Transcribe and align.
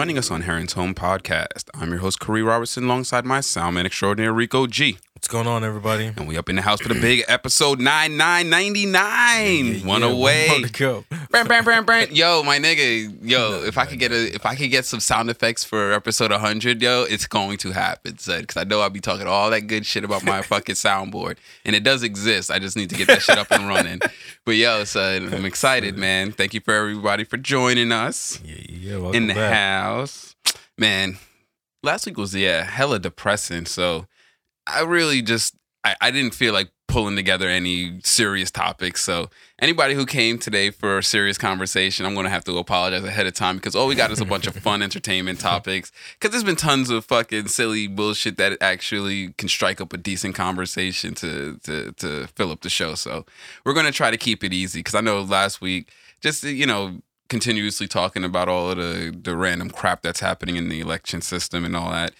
joining 0.00 0.16
us 0.16 0.30
on 0.30 0.40
Heron's 0.40 0.72
Home 0.72 0.94
Podcast. 0.94 1.68
I'm 1.74 1.90
your 1.90 1.98
host, 1.98 2.20
Corey 2.20 2.42
Robertson, 2.42 2.84
alongside 2.84 3.26
my 3.26 3.40
soundman 3.40 3.84
extraordinaire, 3.84 4.32
Rico 4.32 4.66
G. 4.66 4.96
Going 5.30 5.46
on, 5.46 5.62
everybody? 5.62 6.06
And 6.06 6.26
we 6.26 6.36
up 6.36 6.48
in 6.48 6.56
the 6.56 6.62
house 6.62 6.80
for 6.80 6.88
the 6.88 7.00
big 7.00 7.22
episode 7.28 7.78
9999. 7.78 9.86
One 9.86 10.00
Yeah, 10.02 10.08
away. 10.08 10.48
One 10.48 10.62
to 10.64 10.72
go. 10.72 11.04
Bram, 11.30 11.46
bram, 11.46 11.84
bram. 11.84 12.08
Yo, 12.10 12.42
my 12.42 12.58
nigga, 12.58 13.16
yo, 13.22 13.62
if 13.64 13.78
I 13.78 13.86
could 13.86 14.00
get 14.00 14.10
a 14.10 14.34
if 14.34 14.44
I 14.44 14.56
could 14.56 14.72
get 14.72 14.86
some 14.86 14.98
sound 14.98 15.30
effects 15.30 15.62
for 15.62 15.92
episode 15.92 16.32
100, 16.32 16.82
yo, 16.82 17.04
it's 17.08 17.28
going 17.28 17.58
to 17.58 17.70
happen, 17.70 18.18
son. 18.18 18.40
Because 18.40 18.56
I 18.56 18.64
know 18.64 18.80
I'll 18.80 18.90
be 18.90 18.98
talking 18.98 19.28
all 19.28 19.50
that 19.50 19.68
good 19.68 19.86
shit 19.86 20.02
about 20.02 20.24
my 20.24 20.42
fucking 20.50 20.74
soundboard, 20.74 21.36
and 21.64 21.76
it 21.76 21.84
does 21.84 22.02
exist. 22.02 22.50
I 22.50 22.58
just 22.58 22.76
need 22.76 22.90
to 22.90 22.96
get 22.96 23.06
that 23.06 23.22
shit 23.22 23.38
up 23.38 23.52
and 23.52 23.68
running. 23.68 24.00
But 24.44 24.56
yo, 24.56 24.82
son, 24.82 25.32
I'm 25.32 25.44
excited, 25.44 25.96
man. 25.96 26.32
Thank 26.32 26.54
you 26.54 26.60
for 26.60 26.74
everybody 26.74 27.22
for 27.22 27.36
joining 27.36 27.92
us 27.92 28.40
Yeah, 28.44 28.54
yeah. 28.68 28.96
Welcome 28.96 29.14
in 29.14 29.26
the 29.28 29.34
back. 29.34 29.52
house. 29.52 30.34
Man, 30.76 31.18
last 31.84 32.04
week 32.06 32.16
was 32.16 32.34
yeah, 32.34 32.64
hella 32.64 32.98
depressing. 32.98 33.66
So 33.66 34.06
I 34.66 34.82
really 34.82 35.22
just 35.22 35.54
I, 35.84 35.96
I 36.00 36.10
didn't 36.10 36.34
feel 36.34 36.52
like 36.52 36.70
pulling 36.90 37.14
together 37.14 37.48
any 37.48 38.00
serious 38.02 38.50
topics. 38.50 39.02
So 39.04 39.30
anybody 39.60 39.94
who 39.94 40.04
came 40.04 40.38
today 40.38 40.70
for 40.70 40.98
a 40.98 41.02
serious 41.02 41.38
conversation, 41.38 42.04
I'm 42.04 42.14
gonna 42.14 42.30
have 42.30 42.44
to 42.44 42.58
apologize 42.58 43.04
ahead 43.04 43.26
of 43.26 43.34
time 43.34 43.56
because 43.56 43.76
all 43.76 43.86
we 43.86 43.94
got 43.94 44.10
is 44.10 44.20
a 44.20 44.24
bunch 44.24 44.46
of 44.46 44.56
fun 44.56 44.82
entertainment 44.82 45.38
topics. 45.38 45.92
Cause 46.20 46.32
there's 46.32 46.44
been 46.44 46.56
tons 46.56 46.90
of 46.90 47.04
fucking 47.04 47.46
silly 47.48 47.86
bullshit 47.86 48.36
that 48.38 48.58
actually 48.60 49.32
can 49.34 49.48
strike 49.48 49.80
up 49.80 49.92
a 49.92 49.96
decent 49.96 50.34
conversation 50.34 51.14
to 51.14 51.58
to 51.62 51.92
to 51.92 52.26
fill 52.34 52.50
up 52.50 52.62
the 52.62 52.70
show. 52.70 52.94
So 52.94 53.24
we're 53.64 53.74
gonna 53.74 53.92
try 53.92 54.10
to 54.10 54.18
keep 54.18 54.42
it 54.42 54.52
easy 54.52 54.80
because 54.80 54.96
I 54.96 55.00
know 55.00 55.22
last 55.22 55.60
week 55.60 55.92
just 56.20 56.42
you 56.42 56.66
know 56.66 57.00
continuously 57.28 57.86
talking 57.86 58.24
about 58.24 58.48
all 58.48 58.70
of 58.70 58.76
the 58.76 59.16
the 59.16 59.36
random 59.36 59.70
crap 59.70 60.02
that's 60.02 60.20
happening 60.20 60.56
in 60.56 60.68
the 60.68 60.80
election 60.80 61.22
system 61.22 61.64
and 61.64 61.76
all 61.76 61.92
that. 61.92 62.12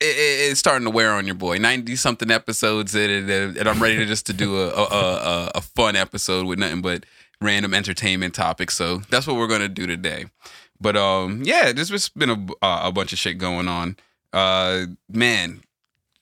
It, 0.00 0.06
it- 0.16 0.50
it's 0.50 0.60
starting 0.60 0.84
to 0.84 0.90
wear 0.90 1.12
on 1.12 1.26
your 1.26 1.34
boy. 1.34 1.58
Ninety 1.58 1.96
something 1.96 2.30
episodes 2.30 2.94
and 2.94 3.30
and 3.30 3.68
I'm 3.68 3.82
ready 3.82 3.96
to 3.96 4.06
just 4.06 4.26
to 4.26 4.32
do 4.32 4.58
a 4.60 4.68
a, 4.68 4.84
a 4.84 5.50
a 5.56 5.60
fun 5.60 5.96
episode 5.96 6.46
with 6.46 6.58
nothing 6.58 6.82
but 6.82 7.04
random 7.40 7.74
entertainment 7.74 8.34
topics. 8.34 8.76
So 8.76 8.98
that's 9.10 9.26
what 9.26 9.36
we're 9.36 9.46
gonna 9.48 9.68
do 9.68 9.86
today. 9.86 10.26
But 10.80 10.96
um, 10.96 11.42
yeah, 11.44 11.72
there's 11.72 11.88
just 11.90 12.16
been 12.16 12.30
a 12.30 12.46
a 12.62 12.92
bunch 12.92 13.12
of 13.12 13.18
shit 13.18 13.38
going 13.38 13.66
on. 13.68 13.96
Uh, 14.32 14.86
man, 15.08 15.62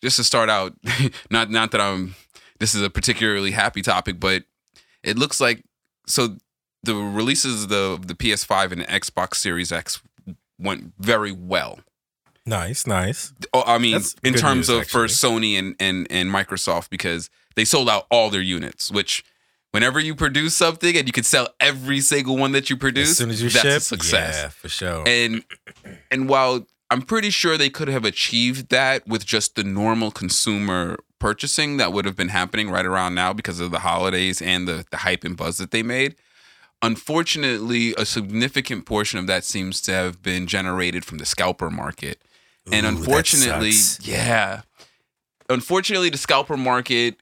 just 0.02 0.16
to 0.16 0.24
start 0.24 0.48
out, 0.48 0.74
not 1.30 1.50
not 1.50 1.70
that 1.72 1.80
I'm. 1.80 2.14
This 2.58 2.74
is 2.74 2.80
a 2.80 2.88
particularly 2.88 3.50
happy 3.50 3.82
topic, 3.82 4.18
but 4.18 4.44
it 5.02 5.18
looks 5.18 5.40
like 5.40 5.62
so 6.06 6.36
the 6.82 6.94
releases 6.94 7.64
of 7.64 7.68
the 7.68 7.98
the 8.02 8.14
PS5 8.14 8.72
and 8.72 8.80
the 8.80 8.86
Xbox 8.86 9.34
Series 9.34 9.70
X 9.72 10.00
went 10.58 10.94
very 10.98 11.32
well. 11.32 11.80
Nice, 12.46 12.86
nice. 12.86 13.32
Oh, 13.52 13.64
I 13.66 13.78
mean, 13.78 13.92
That's 13.94 14.14
in 14.22 14.34
terms 14.34 14.68
news, 14.68 14.80
of 14.82 14.88
for 14.88 15.06
Sony 15.06 15.58
and, 15.58 15.74
and 15.80 16.06
and 16.10 16.30
Microsoft 16.30 16.90
because 16.90 17.28
they 17.56 17.64
sold 17.64 17.88
out 17.88 18.06
all 18.10 18.30
their 18.30 18.40
units. 18.40 18.90
Which, 18.90 19.24
whenever 19.72 19.98
you 19.98 20.14
produce 20.14 20.54
something 20.56 20.96
and 20.96 21.06
you 21.08 21.12
can 21.12 21.24
sell 21.24 21.48
every 21.58 22.00
single 22.00 22.36
one 22.36 22.52
that 22.52 22.70
you 22.70 22.76
produce, 22.76 23.10
As 23.10 23.16
soon 23.18 23.30
as 23.30 23.42
you 23.42 23.50
that's 23.50 23.62
ship, 23.62 23.76
a 23.76 23.80
success. 23.80 24.36
yeah, 24.36 24.48
for 24.50 24.68
sure. 24.68 25.02
And 25.06 25.42
and 26.10 26.28
while 26.28 26.66
I'm 26.88 27.02
pretty 27.02 27.30
sure 27.30 27.56
they 27.58 27.68
could 27.70 27.88
have 27.88 28.04
achieved 28.04 28.68
that 28.70 29.06
with 29.08 29.26
just 29.26 29.56
the 29.56 29.64
normal 29.64 30.12
consumer 30.12 30.98
purchasing 31.18 31.78
that 31.78 31.92
would 31.92 32.04
have 32.04 32.14
been 32.14 32.28
happening 32.28 32.70
right 32.70 32.86
around 32.86 33.14
now 33.16 33.32
because 33.32 33.58
of 33.58 33.72
the 33.72 33.80
holidays 33.80 34.40
and 34.40 34.68
the, 34.68 34.84
the 34.92 34.98
hype 34.98 35.24
and 35.24 35.36
buzz 35.36 35.58
that 35.58 35.72
they 35.72 35.82
made. 35.82 36.14
Unfortunately, 36.82 37.94
a 37.98 38.06
significant 38.06 38.86
portion 38.86 39.18
of 39.18 39.26
that 39.26 39.42
seems 39.42 39.80
to 39.80 39.92
have 39.92 40.22
been 40.22 40.46
generated 40.46 41.04
from 41.04 41.18
the 41.18 41.24
scalper 41.26 41.70
market. 41.70 42.22
And 42.72 42.86
Ooh, 42.86 42.90
that 42.90 42.98
unfortunately, 42.98 43.72
yeah. 44.02 44.62
Unfortunately, 45.48 46.10
the 46.10 46.18
scalper 46.18 46.56
market 46.56 47.16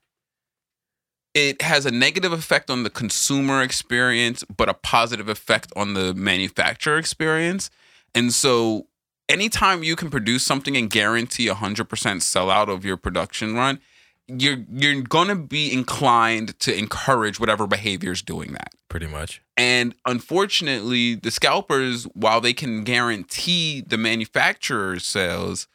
it 1.35 1.61
has 1.63 1.85
a 1.85 1.91
negative 1.91 2.33
effect 2.33 2.71
on 2.71 2.85
the 2.85 2.91
consumer 2.91 3.61
experience, 3.61 4.45
but 4.45 4.69
a 4.69 4.75
positive 4.75 5.29
effect 5.29 5.73
on 5.75 5.95
the 5.95 6.15
manufacturer 6.15 6.97
experience. 6.97 7.71
And 8.15 8.33
so, 8.33 8.87
anytime 9.29 9.83
you 9.83 9.97
can 9.97 10.11
produce 10.11 10.45
something 10.45 10.77
and 10.77 10.89
guarantee 10.89 11.49
a 11.49 11.55
hundred 11.55 11.89
percent 11.89 12.21
sellout 12.21 12.69
of 12.69 12.85
your 12.85 12.97
production 12.97 13.57
run, 13.57 13.81
you're 14.29 14.65
you're 14.73 15.03
gonna 15.03 15.37
be 15.37 15.73
inclined 15.73 16.59
to 16.61 16.77
encourage 16.77 17.39
whatever 17.39 17.67
behavior 17.67 18.13
is 18.13 18.23
doing 18.23 18.53
that. 18.53 18.73
pretty 18.89 19.07
much. 19.07 19.43
And 19.57 19.95
unfortunately, 20.07 21.15
the 21.17 21.31
scalpers, 21.31 22.05
while 22.15 22.41
they 22.41 22.53
can 22.53 22.85
guarantee 22.85 23.81
the 23.81 23.99
manufacturer's 23.99 25.05
sales, 25.05 25.67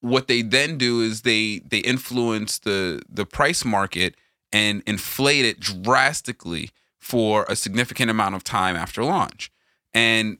what 0.00 0.28
they 0.28 0.42
then 0.42 0.78
do 0.78 1.00
is 1.02 1.22
they 1.22 1.60
they 1.60 1.78
influence 1.78 2.58
the 2.58 3.02
the 3.08 3.26
price 3.26 3.64
market 3.64 4.14
and 4.52 4.82
inflate 4.86 5.44
it 5.44 5.60
drastically 5.60 6.70
for 6.98 7.44
a 7.48 7.56
significant 7.56 8.10
amount 8.10 8.34
of 8.34 8.44
time 8.44 8.76
after 8.76 9.04
launch. 9.04 9.50
And 9.94 10.38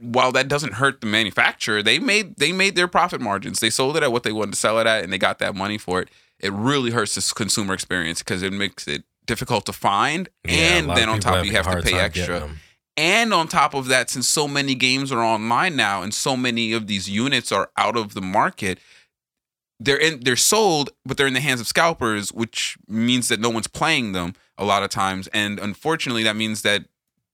while 0.00 0.32
that 0.32 0.48
doesn't 0.48 0.74
hurt 0.74 1.00
the 1.00 1.06
manufacturer, 1.06 1.82
they 1.82 1.98
made 1.98 2.36
they 2.36 2.52
made 2.52 2.74
their 2.74 2.88
profit 2.88 3.20
margins. 3.20 3.60
They 3.60 3.70
sold 3.70 3.96
it 3.96 4.02
at 4.02 4.10
what 4.10 4.22
they 4.22 4.32
wanted 4.32 4.52
to 4.52 4.58
sell 4.58 4.78
it 4.78 4.86
at, 4.86 5.04
and 5.04 5.12
they 5.12 5.18
got 5.18 5.38
that 5.38 5.54
money 5.54 5.78
for 5.78 6.00
it. 6.00 6.08
It 6.38 6.52
really 6.52 6.90
hurts 6.90 7.14
the 7.14 7.34
consumer 7.34 7.74
experience 7.74 8.20
because 8.20 8.42
it 8.42 8.52
makes 8.52 8.88
it 8.88 9.04
difficult 9.26 9.66
to 9.66 9.72
find, 9.72 10.28
Yeah, 10.44 10.78
and 10.78 10.90
then 10.90 11.08
on 11.08 11.20
top 11.20 11.44
you 11.44 11.52
have 11.52 11.70
to 11.70 11.82
pay 11.82 11.98
extra. 11.98 12.50
And 12.96 13.32
on 13.32 13.46
top 13.46 13.74
of 13.74 13.86
that, 13.86 14.10
since 14.10 14.26
so 14.26 14.48
many 14.48 14.74
games 14.74 15.12
are 15.12 15.22
online 15.22 15.76
now 15.76 16.02
and 16.02 16.12
so 16.12 16.36
many 16.36 16.72
of 16.72 16.86
these 16.86 17.08
units 17.08 17.52
are 17.52 17.70
out 17.76 17.96
of 17.96 18.14
the 18.14 18.20
market, 18.20 18.78
they're 19.78 19.98
in 19.98 20.20
they're 20.20 20.36
sold, 20.36 20.90
but 21.04 21.16
they're 21.16 21.26
in 21.26 21.34
the 21.34 21.40
hands 21.40 21.60
of 21.60 21.66
scalpers, 21.66 22.32
which 22.32 22.76
means 22.88 23.28
that 23.28 23.40
no 23.40 23.50
one's 23.50 23.68
playing 23.68 24.12
them 24.12 24.34
a 24.58 24.64
lot 24.64 24.82
of 24.82 24.90
times. 24.90 25.28
And 25.28 25.58
unfortunately, 25.58 26.22
that 26.24 26.36
means 26.36 26.62
that 26.62 26.86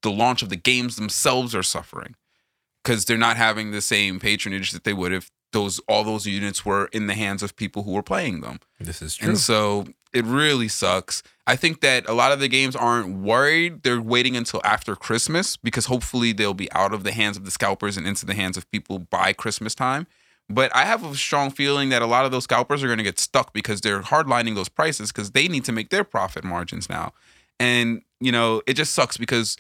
the 0.02 0.10
launch 0.10 0.42
of 0.42 0.48
the 0.48 0.56
games 0.56 0.96
themselves 0.96 1.54
are 1.54 1.62
suffering 1.62 2.14
because 2.86 3.04
they're 3.04 3.18
not 3.18 3.36
having 3.36 3.72
the 3.72 3.82
same 3.82 4.20
patronage 4.20 4.70
that 4.70 4.84
they 4.84 4.92
would 4.92 5.12
if 5.12 5.28
those 5.50 5.80
all 5.88 6.04
those 6.04 6.24
units 6.24 6.64
were 6.64 6.86
in 6.92 7.08
the 7.08 7.14
hands 7.14 7.42
of 7.42 7.56
people 7.56 7.82
who 7.82 7.90
were 7.90 8.02
playing 8.02 8.42
them. 8.42 8.60
This 8.78 9.02
is 9.02 9.16
true. 9.16 9.30
And 9.30 9.38
so 9.38 9.88
it 10.12 10.24
really 10.24 10.68
sucks. 10.68 11.24
I 11.48 11.56
think 11.56 11.80
that 11.80 12.08
a 12.08 12.12
lot 12.12 12.30
of 12.30 12.38
the 12.38 12.46
games 12.46 12.76
aren't 12.76 13.18
worried. 13.18 13.82
They're 13.82 14.00
waiting 14.00 14.36
until 14.36 14.60
after 14.62 14.94
Christmas 14.94 15.56
because 15.56 15.86
hopefully 15.86 16.32
they'll 16.32 16.54
be 16.54 16.70
out 16.72 16.94
of 16.94 17.02
the 17.02 17.10
hands 17.10 17.36
of 17.36 17.44
the 17.44 17.50
scalpers 17.50 17.96
and 17.96 18.06
into 18.06 18.24
the 18.24 18.34
hands 18.34 18.56
of 18.56 18.70
people 18.70 19.00
by 19.00 19.32
Christmas 19.32 19.74
time. 19.74 20.06
But 20.48 20.74
I 20.74 20.84
have 20.84 21.04
a 21.04 21.12
strong 21.16 21.50
feeling 21.50 21.88
that 21.88 22.02
a 22.02 22.06
lot 22.06 22.24
of 22.24 22.30
those 22.30 22.44
scalpers 22.44 22.84
are 22.84 22.86
going 22.86 22.98
to 22.98 23.04
get 23.04 23.18
stuck 23.18 23.52
because 23.52 23.80
they're 23.80 24.02
hardlining 24.02 24.54
those 24.54 24.68
prices 24.68 25.10
because 25.10 25.32
they 25.32 25.48
need 25.48 25.64
to 25.64 25.72
make 25.72 25.90
their 25.90 26.04
profit 26.04 26.44
margins 26.44 26.88
now. 26.88 27.12
And, 27.58 28.02
you 28.20 28.30
know, 28.30 28.62
it 28.64 28.74
just 28.74 28.94
sucks 28.94 29.16
because 29.16 29.56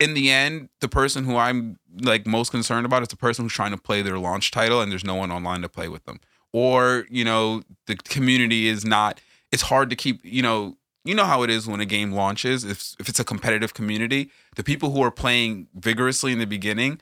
in 0.00 0.14
the 0.14 0.30
end, 0.30 0.68
the 0.80 0.88
person 0.88 1.24
who 1.24 1.36
I'm 1.36 1.78
like 2.02 2.26
most 2.26 2.50
concerned 2.50 2.84
about 2.86 3.02
is 3.02 3.08
the 3.08 3.16
person 3.16 3.44
who's 3.44 3.52
trying 3.52 3.70
to 3.70 3.76
play 3.78 4.02
their 4.02 4.18
launch 4.18 4.50
title 4.50 4.80
and 4.80 4.90
there's 4.90 5.04
no 5.04 5.14
one 5.14 5.30
online 5.30 5.62
to 5.62 5.68
play 5.68 5.88
with 5.88 6.04
them. 6.04 6.20
Or, 6.52 7.06
you 7.10 7.24
know, 7.24 7.62
the 7.86 7.96
community 7.96 8.68
is 8.68 8.84
not 8.84 9.20
it's 9.52 9.62
hard 9.62 9.88
to 9.90 9.96
keep, 9.96 10.20
you 10.24 10.42
know, 10.42 10.76
you 11.04 11.14
know 11.14 11.24
how 11.26 11.42
it 11.42 11.50
is 11.50 11.66
when 11.68 11.80
a 11.80 11.86
game 11.86 12.12
launches. 12.12 12.64
If 12.64 12.94
if 12.98 13.08
it's 13.08 13.20
a 13.20 13.24
competitive 13.24 13.74
community, 13.74 14.30
the 14.56 14.64
people 14.64 14.90
who 14.90 15.02
are 15.02 15.10
playing 15.10 15.68
vigorously 15.74 16.32
in 16.32 16.38
the 16.38 16.46
beginning 16.46 17.00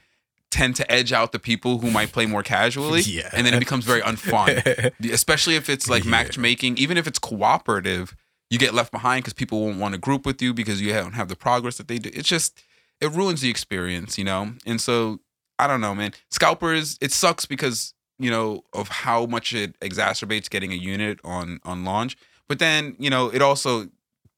tend 0.50 0.76
to 0.76 0.92
edge 0.92 1.12
out 1.14 1.32
the 1.32 1.38
people 1.38 1.78
who 1.78 1.90
might 1.90 2.12
play 2.12 2.26
more 2.26 2.42
casually. 2.42 3.00
Yeah. 3.00 3.30
And 3.34 3.46
then 3.46 3.54
it 3.54 3.58
becomes 3.58 3.86
very 3.86 4.02
unfun. 4.02 4.92
Especially 5.12 5.56
if 5.56 5.70
it's 5.70 5.88
like 5.88 6.04
Yeah. 6.04 6.10
matchmaking, 6.10 6.76
even 6.76 6.98
if 6.98 7.06
it's 7.06 7.18
cooperative, 7.18 8.14
you 8.50 8.58
get 8.58 8.74
left 8.74 8.92
behind 8.92 9.22
because 9.24 9.32
people 9.32 9.64
won't 9.64 9.78
want 9.78 9.94
to 9.94 9.98
group 9.98 10.26
with 10.26 10.42
you 10.42 10.52
because 10.52 10.82
you 10.82 10.92
don't 10.92 11.14
have 11.14 11.28
the 11.28 11.36
progress 11.36 11.78
that 11.78 11.88
they 11.88 11.98
do. 11.98 12.10
It's 12.12 12.28
just 12.28 12.62
it 13.02 13.10
ruins 13.10 13.40
the 13.40 13.50
experience, 13.50 14.16
you 14.16 14.24
know? 14.24 14.54
And 14.64 14.80
so 14.80 15.20
I 15.58 15.66
don't 15.66 15.80
know, 15.80 15.94
man. 15.94 16.12
Scalpers, 16.30 16.96
it 17.00 17.12
sucks 17.12 17.44
because, 17.44 17.94
you 18.18 18.30
know, 18.30 18.62
of 18.72 18.88
how 18.88 19.26
much 19.26 19.52
it 19.52 19.78
exacerbates 19.80 20.48
getting 20.48 20.72
a 20.72 20.76
unit 20.76 21.18
on 21.24 21.60
on 21.64 21.84
launch. 21.84 22.16
But 22.48 22.58
then, 22.58 22.96
you 22.98 23.10
know, 23.10 23.28
it 23.28 23.42
also 23.42 23.88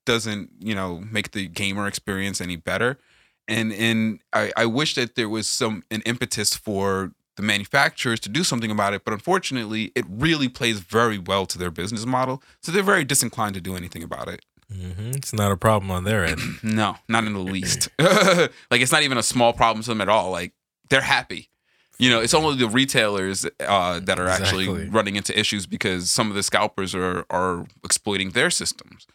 doesn't, 0.06 0.50
you 0.60 0.74
know, 0.74 1.04
make 1.10 1.32
the 1.32 1.46
gamer 1.46 1.86
experience 1.86 2.40
any 2.40 2.56
better. 2.56 2.98
And 3.46 3.72
and 3.72 4.20
I, 4.32 4.52
I 4.56 4.66
wish 4.66 4.94
that 4.94 5.14
there 5.14 5.28
was 5.28 5.46
some 5.46 5.84
an 5.90 6.00
impetus 6.02 6.56
for 6.56 7.12
the 7.36 7.42
manufacturers 7.42 8.20
to 8.20 8.28
do 8.28 8.44
something 8.44 8.70
about 8.70 8.94
it, 8.94 9.04
but 9.04 9.12
unfortunately, 9.12 9.90
it 9.94 10.04
really 10.08 10.48
plays 10.48 10.78
very 10.78 11.18
well 11.18 11.46
to 11.46 11.58
their 11.58 11.70
business 11.70 12.06
model. 12.06 12.42
So 12.62 12.70
they're 12.70 12.82
very 12.82 13.04
disinclined 13.04 13.54
to 13.54 13.60
do 13.60 13.76
anything 13.76 14.04
about 14.04 14.28
it. 14.28 14.44
Hmm 14.72 15.10
It's 15.14 15.32
not 15.32 15.52
a 15.52 15.56
problem 15.56 15.90
on 15.90 16.04
their 16.04 16.24
end. 16.24 16.40
No, 16.62 16.96
not 17.08 17.24
in 17.24 17.32
the 17.32 17.38
least. 17.40 17.88
like 17.98 18.80
it's 18.80 18.92
not 18.92 19.02
even 19.02 19.18
a 19.18 19.22
small 19.22 19.52
problem 19.52 19.82
to 19.84 19.90
them 19.90 20.00
at 20.00 20.08
all. 20.08 20.30
Like 20.30 20.52
they're 20.90 21.00
happy. 21.02 21.50
You 21.98 22.10
know, 22.10 22.20
it's 22.20 22.34
only 22.34 22.56
the 22.56 22.68
retailers 22.68 23.46
uh, 23.60 24.00
that 24.00 24.18
are 24.18 24.26
actually 24.28 24.66
running 24.90 25.14
into 25.14 25.38
issues 25.38 25.64
because 25.66 26.10
some 26.10 26.28
of 26.28 26.34
the 26.34 26.42
scalpers 26.42 26.94
are 26.94 27.24
are 27.30 27.66
exploiting 27.84 28.30
their 28.30 28.50
systems 28.50 29.06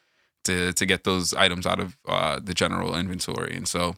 to 0.45 0.71
to 0.73 0.85
get 0.85 1.03
those 1.03 1.33
items 1.33 1.67
out 1.67 1.79
of 1.81 1.97
uh, 2.07 2.39
the 2.41 2.53
general 2.53 2.95
inventory, 2.95 3.55
and 3.55 3.67
so 3.67 3.95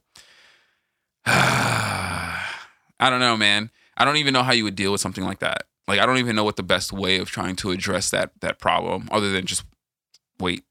I 1.26 3.10
don't 3.10 3.20
know, 3.20 3.38
man. 3.38 3.70
I 3.98 4.06
don't 4.06 4.18
even 4.18 4.34
know 4.34 4.44
how 4.44 4.54
you 4.54 4.64
would 4.64 4.76
deal 4.76 4.92
with 4.92 5.02
something 5.02 5.24
like 5.24 5.40
that. 5.40 5.64
Like 5.88 6.00
I 6.00 6.06
don't 6.06 6.18
even 6.18 6.36
know 6.36 6.44
what 6.44 6.56
the 6.56 6.64
best 6.64 6.92
way 6.92 7.18
of 7.18 7.30
trying 7.30 7.56
to 7.58 7.72
address 7.72 8.10
that 8.12 8.32
that 8.42 8.60
problem 8.60 9.08
other 9.12 9.32
than 9.32 9.46
just 9.46 9.64
wait. 10.40 10.64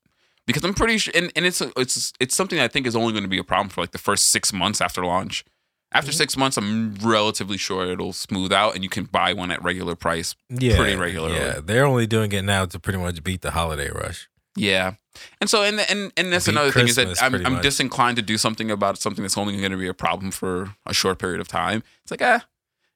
Because 0.55 0.65
I'm 0.65 0.75
pretty 0.75 0.99
sure 0.99 1.13
and, 1.17 1.31
and 1.37 1.45
it's 1.47 1.61
it's 1.77 2.13
it's 2.21 2.35
something 2.37 2.59
I 2.61 2.69
think 2.69 2.87
is 2.87 2.95
only 2.97 3.13
going 3.13 3.25
to 3.25 3.29
be 3.29 3.39
a 3.39 3.45
problem 3.45 3.69
for 3.69 3.81
like 3.81 3.93
the 3.93 3.99
first 3.99 4.29
6 4.29 4.53
months 4.53 4.81
after 4.81 5.05
launch. 5.05 5.45
After 5.93 6.13
Mhm. 6.13 6.17
6 6.17 6.37
months 6.37 6.57
I'm 6.57 6.95
relatively 7.03 7.57
sure 7.57 7.91
it'll 7.91 8.13
smooth 8.13 8.53
out 8.53 8.75
and 8.75 8.85
you 8.85 8.91
can 8.91 9.05
buy 9.05 9.33
one 9.33 9.51
at 9.51 9.63
regular 9.63 9.97
price. 9.97 10.35
Yeah, 10.49 10.77
Pretty 10.77 10.97
regularly. 10.97 11.37
Yeah, 11.37 11.61
they're 11.63 11.85
only 11.87 12.07
doing 12.07 12.31
it 12.33 12.43
now 12.43 12.65
to 12.67 12.79
pretty 12.79 12.99
much 12.99 13.23
beat 13.25 13.41
the 13.43 13.51
holiday 13.53 13.91
rush. 13.91 14.29
Yeah. 14.57 14.95
And 15.41 15.51
so 15.51 15.63
and 15.63 15.81
and 15.81 16.13
and 16.17 16.33
that's 16.33 16.47
Beat 16.47 16.53
another 16.53 16.73
thing 16.73 16.89
is 16.89 16.97
that 16.97 17.21
I'm 17.23 17.35
I'm 17.47 17.53
much. 17.55 17.63
disinclined 17.63 18.17
to 18.17 18.23
do 18.23 18.39
something 18.39 18.71
about 18.71 18.99
something 18.99 19.23
that's 19.23 19.37
only 19.39 19.57
going 19.59 19.73
to 19.73 19.77
be 19.79 19.89
a 19.89 19.95
problem 19.95 20.31
for 20.31 20.75
a 20.87 20.95
short 20.95 21.19
period 21.19 21.41
of 21.41 21.49
time. 21.49 21.83
It's 22.03 22.11
like, 22.11 22.23
ah, 22.23 22.45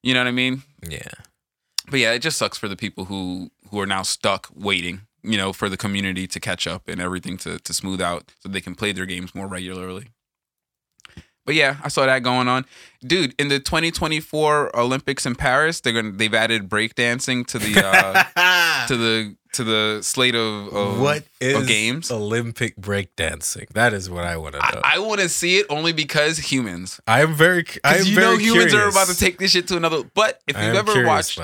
you 0.03 0.13
know 0.13 0.21
what 0.21 0.27
I 0.27 0.31
mean? 0.31 0.63
Yeah, 0.87 1.07
but 1.89 1.99
yeah, 1.99 2.13
it 2.13 2.19
just 2.19 2.37
sucks 2.37 2.57
for 2.57 2.67
the 2.69 2.75
people 2.77 3.05
who 3.05 3.51
who 3.69 3.79
are 3.81 3.85
now 3.87 4.03
stuck 4.03 4.47
waiting, 4.55 5.01
you 5.25 5.37
know, 5.37 5.53
for 5.53 5.69
the 5.69 5.77
community 5.77 6.27
to 6.27 6.39
catch 6.39 6.67
up 6.67 6.87
and 6.87 7.01
everything 7.01 7.37
to 7.39 7.59
to 7.59 7.73
smooth 7.73 8.01
out 8.01 8.33
so 8.39 8.49
they 8.49 8.61
can 8.61 8.75
play 8.75 8.91
their 8.91 9.05
games 9.05 9.35
more 9.35 9.47
regularly. 9.47 10.09
But 11.45 11.55
yeah, 11.55 11.77
I 11.83 11.89
saw 11.89 12.05
that 12.05 12.23
going 12.23 12.47
on, 12.47 12.65
dude. 13.05 13.35
In 13.39 13.49
the 13.49 13.59
2024 13.59 14.75
Olympics 14.77 15.25
in 15.25 15.35
Paris, 15.35 15.79
they're 15.79 15.93
gonna 15.93 16.11
they've 16.11 16.33
added 16.33 16.69
breakdancing 16.69 17.45
to 17.47 17.59
the 17.59 17.85
uh, 17.85 18.85
to 18.87 18.97
the 18.97 19.35
to 19.55 19.63
the 19.63 19.99
slate 20.01 20.35
of, 20.35 20.73
of 20.73 20.99
what 20.99 21.23
is 21.39 21.55
of 21.55 21.67
games. 21.67 22.11
Olympic 22.11 22.75
breakdancing? 22.75 23.69
That 23.69 23.93
is 23.93 24.09
what 24.09 24.25
I 24.25 24.37
want 24.37 24.55
to 24.55 24.59
know. 24.59 24.81
I, 24.83 24.95
I 24.95 24.99
want 24.99 25.21
to 25.21 25.29
see 25.29 25.57
it 25.57 25.65
only 25.69 25.93
because 25.93 26.37
humans. 26.37 26.99
I, 27.07 27.21
am 27.21 27.33
very, 27.33 27.65
I 27.83 27.97
am 27.97 28.05
you 28.05 28.15
very 28.15 28.25
know 28.25 28.37
humans 28.37 28.73
are 28.73 28.89
about 28.89 29.07
to 29.07 29.17
take 29.17 29.39
this 29.39 29.51
shit 29.51 29.67
to 29.69 29.77
another. 29.77 30.03
But 30.13 30.41
if 30.47 30.57
I 30.57 30.67
you've 30.67 30.75
ever 30.75 31.05
watched 31.05 31.39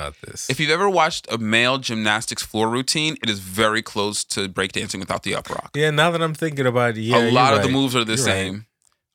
If 0.48 0.60
you've 0.60 0.70
ever 0.70 0.88
watched 0.88 1.26
a 1.32 1.38
male 1.38 1.78
gymnastics 1.78 2.42
floor 2.42 2.68
routine, 2.68 3.16
it 3.22 3.30
is 3.30 3.38
very 3.38 3.82
close 3.82 4.24
to 4.24 4.48
breakdancing 4.48 5.00
without 5.00 5.22
the 5.22 5.34
up 5.34 5.48
rock. 5.48 5.70
yeah, 5.74 5.90
now 5.90 6.10
that 6.10 6.22
I'm 6.22 6.34
thinking 6.34 6.66
about 6.66 6.96
it, 6.96 7.02
yeah, 7.02 7.30
a 7.30 7.30
lot 7.30 7.54
of 7.54 7.62
the 7.62 7.68
moves 7.68 7.96
are 7.96 8.04
the 8.04 8.12
You're 8.12 8.18
same. 8.18 8.66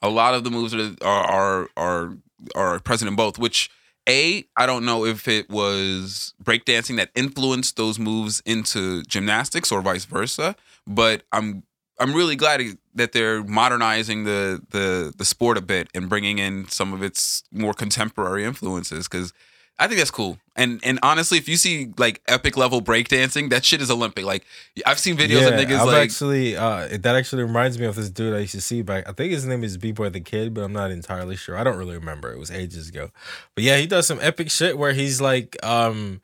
A 0.01 0.09
lot 0.09 0.33
of 0.33 0.44
the 0.44 0.51
moves 0.51 0.73
are 0.73 0.95
are 1.03 1.69
are 1.75 2.17
are, 2.55 2.79
present 2.79 3.09
in 3.09 3.15
both. 3.15 3.38
Which 3.39 3.69
a 4.07 4.45
I 4.55 4.65
don't 4.65 4.85
know 4.85 5.05
if 5.05 5.27
it 5.27 5.49
was 5.49 6.33
breakdancing 6.44 6.97
that 6.97 7.09
influenced 7.15 7.77
those 7.77 7.99
moves 7.99 8.41
into 8.45 9.03
gymnastics 9.03 9.71
or 9.71 9.81
vice 9.81 10.05
versa. 10.05 10.55
But 10.85 11.23
I'm 11.31 11.63
I'm 11.99 12.13
really 12.13 12.35
glad 12.35 12.61
that 12.95 13.11
they're 13.11 13.44
modernizing 13.44 14.23
the 14.23 14.61
the 14.69 15.13
the 15.17 15.25
sport 15.25 15.57
a 15.57 15.61
bit 15.61 15.89
and 15.94 16.09
bringing 16.09 16.39
in 16.39 16.67
some 16.69 16.94
of 16.94 17.01
its 17.01 17.44
more 17.51 17.73
contemporary 17.73 18.44
influences 18.44 19.07
because 19.07 19.33
I 19.79 19.88
think 19.88 20.00
that's 20.00 20.12
cool. 20.12 20.39
And 20.56 20.79
and 20.83 20.97
honestly, 21.03 21.38
if 21.38 21.47
you 21.47 21.56
see 21.56 21.94
like 21.97 22.21
epic 22.27 22.57
level 22.57 22.81
breakdancing, 22.81 23.51
that 23.51 23.63
shit 23.63 23.79
is 23.79 23.91
Olympic. 23.91 24.25
Like 24.25 24.44
I've 24.88 24.97
seen 24.97 25.15
videos 25.15 25.41
yeah, 25.41 25.50
of 25.50 25.53
niggas 25.53 25.79
I've 25.79 25.85
like 25.88 25.95
actually 25.95 26.56
uh, 26.56 26.88
that 26.89 27.15
actually 27.15 27.44
reminds 27.44 27.77
me 27.77 27.85
of 27.85 27.95
this 27.95 28.09
dude 28.09 28.33
I 28.33 28.39
used 28.39 28.53
to 28.53 28.62
see 28.62 28.81
back. 28.81 29.07
I 29.07 29.12
think 29.12 29.31
his 29.31 29.45
name 29.45 29.63
is 29.63 29.77
B 29.77 29.91
Boy 29.91 30.09
the 30.09 30.19
Kid, 30.19 30.56
but 30.56 30.63
I'm 30.63 30.74
not 30.74 30.89
entirely 30.89 31.35
sure. 31.35 31.56
I 31.56 31.63
don't 31.63 31.77
really 31.77 31.95
remember. 31.95 32.31
It 32.31 32.39
was 32.39 32.50
ages 32.50 32.89
ago. 32.89 33.12
But 33.53 33.65
yeah, 33.65 33.77
he 33.77 33.85
does 33.85 34.07
some 34.07 34.18
epic 34.19 34.50
shit 34.50 34.79
where 34.79 34.94
he's 34.94 35.21
like 35.21 35.63
um 35.63 36.21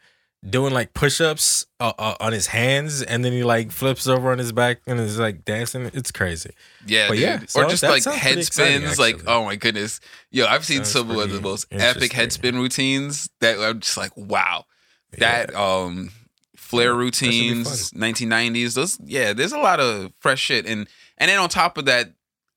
doing 0.49 0.73
like 0.73 0.93
push-ups 0.93 1.65
uh, 1.79 1.93
uh, 1.97 2.15
on 2.19 2.33
his 2.33 2.47
hands 2.47 3.01
and 3.01 3.23
then 3.23 3.31
he 3.31 3.43
like 3.43 3.71
flips 3.71 4.07
over 4.07 4.31
on 4.31 4.37
his 4.39 4.51
back 4.51 4.81
and 4.85 4.99
is 4.99 5.17
like 5.17 5.45
dancing. 5.45 5.89
It's 5.93 6.11
crazy. 6.11 6.51
Yeah, 6.85 7.07
But 7.07 7.13
dude. 7.13 7.21
yeah, 7.21 7.39
or 7.55 7.69
just 7.69 7.83
like 7.83 8.03
head 8.03 8.43
spins. 8.45 8.99
Like, 8.99 9.21
oh 9.25 9.45
my 9.45 9.55
goodness, 9.55 9.99
yo, 10.31 10.45
I've 10.45 10.65
seen 10.65 10.83
some 10.85 11.09
of 11.11 11.29
the 11.29 11.39
most 11.41 11.67
epic 11.71 12.11
head 12.11 12.31
spin 12.33 12.57
routines 12.57 13.29
that 13.39 13.57
I'm 13.59 13.79
just 13.79 13.95
like, 13.97 14.15
wow, 14.17 14.65
that 15.17 15.55
um 15.55 16.11
flare 16.57 16.87
Yeah, 16.99 17.09
should 17.11 17.29
be 17.29 17.53
routines, 17.53 17.91
1990s. 17.91 18.73
Those, 18.75 18.99
yeah, 19.05 19.33
there's 19.33 19.53
a 19.53 19.59
lot 19.59 19.79
of 19.79 20.11
fresh 20.19 20.39
shit, 20.41 20.65
and 20.65 20.87
and 21.17 21.29
then 21.29 21.39
on 21.39 21.49
top 21.49 21.77
of 21.77 21.85
that. 21.85 22.11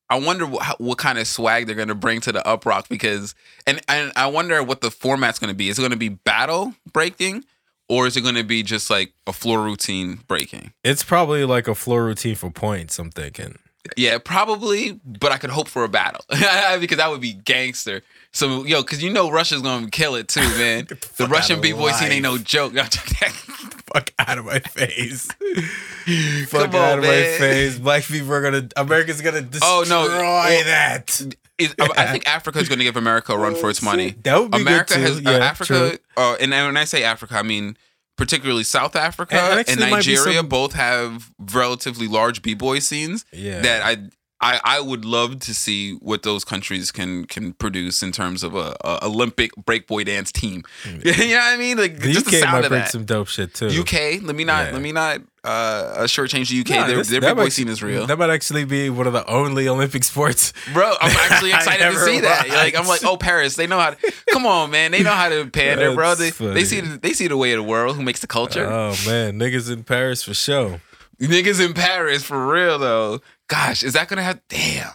I 0.08 0.20
wonder 0.20 0.46
what, 0.46 0.80
what 0.80 0.98
kind 0.98 1.18
of 1.18 1.26
swag 1.26 1.66
they're 1.66 1.74
going 1.74 1.88
to 1.88 1.94
bring 1.96 2.20
to 2.20 2.30
the 2.30 2.46
up 2.46 2.64
rock 2.64 2.88
because, 2.88 3.34
and, 3.66 3.80
and 3.88 4.12
I 4.14 4.28
wonder 4.28 4.62
what 4.62 4.80
the 4.80 4.92
format's 4.92 5.40
going 5.40 5.48
to 5.48 5.56
be. 5.56 5.68
Is 5.68 5.80
it 5.80 5.82
going 5.82 5.90
to 5.90 5.96
be 5.96 6.10
battle 6.10 6.74
breaking, 6.92 7.44
or 7.88 8.06
is 8.06 8.16
it 8.16 8.22
going 8.22 8.34
to 8.34 8.44
be 8.44 8.62
just 8.62 8.90
like 8.90 9.12
a 9.26 9.32
floor 9.32 9.62
routine 9.62 10.20
breaking? 10.26 10.72
It's 10.84 11.04
probably 11.04 11.44
like 11.44 11.68
a 11.68 11.74
floor 11.74 12.04
routine 12.04 12.34
for 12.34 12.50
points, 12.50 12.98
I'm 12.98 13.10
thinking. 13.10 13.58
Yeah, 13.96 14.18
probably, 14.18 14.98
but 15.04 15.30
I 15.30 15.38
could 15.38 15.50
hope 15.50 15.68
for 15.68 15.84
a 15.84 15.88
battle 15.88 16.24
because 16.80 16.96
that 16.98 17.08
would 17.08 17.20
be 17.20 17.32
gangster. 17.34 18.02
So, 18.32 18.64
yo, 18.64 18.82
because 18.82 19.02
you 19.02 19.10
know 19.12 19.30
Russia's 19.30 19.62
gonna 19.62 19.88
kill 19.90 20.16
it 20.16 20.26
too, 20.28 20.40
man. 20.58 20.86
The 20.86 20.98
the 21.18 21.26
Russian 21.28 21.60
b 21.60 21.72
boy 21.72 21.92
scene 21.92 22.10
ain't 22.10 22.22
no 22.24 22.36
joke. 22.36 22.74
Fuck 23.94 24.12
out 24.18 24.38
of 24.38 24.44
my 24.44 24.58
face. 24.58 25.28
Come 25.30 26.46
Fuck 26.46 26.74
on, 26.74 26.76
out 26.76 26.98
of 26.98 27.04
my 27.04 27.10
face. 27.10 27.78
Black 27.78 28.02
people 28.02 28.32
are 28.32 28.42
gonna 28.42 28.68
America's 28.76 29.22
gonna 29.22 29.40
destroy 29.42 29.68
Oh, 29.68 29.84
no. 29.88 30.08
That. 30.08 31.36
Is- 31.58 31.74
I- 31.80 31.88
I 31.96 32.06
think 32.12 32.26
Africa 32.28 32.58
is 32.58 32.68
gonna 32.68 32.84
give 32.84 32.96
America 32.96 33.32
a 33.32 33.38
run 33.38 33.54
for 33.54 33.70
its 33.70 33.80
money. 33.82 34.14
That 34.22 34.40
would 34.40 34.50
be 34.52 34.60
America 34.60 34.94
good 34.94 35.06
too. 35.22 35.28
has 35.30 35.40
uh, 35.40 35.42
Africa, 35.42 35.98
uh, 36.16 36.36
and 36.40 36.50
when 36.52 36.76
I 36.76 36.84
say 36.84 37.02
Africa, 37.02 37.36
I 37.38 37.42
mean 37.42 37.76
particularly 38.16 38.64
South 38.64 38.96
Africa 38.96 39.34
And 39.36 39.50
and, 39.50 39.60
actually 39.60 39.76
might 39.82 39.88
be 40.04 40.12
Nigeria. 40.14 40.36
some- 40.38 40.48
Both 40.48 40.72
have 40.72 41.30
relatively 41.52 42.08
large 42.08 42.40
b 42.42 42.54
boy 42.54 42.78
scenes. 42.78 43.24
Yeah. 43.32 43.60
that 43.60 43.82
I, 43.82 43.96
I 44.40 44.60
I 44.64 44.80
would 44.80 45.04
love 45.04 45.40
to 45.40 45.54
see 45.54 45.94
what 45.94 46.22
those 46.22 46.44
countries 46.44 46.92
can 46.92 47.24
can 47.24 47.54
produce 47.54 48.02
in 48.02 48.12
terms 48.12 48.42
of 48.42 48.54
a, 48.54 48.76
a 48.84 48.98
Olympic 49.02 49.52
breakboy 49.56 50.04
dance 50.04 50.30
team. 50.30 50.62
you 50.84 50.92
know 51.04 51.10
what 51.12 51.54
I 51.54 51.56
mean? 51.56 51.78
Like 51.78 51.94
Mm. 51.96 52.00
the 52.02 52.12
just 52.12 52.26
the 52.26 52.32
sound 52.40 52.52
might 52.52 52.64
of 52.64 52.68
bring 52.68 52.80
that. 52.82 52.90
some 52.90 53.04
dope 53.06 53.28
shit 53.28 53.54
too. 53.54 53.68
UK, 53.68 54.22
let 54.22 54.36
me 54.36 54.44
not 54.44 54.66
Yeah. 54.66 54.72
let 54.72 54.82
me 54.82 54.92
not 54.92 55.20
uh 55.42 56.02
shortchange 56.04 56.48
the 56.50 56.60
UK. 56.60 56.70
Nah, 56.80 56.86
their 56.88 56.96
this- 56.98 57.08
their 57.08 57.20
that 57.20 57.28
big 57.30 57.36
boy 57.36 57.42
might- 57.44 57.52
scene 57.52 57.68
is 57.68 57.82
real, 57.82 58.06
That 58.06 58.18
might 58.18 58.30
actually 58.30 58.64
be 58.66 58.90
one 58.90 59.06
of 59.06 59.12
the 59.14 59.24
only 59.26 59.68
Olympic 59.68 60.04
sports. 60.04 60.52
bro. 60.74 60.92
I'm 61.00 61.16
actually 61.16 61.52
excited 61.54 61.90
to 61.92 61.98
see 62.00 62.20
that. 62.20 62.48
Like 62.50 62.76
I'm 62.78 62.86
like, 62.86 63.04
oh 63.04 63.16
Paris, 63.16 63.54
they 63.56 63.66
know 63.66 63.78
how. 63.78 63.90
to 63.92 64.12
Come 64.32 64.44
on, 64.44 64.70
man, 64.70 64.90
they 64.92 65.02
know 65.02 65.12
how 65.12 65.28
to 65.30 65.46
pander, 65.46 65.94
bro. 65.94 66.14
They, 66.14 66.30
they 66.30 66.64
see 66.64 66.80
the, 66.80 66.98
they 66.98 67.12
see 67.14 67.26
the 67.28 67.36
way 67.38 67.52
of 67.52 67.58
the 67.58 67.62
world. 67.62 67.96
Who 67.96 68.02
makes 68.02 68.20
the 68.20 68.26
culture? 68.26 68.66
Oh 68.66 68.90
man, 69.06 69.38
niggas 69.38 69.70
in 69.72 69.84
Paris 69.84 70.22
for 70.22 70.34
sure. 70.34 70.80
Niggas 71.20 71.64
in 71.64 71.72
Paris 71.74 72.22
for 72.22 72.46
real 72.46 72.78
though. 72.78 73.20
Gosh, 73.48 73.82
is 73.82 73.94
that 73.94 74.08
gonna 74.08 74.22
have? 74.22 74.40
Damn, 74.48 74.90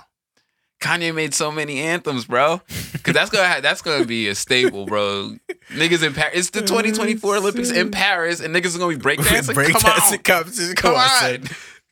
Kanye 0.80 1.14
made 1.16 1.34
so 1.34 1.52
many 1.52 1.80
anthems, 1.80 2.26
bro. 2.26 2.62
Cause 3.04 3.14
that's 3.16 3.30
gonna 3.32 3.48
have, 3.48 3.64
that's 3.64 3.82
gonna 3.82 4.06
be 4.06 4.28
a 4.28 4.36
staple, 4.36 4.86
bro. 4.86 5.36
Niggas 5.70 6.04
in 6.06 6.14
Paris. 6.14 6.34
It's 6.38 6.50
the 6.52 6.62
2024 6.62 7.38
Olympics 7.38 7.72
in 7.72 7.90
Paris, 7.92 8.40
and 8.40 8.54
niggas 8.56 8.76
are 8.76 8.80
gonna 8.80 8.96
be 8.96 9.02
breakdancing. 9.04 9.54
Break 9.56 9.74
Come 9.74 9.92
on. 9.92 10.18
competition. 10.20 10.76
Come 10.76 10.94
on, 10.96 11.00
on. 11.02 11.10
son. 11.20 11.44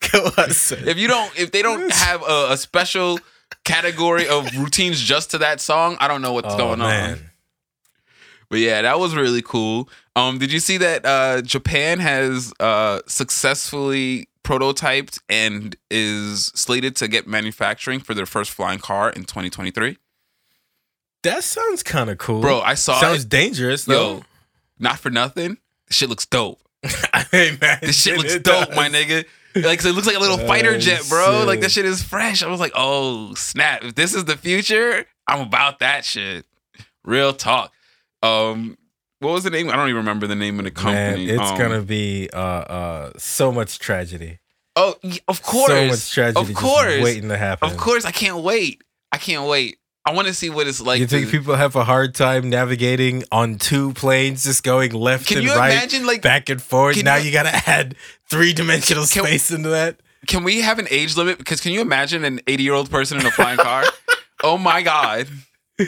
Come 0.02 0.32
on, 0.38 0.52
son. 0.52 0.88
If 0.88 0.98
you 0.98 1.08
don't, 1.08 1.38
if 1.40 1.52
they 1.52 1.62
don't 1.62 1.92
have 1.92 2.22
a, 2.22 2.48
a 2.52 2.58
special 2.58 3.20
category 3.66 4.28
of 4.28 4.46
routines 4.58 5.00
just 5.02 5.32
to 5.32 5.40
that 5.40 5.60
song, 5.60 5.98
I 6.00 6.08
don't 6.08 6.22
know 6.22 6.34
what's 6.34 6.54
Oh, 6.54 6.58
going 6.58 6.82
on. 6.82 7.20
But 8.50 8.60
yeah, 8.60 8.82
that 8.84 9.00
was 9.00 9.16
really 9.16 9.42
cool. 9.42 9.90
Um, 10.20 10.38
did 10.38 10.52
you 10.52 10.60
see 10.60 10.78
that 10.78 11.06
uh, 11.06 11.42
Japan 11.42 12.00
has 12.00 12.52
uh, 12.60 13.00
successfully 13.08 14.28
prototyped 14.44 15.20
and 15.30 15.76
is 15.90 16.48
slated 16.56 16.96
to 16.98 17.08
get 17.08 17.26
manufacturing 17.26 18.00
for 18.02 18.14
their 18.14 18.26
first 18.26 18.52
flying 18.52 18.80
car 18.80 19.10
in 19.10 19.24
2023? 19.24 19.98
That 21.24 21.44
sounds 21.44 21.84
kind 21.84 22.10
of 22.10 22.18
cool. 22.18 22.42
Bro, 22.42 22.62
I 22.62 22.74
saw 22.74 23.00
sounds 23.00 23.24
it. 23.26 23.30
dangerous 23.30 23.88
Yo, 23.88 23.94
though. 23.94 24.24
not 24.78 25.00
for 25.00 25.10
nothing. 25.10 25.58
This 25.88 25.98
shit 25.98 26.10
looks 26.10 26.26
dope. 26.26 26.60
hey, 27.32 27.58
man, 27.62 27.80
This 27.82 28.02
shit 28.02 28.18
looks 28.18 28.38
dope, 28.40 28.68
does. 28.68 28.76
my 28.76 28.90
nigga. 28.90 29.26
Like, 29.56 29.84
it 29.84 29.92
looks 29.94 30.08
like 30.08 30.16
a 30.16 30.20
little 30.20 30.38
fighter 30.38 30.78
jet, 30.78 31.06
bro. 31.10 31.44
Like, 31.46 31.62
that 31.62 31.72
shit 31.72 31.86
is 31.86 32.04
fresh. 32.04 32.44
I 32.44 32.48
was 32.48 32.60
like, 32.60 32.72
oh, 32.76 33.34
snap. 33.36 33.84
If 33.84 33.96
this 33.96 34.14
is 34.14 34.26
the 34.26 34.38
future, 34.38 35.06
I'm 35.28 35.42
about 35.42 35.80
that 35.80 36.06
shit. 36.06 36.46
Real 37.04 37.34
talk. 37.34 37.74
Um, 38.22 38.78
what 39.20 39.34
was 39.34 39.44
the 39.44 39.50
name? 39.50 39.70
I 39.70 39.76
don't 39.76 39.88
even 39.90 39.98
remember 39.98 40.28
the 40.28 40.36
name 40.36 40.60
of 40.60 40.66
the 40.66 40.72
Man, 40.84 41.10
company. 41.12 41.30
it's 41.30 41.42
Um, 41.52 41.58
gonna 41.58 41.82
be 41.82 42.30
uh 42.34 42.38
uh 42.38 43.12
so 43.18 43.52
much 43.52 43.80
tragedy. 43.80 44.40
Oh, 44.76 44.96
of 45.28 45.42
course. 45.42 45.70
So 45.72 45.88
much 45.88 46.12
tragedy. 46.14 46.52
Of 46.52 46.56
course. 46.56 47.02
waiting 47.04 47.30
to 47.30 47.38
happen. 47.38 47.70
Of 47.70 47.78
course. 47.78 48.06
I 48.06 48.12
can't 48.12 48.38
wait. 48.38 48.82
I 49.12 49.18
can't 49.18 49.46
wait. 49.48 49.78
I 50.06 50.14
want 50.14 50.28
to 50.28 50.34
see 50.34 50.50
what 50.50 50.66
it's 50.68 50.80
like. 50.80 51.00
you 51.00 51.08
think 51.08 51.26
to- 51.26 51.32
people 51.32 51.56
have 51.56 51.76
a 51.76 51.84
hard 51.84 52.16
time 52.16 52.50
navigating 52.50 53.24
on 53.32 53.58
two 53.58 53.92
planes, 53.94 54.44
just 54.46 54.64
going 54.64 54.92
left 54.94 55.28
can 55.28 55.38
and 55.40 55.46
you 55.46 55.54
right, 55.54 55.74
imagine, 55.74 56.06
like, 56.06 56.22
back 56.22 56.50
and 56.50 56.62
forth? 56.62 57.04
Now 57.04 57.16
you- 57.18 57.26
you, 57.26 57.32
gotta 57.32 57.54
add 57.70 57.96
three 58.30 58.54
dimensional 58.54 59.06
Can- 59.06 59.26
space 59.26 59.52
into 59.52 59.70
that. 59.70 60.00
can 60.28 60.44
we 60.44 60.62
have 60.62 60.80
an 60.80 60.88
age 60.90 61.18
limit? 61.18 61.38
Because 61.38 61.60
can 61.60 61.74
you 61.74 61.82
imagine 61.82 62.24
an 62.24 62.40
80 62.48 62.64
year 62.64 62.74
old 62.74 62.90
person 62.90 63.20
in 63.20 63.26
a 63.26 63.32
flying 63.32 63.58
car? 63.58 63.84
oh 64.44 64.58
my 64.58 64.82
God. 64.82 65.28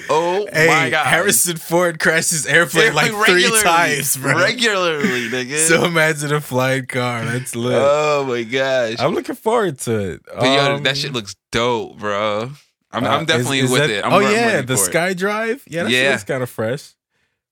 Oh 0.10 0.48
Hey, 0.54 0.68
my 0.68 0.90
God. 0.90 1.06
Harrison 1.06 1.58
Ford 1.58 2.00
crashed 2.00 2.32
his 2.32 2.46
airplane 2.46 2.94
like 2.94 3.12
three 3.12 3.50
times, 3.62 4.18
bro. 4.18 4.36
Regularly, 4.38 5.30
nigga. 5.30 5.58
So 5.68 5.86
imagine 5.86 6.34
a 6.34 6.42
flying 6.42 6.86
car. 6.86 7.26
That's 7.26 7.56
lit. 7.56 7.74
oh 7.76 8.26
my 8.26 8.44
gosh. 8.44 8.96
I'm 9.00 9.14
looking 9.14 9.36
forward 9.36 9.80
to 9.80 10.14
it. 10.14 10.22
but 10.26 10.44
yo, 10.46 10.76
Um, 10.76 10.84
that 10.84 10.98
shit 10.98 11.14
looks 11.14 11.36
dope, 11.52 11.98
bro. 11.98 12.52
I'm, 12.94 13.04
uh, 13.06 13.08
I'm 13.10 13.26
definitely 13.26 13.60
is 13.60 13.72
with 13.72 13.82
that- 13.82 13.90
it. 13.90 14.06
I'm, 14.06 14.12
oh 14.14 14.20
yeah, 14.20 14.62
the. 14.62 14.74
SkyDrive. 14.76 15.62
Yeah, 15.68 15.84
that 15.84 15.92
Yeah. 15.92 16.18
kind 16.20 16.44
of 16.44 16.50
fresh. 16.50 16.94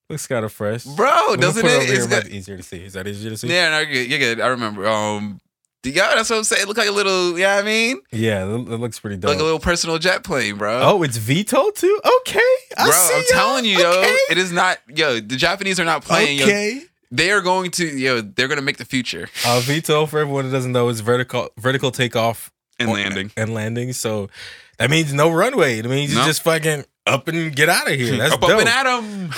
Looks 0.10 0.26
kind 0.28 0.44
of 0.44 0.52
fresh. 0.52 0.86
bro. 0.86 1.36
Doesn't 1.36 1.66
it? 1.66 1.90
It's 1.90 2.08
got, 2.08 2.28
easier 2.28 2.58
to 2.58 2.64
see. 2.64 2.84
Is 2.84 2.94
that 2.94 3.08
easier 3.08 3.30
to 3.30 3.38
see? 3.38 3.48
yeah, 3.48 3.70
no, 3.70 3.80
you're 3.80 3.92
good. 3.94 4.10
You're 4.10 4.20
good. 4.20 4.42
I 4.42 4.48
remember. 4.48 4.88
Um, 4.88 5.40
yeah, 5.84 6.14
that's 6.16 6.30
what 6.30 6.38
I'm 6.38 6.44
saying. 6.44 6.64
It 6.64 6.68
looked 6.68 6.78
like 6.80 6.90
a 6.90 6.92
little. 6.92 7.38
Yeah, 7.40 7.56
I 7.58 7.62
mean, 7.64 8.02
Yeah, 8.12 8.44
it 8.44 8.48
looks 8.48 9.00
pretty 9.00 9.18
dope. 9.18 9.30
like 9.30 9.40
a 9.40 9.44
little 9.44 9.60
personal 9.60 9.98
jet 9.98 10.24
plane, 10.24 10.58
bro. 10.58 10.82
oh, 10.84 11.04
it's 11.04 11.18
VTOL 11.18 11.74
too. 11.76 12.00
Okay, 12.22 12.40
I 12.78 12.84
bro, 12.86 12.92
see 12.92 13.14
I'm 13.14 13.20
y'all. 13.22 13.26
telling 13.32 13.66
you, 13.66 13.78
yo, 13.80 13.92
it 14.30 14.38
is 14.38 14.52
not. 14.52 14.78
Yo, 14.94 15.16
the 15.20 15.36
Japanese 15.38 15.80
are 15.80 15.86
not 15.86 16.04
playing. 16.04 16.38
Yo, 16.40 16.46
Okay. 16.46 16.82
they 17.12 17.32
are 17.32 17.42
going 17.42 17.72
to. 17.72 17.86
Yo, 17.86 18.22
they're 18.22 18.48
gonna 18.48 18.62
make 18.62 18.78
the 18.78 18.86
future 18.86 19.30
Uh, 19.46 19.62
VTOL, 19.62 20.08
for 20.10 20.20
everyone 20.20 20.46
who 20.46 20.52
doesn't 20.52 20.72
know, 20.72 20.90
is 20.90 21.00
vertical 21.02 21.50
vertical 21.58 21.92
takeoff 21.92 22.52
and 22.80 22.90
landing. 22.92 23.32
and 23.38 23.54
landing. 23.54 23.94
So 23.94 24.30
that 24.78 24.90
means 24.90 25.14
no 25.14 25.30
runway. 25.32 25.80
It 25.80 25.86
means 25.86 26.14
you 26.14 26.24
just 26.26 26.44
fucking 26.44 26.86
up 27.08 27.28
and 27.28 27.56
get 27.56 27.70
out 27.70 27.90
of 27.90 27.98
here. 27.98 28.18
That's 28.18 28.34
up, 28.34 28.42
dope. 28.42 28.52
up 28.52 28.60
and 28.60 28.70
at 28.70 28.86
'em. 28.86 29.30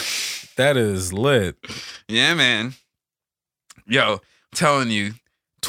that 0.58 0.76
is 0.78 1.14
lit. 1.14 1.56
Yeah, 2.08 2.34
man. 2.34 2.74
Yo, 3.88 4.14
I'm 4.14 4.20
telling 4.54 4.90
you, 4.92 5.14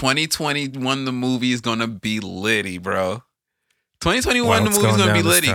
2021 0.02 1.04
the 1.04 1.12
movie 1.12 1.52
is 1.52 1.60
gonna 1.60 1.86
be 1.86 2.18
litty, 2.18 2.76
bro. 2.78 3.22
2021 4.00 4.48
Wow, 4.48 4.56
the 4.58 4.62
what's 4.64 4.76
movie's 4.78 4.96
going 4.96 5.08
gonna 5.08 5.14
be 5.14 5.22
litty. 5.22 5.46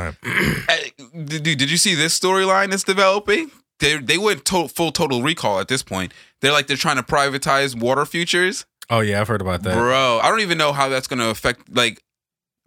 Hey, 0.70 0.92
Dude, 1.26 1.44
did 1.44 1.70
you 1.70 1.76
see 1.76 1.96
this 1.96 2.18
storyline 2.18 2.70
that's 2.70 2.86
developing? 2.86 3.52
They 3.82 3.98
they 3.98 4.18
went 4.18 4.46
to- 4.46 4.70
full 4.70 4.94
total 4.94 5.22
recall 5.22 5.60
at 5.60 5.68
this 5.68 5.84
point. 5.84 6.14
They're 6.40 6.54
like 6.54 6.68
they're 6.68 6.78
trying 6.78 6.96
to 6.96 7.04
privatize 7.04 7.78
water 7.78 8.06
futures, 8.06 8.66
Oh 8.90 9.02
yeah, 9.02 9.20
I've 9.20 9.28
heard 9.28 9.42
about 9.42 9.64
that. 9.64 9.74
bro. 9.76 10.20
I 10.24 10.30
don't 10.30 10.40
even 10.40 10.58
know 10.58 10.72
how 10.72 10.88
that's 10.88 11.08
gonna 11.08 11.28
affect 11.28 11.70
like 11.76 12.02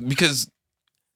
because 0.06 0.50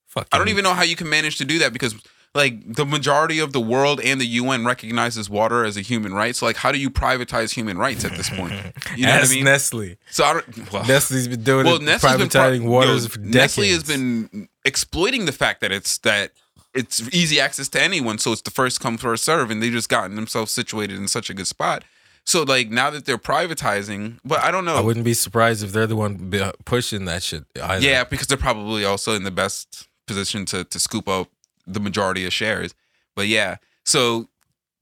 Fuck 0.08 0.28
I 0.32 0.38
don't 0.38 0.48
even 0.48 0.64
know 0.64 0.72
how 0.72 0.82
you 0.82 0.96
can 0.96 1.10
manage 1.10 1.36
to 1.38 1.44
do 1.44 1.58
that 1.58 1.74
because 1.74 1.94
like 2.34 2.74
the 2.74 2.84
majority 2.84 3.38
of 3.38 3.52
the 3.52 3.60
world 3.60 4.00
and 4.00 4.20
the 4.20 4.26
UN 4.26 4.64
recognizes 4.66 5.30
water 5.30 5.64
as 5.64 5.76
a 5.76 5.80
human 5.80 6.12
right. 6.12 6.34
So 6.34 6.46
like, 6.46 6.56
how 6.56 6.72
do 6.72 6.78
you 6.78 6.90
privatize 6.90 7.54
human 7.54 7.78
rights 7.78 8.04
at 8.04 8.16
this 8.16 8.28
point? 8.28 8.52
You 8.96 9.06
know 9.06 9.12
Ask 9.12 9.22
what 9.22 9.30
I 9.30 9.34
mean? 9.34 9.44
Nestle. 9.44 9.96
so 10.10 10.24
I 10.24 10.32
don't. 10.34 10.72
Well, 10.72 10.84
Nestle's 10.84 11.26
been 11.26 11.42
doing 11.42 11.66
well 11.66 11.76
it, 11.76 11.82
Nestle's 11.82 12.16
been 12.16 12.28
privatizing 12.28 12.66
waters 12.66 13.06
for 13.06 13.18
decades. 13.18 13.34
Nestle 13.34 13.68
has 13.70 13.82
been 13.82 14.48
exploiting 14.64 15.24
the 15.24 15.32
fact 15.32 15.60
that 15.62 15.72
it's 15.72 15.98
that 15.98 16.32
it's 16.74 17.00
easy 17.12 17.40
access 17.40 17.68
to 17.70 17.82
anyone, 17.82 18.18
so 18.18 18.32
it's 18.32 18.42
the 18.42 18.50
first 18.50 18.80
come 18.80 18.98
first 18.98 19.24
serve, 19.24 19.50
and 19.50 19.62
they've 19.62 19.72
just 19.72 19.88
gotten 19.88 20.16
themselves 20.16 20.52
situated 20.52 20.96
in 20.96 21.08
such 21.08 21.30
a 21.30 21.34
good 21.34 21.46
spot. 21.46 21.84
So 22.24 22.42
like 22.42 22.70
now 22.70 22.90
that 22.90 23.04
they're 23.04 23.18
privatizing, 23.18 24.18
but 24.24 24.40
I 24.42 24.50
don't 24.50 24.64
know. 24.64 24.76
I 24.76 24.80
wouldn't 24.80 25.04
be 25.04 25.14
surprised 25.14 25.64
if 25.64 25.72
they're 25.72 25.86
the 25.86 25.96
one 25.96 26.30
pushing 26.64 27.04
that 27.06 27.22
shit. 27.22 27.44
Either. 27.60 27.84
Yeah, 27.84 28.04
because 28.04 28.26
they're 28.26 28.36
probably 28.38 28.84
also 28.84 29.14
in 29.14 29.24
the 29.24 29.30
best 29.30 29.88
position 30.06 30.44
to 30.46 30.64
to 30.64 30.78
scoop 30.78 31.08
up 31.08 31.28
the 31.66 31.80
majority 31.80 32.24
of 32.24 32.32
shares. 32.32 32.74
But 33.16 33.28
yeah, 33.28 33.56
so 33.84 34.28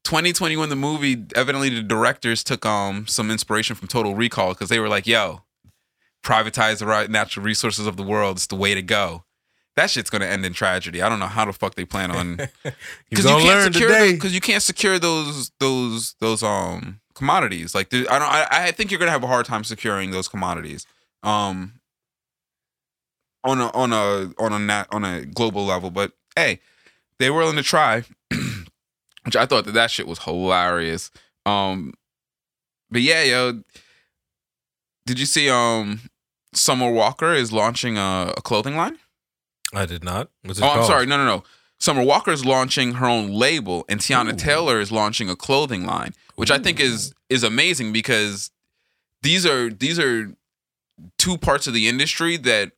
2021 0.04 0.68
the 0.68 0.76
movie 0.76 1.24
evidently 1.36 1.68
the 1.70 1.82
directors 1.82 2.42
took 2.42 2.66
um 2.66 3.06
some 3.06 3.30
inspiration 3.30 3.76
from 3.76 3.88
Total 3.88 4.14
Recall 4.14 4.50
because 4.50 4.68
they 4.68 4.78
were 4.78 4.88
like, 4.88 5.06
"Yo, 5.06 5.42
privatize 6.24 6.78
the 6.78 7.08
natural 7.08 7.44
resources 7.44 7.86
of 7.86 7.96
the 7.96 8.02
world. 8.02 8.36
It's 8.36 8.46
the 8.46 8.56
way 8.56 8.74
to 8.74 8.82
go." 8.82 9.24
That 9.74 9.90
shit's 9.90 10.10
gonna 10.10 10.26
end 10.26 10.44
in 10.44 10.52
tragedy. 10.52 11.00
I 11.00 11.08
don't 11.08 11.18
know 11.18 11.26
how 11.26 11.44
the 11.44 11.52
fuck 11.52 11.74
they 11.76 11.84
plan 11.84 12.10
on 12.10 12.36
because 13.08 13.24
you 13.24 13.36
can't 13.38 13.72
secure 13.72 14.12
because 14.12 14.34
you 14.34 14.40
can't 14.40 14.62
secure 14.62 14.98
those 14.98 15.50
those 15.60 16.14
those 16.20 16.42
um 16.42 17.00
commodities. 17.14 17.74
Like 17.74 17.92
I 17.92 18.02
don't 18.02 18.22
I, 18.22 18.46
I 18.50 18.70
think 18.72 18.90
you're 18.90 19.00
gonna 19.00 19.12
have 19.12 19.24
a 19.24 19.28
hard 19.28 19.46
time 19.46 19.64
securing 19.64 20.10
those 20.10 20.28
commodities. 20.28 20.86
Um 21.22 21.80
on 23.44 23.60
a 23.60 23.70
on 23.70 23.92
a 23.92 24.32
on 24.38 24.52
a 24.52 24.58
nat, 24.58 24.86
on 24.90 25.04
a 25.04 25.24
global 25.24 25.64
level, 25.64 25.90
but 25.90 26.12
hey, 26.36 26.60
they 27.22 27.30
were 27.30 27.38
willing 27.38 27.56
to 27.56 27.62
try, 27.62 28.02
which 29.24 29.36
I 29.36 29.46
thought 29.46 29.64
that 29.66 29.72
that 29.72 29.90
shit 29.90 30.06
was 30.06 30.20
hilarious. 30.20 31.10
Um, 31.46 31.94
but 32.90 33.02
yeah, 33.02 33.22
yo, 33.22 33.62
did 35.06 35.18
you 35.18 35.26
see 35.26 35.48
um 35.48 36.00
Summer 36.54 36.90
Walker 36.90 37.32
is 37.32 37.52
launching 37.52 37.96
a, 37.96 38.32
a 38.36 38.42
clothing 38.42 38.76
line? 38.76 38.98
I 39.72 39.86
did 39.86 40.04
not. 40.04 40.28
Oh, 40.60 40.68
I'm 40.68 40.84
sorry. 40.84 41.06
No, 41.06 41.16
no, 41.16 41.24
no. 41.24 41.44
Summer 41.80 42.02
Walker 42.04 42.30
is 42.30 42.44
launching 42.44 42.94
her 42.94 43.06
own 43.06 43.30
label, 43.32 43.84
and 43.88 44.00
Teyana 44.00 44.34
Ooh. 44.34 44.36
Taylor 44.36 44.80
is 44.80 44.92
launching 44.92 45.28
a 45.30 45.34
clothing 45.36 45.84
line, 45.86 46.14
which 46.36 46.50
I 46.50 46.58
think 46.58 46.78
is 46.78 47.14
is 47.30 47.42
amazing 47.42 47.92
because 47.92 48.50
these 49.22 49.46
are 49.46 49.70
these 49.70 49.98
are 49.98 50.32
two 51.18 51.38
parts 51.38 51.66
of 51.66 51.74
the 51.74 51.88
industry 51.88 52.36
that 52.36 52.72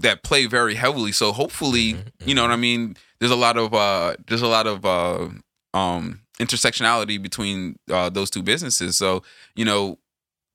that 0.00 0.22
play 0.22 0.46
very 0.46 0.74
heavily. 0.74 1.12
So 1.12 1.32
hopefully, 1.32 1.94
Mhm, 1.94 2.06
you 2.26 2.34
know 2.34 2.42
what 2.42 2.50
I 2.50 2.56
mean. 2.56 2.96
There's 3.24 3.32
a 3.32 3.36
lot 3.36 3.56
of 3.56 3.72
uh, 3.72 4.16
there's 4.26 4.42
a 4.42 4.46
lot 4.46 4.66
of 4.66 4.84
uh, 4.84 5.30
um, 5.72 6.20
intersectionality 6.38 7.22
between 7.22 7.78
uh, 7.90 8.10
those 8.10 8.28
two 8.28 8.42
businesses. 8.42 8.98
So 8.98 9.22
you 9.56 9.64
know, 9.64 9.98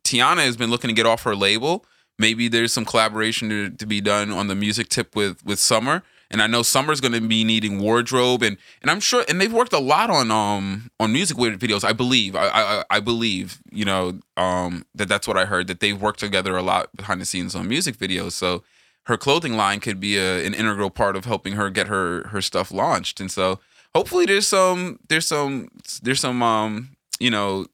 Teyana 0.04 0.46
has 0.46 0.56
been 0.56 0.70
looking 0.70 0.90
to 0.90 0.94
get 0.94 1.08
off 1.08 1.24
her 1.24 1.36
label. 1.36 1.84
Maybe 2.20 2.48
there's 2.48 2.72
some 2.72 2.86
collaboration 2.86 3.50
to, 3.50 3.72
to 3.72 3.88
be 3.88 4.02
done 4.02 4.30
on 4.30 4.50
the 4.50 4.54
music 4.54 4.88
tip 4.88 5.16
with 5.16 5.44
with 5.44 5.58
Summer. 5.58 6.04
And 6.30 6.44
I 6.44 6.46
know 6.46 6.62
Summer's 6.62 7.02
going 7.02 7.14
to 7.14 7.22
be 7.22 7.44
needing 7.44 7.80
wardrobe, 7.80 8.44
and 8.44 8.56
and 8.84 8.92
I'm 8.92 9.00
sure, 9.00 9.26
and 9.28 9.42
they've 9.42 9.52
worked 9.52 9.74
a 9.74 9.80
lot 9.80 10.12
on 10.12 10.30
um 10.30 10.92
on 11.00 11.12
music 11.12 11.38
videos. 11.38 11.84
I 11.84 11.94
believe, 11.94 12.36
I 12.36 12.50
I, 12.50 12.84
I 12.92 13.00
believe, 13.00 13.64
you 13.72 13.86
know, 13.86 14.20
um 14.38 14.86
that 14.94 15.08
that's 15.08 15.28
what 15.28 15.38
I 15.38 15.46
heard 15.46 15.66
that 15.70 15.80
they've 15.80 16.00
worked 16.00 16.20
together 16.20 16.56
a 16.56 16.62
lot 16.62 16.96
behind 16.96 17.20
the 17.20 17.26
scenes 17.26 17.56
on 17.56 17.68
music 17.68 17.98
videos. 17.98 18.34
So 18.34 18.62
her 19.10 19.18
clothing 19.18 19.58
line 19.58 19.80
could 19.80 20.00
be 20.00 20.18
a, 20.18 20.46
an 20.46 20.54
integral 20.54 20.92
part 20.92 21.16
of 21.16 21.26
helping 21.26 21.54
her 21.54 21.72
get 21.72 21.88
her 21.88 22.28
her 22.28 22.42
stuff 22.42 22.72
launched. 22.72 23.20
And 23.20 23.32
so 23.32 23.60
hopefully 23.96 24.28
there's 24.28 24.48
some 24.48 25.00
there's 25.10 25.26
some 25.28 25.70
there's 26.04 26.20
some 26.20 26.44
um 26.44 26.90
you 27.20 27.32
know 27.32 27.66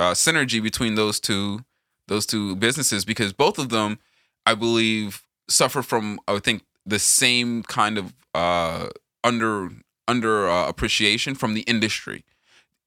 uh, 0.00 0.12
synergy 0.12 0.60
between 0.60 0.96
those 0.96 1.20
two 1.20 1.64
those 2.08 2.26
two 2.26 2.56
businesses 2.56 3.04
because 3.04 3.32
both 3.32 3.56
of 3.56 3.68
them 3.68 4.00
I 4.44 4.54
believe 4.54 5.22
suffer 5.48 5.80
from 5.82 6.18
I 6.26 6.40
think 6.40 6.64
the 6.84 6.98
same 6.98 7.62
kind 7.62 7.96
of 7.96 8.12
uh 8.34 8.88
under 9.22 9.70
under 10.08 10.50
uh, 10.50 10.68
appreciation 10.68 11.36
from 11.36 11.54
the 11.54 11.62
industry. 11.62 12.24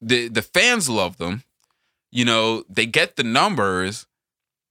The 0.01 0.27
the 0.27 0.41
fans 0.41 0.89
love 0.89 1.17
them. 1.17 1.43
You 2.11 2.25
know, 2.25 2.65
they 2.69 2.85
get 2.85 3.15
the 3.15 3.23
numbers 3.23 4.07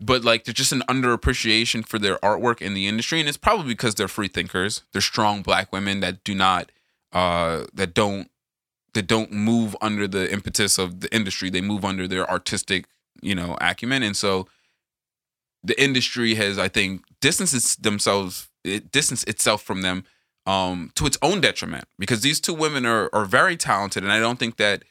but 0.05 0.25
like 0.25 0.45
there's 0.45 0.55
just 0.55 0.73
an 0.73 0.83
underappreciation 0.89 1.87
for 1.87 1.99
their 1.99 2.19
artwork 2.19 2.61
in 2.61 2.75
the 2.75 2.87
industry 2.87 3.21
and 3.21 3.29
it's 3.29 3.39
probably 3.39 3.67
because 3.67 3.95
they're 3.95 4.09
free 4.09 4.29
thinkers. 4.29 4.83
They're 4.93 5.03
strong 5.03 5.43
black 5.43 5.73
women 5.73 6.01
that 6.01 6.25
do 6.25 6.35
not 6.35 6.71
uh 7.13 7.65
that 7.75 7.95
don't 7.95 8.31
that 8.95 9.07
don't 9.07 9.33
move 9.33 9.77
under 9.81 10.07
the 10.07 10.31
impetus 10.31 10.79
of 10.79 11.01
the 11.01 11.15
industry. 11.15 11.51
They 11.51 11.61
move 11.61 11.85
under 11.85 12.07
their 12.07 12.29
artistic 12.29 12.87
you 13.23 13.35
know 13.35 13.57
acumen 13.61 14.03
and 14.03 14.17
so 14.17 14.47
the 15.63 15.81
industry 15.81 16.35
has 16.35 16.59
i 16.59 16.69
think 16.69 17.03
distanced 17.21 17.83
themselves 17.83 18.49
it 18.65 18.91
distanced 18.93 19.29
itself 19.29 19.63
from 19.63 19.83
them 19.83 20.05
um 20.47 20.91
to 20.95 21.07
its 21.07 21.17
own 21.23 21.41
detriment 21.41 21.85
because 21.99 22.21
these 22.21 22.41
two 22.41 22.53
women 22.53 22.85
are 22.85 23.09
are 23.13 23.25
very 23.25 23.57
talented 23.57 24.03
and 24.03 24.13
i 24.13 24.19
don't 24.19 24.39
think 24.39 24.57
that 24.57 24.83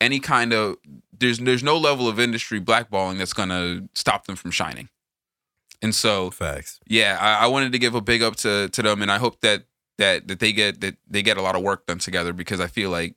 any 0.00 0.20
kind 0.20 0.52
of 0.52 0.76
there's 1.18 1.38
there's 1.38 1.62
no 1.62 1.76
level 1.76 2.08
of 2.08 2.18
industry 2.18 2.60
blackballing 2.60 3.18
that's 3.18 3.32
gonna 3.32 3.88
stop 3.94 4.26
them 4.26 4.36
from 4.36 4.50
shining. 4.50 4.88
And 5.82 5.94
so 5.94 6.30
Facts. 6.30 6.80
yeah, 6.86 7.16
I, 7.20 7.44
I 7.44 7.46
wanted 7.46 7.72
to 7.72 7.78
give 7.78 7.94
a 7.94 8.00
big 8.00 8.22
up 8.22 8.36
to 8.36 8.68
to 8.68 8.82
them, 8.82 9.02
and 9.02 9.10
I 9.10 9.18
hope 9.18 9.40
that 9.40 9.64
that 9.98 10.28
that 10.28 10.40
they 10.40 10.52
get 10.52 10.80
that 10.80 10.96
they 11.08 11.22
get 11.22 11.36
a 11.36 11.42
lot 11.42 11.56
of 11.56 11.62
work 11.62 11.86
done 11.86 11.98
together 11.98 12.32
because 12.32 12.60
I 12.60 12.66
feel 12.66 12.90
like 12.90 13.16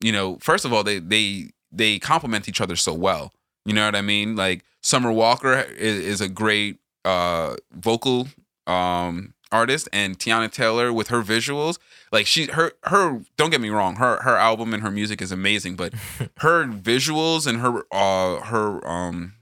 you 0.00 0.12
know 0.12 0.38
first 0.40 0.64
of 0.64 0.72
all 0.72 0.84
they 0.84 0.98
they 0.98 1.50
they 1.72 1.98
complement 1.98 2.48
each 2.48 2.60
other 2.60 2.76
so 2.76 2.92
well. 2.92 3.32
You 3.64 3.72
know 3.72 3.84
what 3.86 3.96
I 3.96 4.02
mean? 4.02 4.36
Like 4.36 4.64
Summer 4.82 5.10
Walker 5.10 5.54
is, 5.54 5.98
is 5.98 6.20
a 6.20 6.28
great 6.28 6.78
uh, 7.04 7.56
vocal 7.72 8.28
um, 8.66 9.34
artist, 9.54 9.88
and 9.92 10.18
Teyana 10.18 10.50
Taylor 10.50 10.92
with 10.92 11.08
her 11.08 11.22
visuals, 11.22 11.78
like 12.12 12.26
she 12.26 12.46
her 12.46 12.72
her. 12.84 13.22
Don't 13.36 13.50
get 13.50 13.60
me 13.60 13.70
wrong, 13.70 13.96
her 13.96 14.20
her 14.22 14.36
album 14.36 14.74
and 14.74 14.82
her 14.82 14.90
music 14.90 15.22
is 15.22 15.32
amazing, 15.32 15.76
but 15.76 15.94
her 16.38 16.66
visuals 16.66 17.46
and 17.46 17.60
her 17.60 17.84
uh 17.92 18.40
her 18.40 18.86
um 18.86 19.34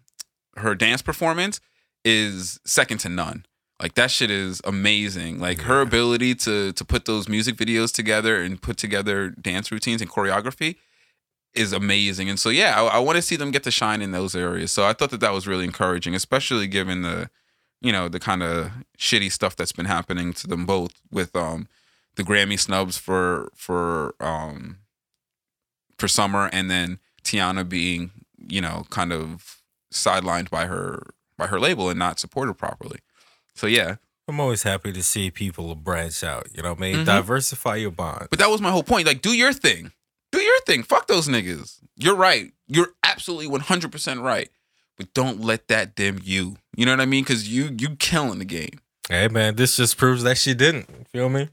her 0.57 0.75
dance 0.75 1.03
performance 1.03 1.61
is 2.05 2.61
second 2.65 2.99
to 2.99 3.09
none. 3.09 3.47
Like 3.81 3.95
that 3.95 4.11
shit 4.11 4.31
is 4.31 4.61
amazing. 4.65 5.41
Like 5.41 5.63
her 5.63 5.81
ability 5.81 6.37
to 6.47 6.73
to 6.73 6.85
put 6.85 7.07
those 7.07 7.29
music 7.29 7.57
videos 7.57 7.93
together 7.93 8.41
and 8.41 8.61
put 8.61 8.77
together 8.77 9.31
dance 9.31 9.73
routines 9.73 10.01
and 10.01 10.11
choreography 10.11 10.77
is 11.55 11.73
amazing. 11.73 12.29
And 12.29 12.39
so 12.39 12.49
yeah, 12.49 12.81
I, 12.81 12.97
I 12.97 12.99
want 12.99 13.17
to 13.17 13.23
see 13.23 13.37
them 13.37 13.51
get 13.51 13.65
to 13.65 13.71
shine 13.71 14.01
in 14.03 14.13
those 14.13 14.35
areas. 14.35 14.71
So 14.71 14.85
I 14.85 14.93
thought 14.93 15.11
that 15.11 15.21
that 15.21 15.33
was 15.33 15.47
really 15.47 15.65
encouraging, 15.65 16.15
especially 16.15 16.67
given 16.67 17.03
the 17.03 17.29
you 17.83 17.93
know 17.93 18.09
the 18.09 18.21
kind 18.21 18.43
of 18.43 18.71
shitty 18.99 19.31
stuff 19.33 19.57
that's 19.57 19.73
been 19.73 19.87
happening 19.87 20.33
to 20.35 20.47
them 20.47 20.65
both 20.67 20.93
with 21.11 21.35
um 21.37 21.69
the 22.17 22.23
Grammy 22.23 22.59
snubs 22.59 22.97
for 22.99 23.51
for 23.55 24.15
um 24.21 24.79
for 25.99 26.09
summer 26.09 26.49
and 26.53 26.71
then 26.71 26.99
Teyana 27.25 27.69
being 27.69 28.11
you 28.39 28.61
know 28.61 28.85
kind 28.91 29.13
of 29.13 29.61
sidelined 29.93 30.51
by 30.51 30.67
her 30.67 31.03
by 31.37 31.47
her 31.49 31.61
label 31.61 31.89
and 31.91 31.99
not 31.99 32.19
supported 32.19 32.55
properly. 32.55 33.01
So 33.55 33.67
yeah, 33.67 33.97
I'm 34.29 34.41
always 34.41 34.63
happy 34.63 34.93
to 34.93 35.03
see 35.03 35.31
people 35.31 35.75
branch 35.75 36.23
out. 36.25 36.49
You 36.55 36.63
know 36.63 36.71
what 36.71 36.79
I 36.79 36.81
mean? 36.81 36.97
Mhm. 36.99 37.05
Diversify 37.07 37.77
your 37.77 37.91
bond. 37.91 38.29
but 38.31 38.39
that 38.39 38.51
was 38.51 38.61
my 38.61 38.71
whole 38.71 38.83
point. 38.83 39.07
Like, 39.07 39.23
do 39.23 39.33
your 39.37 39.53
thing, 39.53 39.93
do 40.31 40.41
your 40.41 40.61
thing. 40.67 40.83
Fuck 40.83 41.07
those 41.09 41.29
niggas. 41.29 41.79
You're 41.97 42.17
right. 42.17 42.53
You're 42.67 42.95
absolutely 43.05 43.49
100% 43.49 44.23
right. 44.23 44.51
But 44.99 45.13
don't 45.15 45.41
let 45.41 45.69
that 45.69 45.95
dim 45.95 46.21
you. 46.23 46.57
You 46.77 46.87
know 46.87 46.93
what 46.93 47.01
I 47.01 47.07
mean? 47.07 47.25
Because 47.25 47.49
you 47.49 47.75
you 47.79 47.97
killing 47.97 48.39
the 48.39 48.45
game. 48.45 48.79
Hey 49.09 49.29
man, 49.29 49.57
this 49.57 49.77
just 49.77 49.97
proves 49.97 50.23
that 50.23 50.39
she 50.39 50.55
didn't. 50.55 51.09
Feel 51.09 51.29
me? 51.29 51.49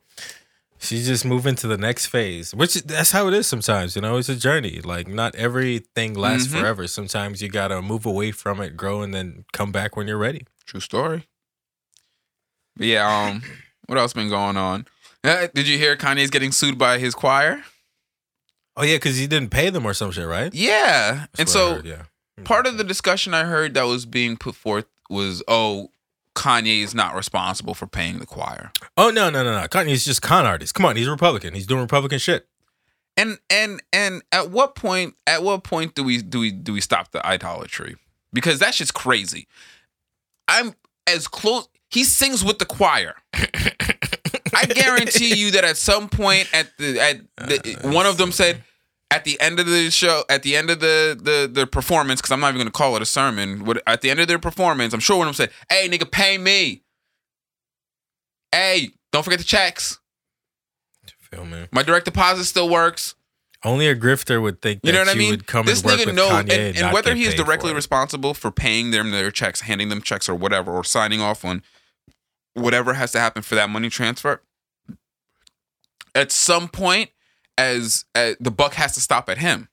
She's 0.82 1.06
just 1.08 1.26
moving 1.26 1.56
to 1.56 1.68
the 1.68 1.78
next 1.78 2.06
phase, 2.06 2.56
which 2.56 2.76
that's 2.84 3.12
how 3.12 3.28
it 3.28 3.34
is 3.34 3.48
sometimes. 3.48 3.96
You 3.98 4.02
know, 4.02 4.16
it's 4.18 4.30
a 4.30 4.36
journey. 4.36 4.80
Like 4.82 5.08
not 5.08 5.36
everything 5.36 6.14
lasts 6.14 6.48
Mhm. 6.48 6.60
forever. 6.60 6.88
Sometimes 6.88 7.42
you 7.42 7.50
gotta 7.50 7.82
move 7.82 8.06
away 8.06 8.32
from 8.32 8.62
it, 8.62 8.78
grow, 8.78 9.02
and 9.02 9.14
then 9.14 9.46
come 9.52 9.72
back 9.74 9.98
when 9.98 10.08
you're 10.08 10.18
ready. 10.18 10.46
True 10.66 10.80
story. 10.80 11.28
But 12.78 12.88
yeah, 12.88 13.28
um, 13.30 13.42
what 13.88 13.98
else 13.98 14.14
been 14.14 14.30
going 14.30 14.56
on? 14.58 14.86
Uh, 15.24 15.48
did 15.54 15.68
you 15.68 15.78
hear 15.78 15.98
Kanye's 15.98 16.30
getting 16.30 16.52
sued 16.54 16.78
by 16.78 16.98
his 16.98 17.14
choir? 17.14 17.64
Oh 18.78 18.84
yeah, 18.84 18.96
because 18.96 19.18
he 19.18 19.28
didn't 19.28 19.50
pay 19.50 19.70
them 19.70 19.86
or 19.86 19.94
some 19.94 20.12
shit, 20.12 20.26
right? 20.28 20.54
Yeah. 20.54 21.26
That's 21.34 21.40
and 21.40 21.50
so 21.50 21.76
heard, 21.76 21.86
yeah, 21.86 22.04
part 22.44 22.68
of 22.68 22.78
the 22.78 22.84
discussion 22.84 23.34
I 23.34 23.44
heard 23.44 23.74
that 23.74 23.84
was 23.84 24.06
being 24.06 24.38
put 24.38 24.56
forth 24.56 24.86
was, 25.10 25.44
oh, 25.48 25.92
Kanye 26.36 26.84
is 26.84 26.96
not 26.96 27.16
responsible 27.16 27.74
for 27.74 27.88
paying 27.88 28.20
the 28.20 28.26
choir. 28.26 28.72
Oh 28.96 29.10
no, 29.10 29.30
no, 29.30 29.44
no, 29.44 29.60
no. 29.60 29.68
Kanye's 29.68 30.06
just 30.06 30.22
con 30.22 30.46
artist. 30.46 30.74
Come 30.74 30.86
on, 30.86 30.96
he's 30.96 31.08
a 31.08 31.12
Republican. 31.12 31.54
He's 31.54 31.68
doing 31.68 31.82
Republican 31.82 32.20
shit. 32.20 32.48
And 33.18 33.40
and 33.50 33.82
and 33.92 34.22
at 34.32 34.50
what 34.50 34.76
point 34.76 35.16
at 35.28 35.44
what 35.44 35.64
point 35.64 35.96
do 35.96 36.04
we 36.04 36.22
do 36.22 36.40
we 36.40 36.52
do 36.52 36.72
we 36.72 36.80
stop 36.80 37.12
the 37.12 37.26
idolatry? 37.26 37.98
Because 38.32 38.60
that's 38.60 38.78
just 38.78 38.94
crazy. 38.94 39.48
I'm 40.48 40.76
as 41.08 41.28
close 41.28 41.68
he 41.90 42.04
sings 42.04 42.46
with 42.46 42.60
the 42.60 42.66
choir. 42.66 43.16
I 43.34 44.66
guarantee 44.66 45.36
you 45.36 45.52
that 45.52 45.64
at 45.64 45.76
some 45.76 46.08
point 46.08 46.50
at 46.54 46.70
the 46.78 47.00
at 47.00 47.20
the, 47.38 47.80
uh, 47.84 47.92
one 47.92 48.06
of 48.06 48.18
them 48.18 48.32
said 48.32 48.64
at 49.12 49.24
the 49.24 49.40
end 49.40 49.60
of 49.60 49.66
the 49.66 49.90
show, 49.90 50.24
at 50.30 50.44
the 50.44 50.56
end 50.56 50.70
of 50.70 50.80
the 50.80 51.20
the 51.20 51.50
the 51.52 51.68
performance, 51.68 52.22
because 52.22 52.32
I'm 52.32 52.40
not 52.40 52.50
even 52.50 52.60
gonna 52.60 52.72
call 52.72 52.96
it 52.96 53.02
a 53.02 53.06
sermon. 53.06 53.66
What 53.66 53.82
at 53.88 54.02
the 54.02 54.10
end 54.10 54.20
of 54.20 54.28
their 54.28 54.40
performance, 54.40 54.94
I'm 54.94 55.00
sure 55.00 55.18
one 55.18 55.28
of 55.28 55.36
them 55.36 55.48
said, 55.48 55.54
"Hey, 55.70 55.90
nigga, 55.90 56.10
pay 56.10 56.38
me. 56.38 56.84
Hey, 58.52 58.92
don't 59.12 59.24
forget 59.24 59.40
the 59.40 59.46
checks. 59.46 60.00
Feel 61.32 61.46
me? 61.46 61.68
My 61.72 61.84
direct 61.84 62.06
deposit 62.06 62.46
still 62.46 62.70
works. 62.70 63.14
Only 63.64 63.88
a 63.88 63.96
grifter 63.96 64.42
would 64.42 64.62
think 64.62 64.82
that 64.82 64.88
You 64.88 64.94
know 64.94 65.00
what 65.00 65.10
I 65.10 65.16
mean? 65.16 65.32
would 65.32 65.46
come 65.46 65.66
this 65.66 65.82
nigga 65.82 66.14
knows, 66.14 66.32
and, 66.32 66.52
and, 66.52 66.78
and 66.78 66.94
whether 66.94 67.12
get 67.12 67.18
he 67.18 67.26
is 67.26 67.36
directly 67.36 67.72
for 67.72 67.76
responsible 67.76 68.34
for 68.34 68.52
paying 68.52 68.92
them 68.92 69.12
their 69.12 69.32
checks, 69.32 69.62
handing 69.62 69.90
them 69.90 70.02
checks, 70.02 70.30
or 70.30 70.34
whatever, 70.36 70.72
or 70.72 70.84
signing 70.84 71.22
off 71.22 71.44
on 71.44 71.62
whatever 72.54 72.94
has 72.94 73.12
to 73.12 73.20
happen 73.20 73.42
for 73.42 73.56
that 73.56 73.70
money 73.70 73.90
transfer. 73.90 74.42
At 76.16 76.32
some 76.32 76.70
point, 76.70 77.12
as 77.60 78.06
uh, 78.16 78.32
the 78.40 78.50
buck 78.50 78.74
has 78.76 78.94
to 78.94 79.02
stop 79.02 79.30
at 79.30 79.38
him. 79.38 79.68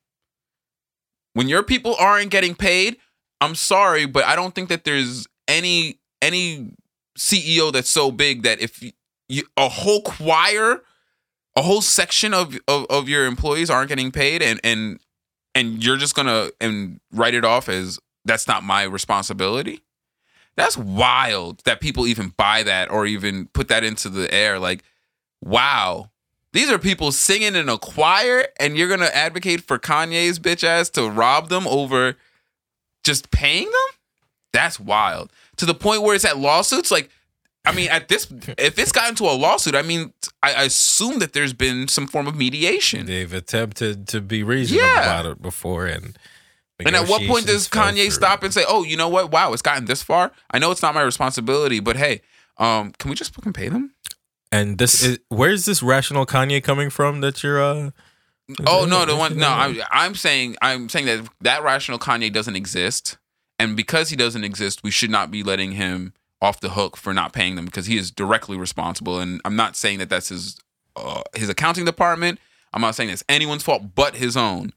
When 1.35 1.49
your 1.49 1.63
people 1.63 1.95
aren't 1.99 2.31
getting 2.31 2.57
paid, 2.57 2.97
I'm 3.41 3.55
sorry, 3.55 4.07
but 4.07 4.25
I 4.25 4.35
don't 4.35 4.55
think 4.55 4.69
that 4.71 4.85
there's 4.85 5.27
any 5.47 6.01
any 6.21 6.73
CEO 7.17 7.73
that's 7.73 7.89
so 7.89 8.11
big 8.11 8.43
that 8.43 8.61
if 8.61 8.83
you, 8.83 8.93
you 9.29 9.45
a 9.57 9.69
whole 9.69 10.03
choir, 10.03 10.83
a 11.55 11.63
whole 11.63 11.83
section 11.83 12.35
of, 12.35 12.59
of 12.67 12.87
of 12.91 13.09
your 13.09 13.27
employees 13.27 13.71
aren't 13.71 13.89
getting 13.89 14.11
paid, 14.11 14.43
and 14.43 14.59
and 14.65 14.99
and 15.55 15.85
you're 15.85 15.97
just 15.97 16.17
gonna 16.17 16.51
and 16.61 17.01
write 17.13 17.35
it 17.35 17.45
off 17.45 17.69
as 17.69 18.01
that's 18.25 18.49
not 18.49 18.65
my 18.65 18.83
responsibility. 18.83 19.81
That's 20.57 20.77
wild 20.77 21.63
that 21.67 21.81
people 21.81 22.07
even 22.07 22.33
buy 22.37 22.65
that 22.65 22.91
or 22.91 23.07
even 23.07 23.47
put 23.49 23.69
that 23.69 23.85
into 23.85 24.09
the 24.09 24.33
air. 24.33 24.59
Like, 24.59 24.83
wow, 25.43 26.11
these 26.57 26.71
are 26.71 26.79
people 26.79 27.13
singing 27.13 27.55
in 27.55 27.69
a 27.69 27.79
choir, 27.79 28.47
and 28.59 28.77
you're 28.77 28.89
gonna 28.89 29.11
advocate 29.13 29.61
for 29.63 29.79
Kanye's 29.79 30.39
bitch 30.39 30.65
ass 30.65 30.89
to 30.91 31.09
rob 31.09 31.49
them 31.51 31.67
over 31.69 32.17
just 33.05 33.31
paying 33.31 33.65
them? 33.67 33.99
That's 34.53 34.81
wild. 34.81 35.31
To 35.59 35.67
the 35.67 35.75
point 35.75 36.03
where 36.03 36.15
it's 36.15 36.25
at 36.25 36.39
lawsuits. 36.39 36.91
Like, 36.91 37.11
I 37.65 37.73
mean, 37.73 37.89
at 37.91 38.09
this, 38.09 38.27
if 38.59 38.79
it's 38.79 38.93
gotten 38.93 39.15
to 39.17 39.25
a 39.25 39.33
lawsuit, 39.37 39.75
I 39.75 39.83
mean, 39.83 40.13
I, 40.43 40.55
I 40.55 40.63
assume 40.65 41.19
that 41.19 41.33
there's 41.33 41.53
been 41.53 41.89
some 41.89 42.07
form 42.07 42.27
of 42.27 42.35
mediation. 42.37 43.07
They've 43.07 43.33
attempted 43.33 44.09
to 44.09 44.21
be 44.21 44.43
reasonable 44.43 44.87
Yeah. 44.87 45.03
about 45.03 45.27
it 45.27 45.43
before, 45.43 45.87
and 45.87 46.17
And 46.79 46.95
at 46.95 47.09
what 47.09 47.23
point 47.27 47.47
does 47.47 47.69
Kanye 47.69 48.03
through. 48.05 48.11
stop 48.13 48.43
and 48.43 48.53
say, 48.55 48.65
"Oh, 48.69 48.83
you 48.85 48.97
know 48.97 49.09
what? 49.09 49.31
Wow, 49.31 49.53
it's 49.53 49.63
gotten 49.63 49.87
this 49.87 50.03
far. 50.03 50.31
I 50.51 50.59
know 50.59 50.71
it's 50.71 50.83
not 50.83 50.95
my 50.95 51.03
responsibility, 51.03 51.81
but 51.81 51.97
hey, 51.97 52.21
um, 52.59 52.93
can 52.99 53.09
we 53.11 53.15
just 53.17 53.35
fucking 53.35 53.53
pay 53.53 53.69
them?" 53.69 53.93
And 54.53 54.79
this 54.79 55.03
is 55.03 55.19
where's 55.29 55.65
this 55.65 55.83
rational 55.83 56.25
Kanye 56.27 56.63
coming 56.63 56.91
from 56.91 57.21
that 57.21 57.43
you're 57.43 57.63
uh 57.63 57.91
Oh 58.67 58.87
no, 58.87 59.05
the 59.05 59.17
one 59.17 59.37
no, 59.37 59.49
I'm 59.49 59.81
I'm 59.91 60.15
saying 60.15 60.57
I'm 60.63 60.89
saying 60.89 61.07
that 61.07 61.29
that 61.41 61.63
rational 61.65 61.99
Kanye 61.99 62.33
doesn't 62.33 62.55
exist, 62.55 63.19
and 63.59 63.77
because 63.77 64.11
he 64.11 64.17
doesn't 64.17 64.45
exist, 64.45 64.85
we 64.85 64.93
should 64.93 65.11
not 65.11 65.33
be 65.33 65.43
letting 65.43 65.73
him 65.73 66.13
off 66.41 66.61
the 66.61 66.71
hook 66.71 66.97
for 66.97 67.13
not 67.13 67.33
paying 67.33 67.57
them 67.57 67.65
because 67.65 67.87
he 67.87 67.97
is 67.97 68.11
directly 68.11 68.57
responsible. 68.57 69.19
And 69.19 69.41
I'm 69.45 69.57
not 69.57 69.75
saying 69.75 69.99
that 69.99 70.09
that's 70.09 70.29
his 70.29 70.59
uh, 70.95 71.23
his 71.35 71.49
accounting 71.49 71.85
department. 71.85 72.39
I'm 72.73 72.83
not 72.83 72.95
saying 72.95 73.11
it's 73.11 73.25
anyone's 73.29 73.65
fault 73.65 73.95
but 73.95 74.17
his 74.17 74.37
own. 74.37 74.73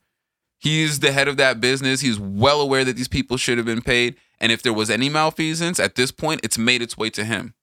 He's 0.57 0.99
the 0.99 1.11
head 1.11 1.27
of 1.27 1.37
that 1.37 1.61
business. 1.61 2.01
He's 2.01 2.19
well 2.19 2.61
aware 2.61 2.83
that 2.83 2.95
these 2.95 3.07
people 3.07 3.37
should 3.37 3.57
have 3.57 3.65
been 3.65 3.81
paid. 3.81 4.15
And 4.39 4.51
if 4.51 4.61
there 4.61 4.73
was 4.73 4.89
any 4.89 5.09
malfeasance 5.09 5.79
at 5.79 5.95
this 5.95 6.11
point, 6.11 6.41
it's 6.43 6.57
made 6.57 6.81
its 6.81 6.97
way 6.97 7.09
to 7.11 7.23
him. 7.23 7.53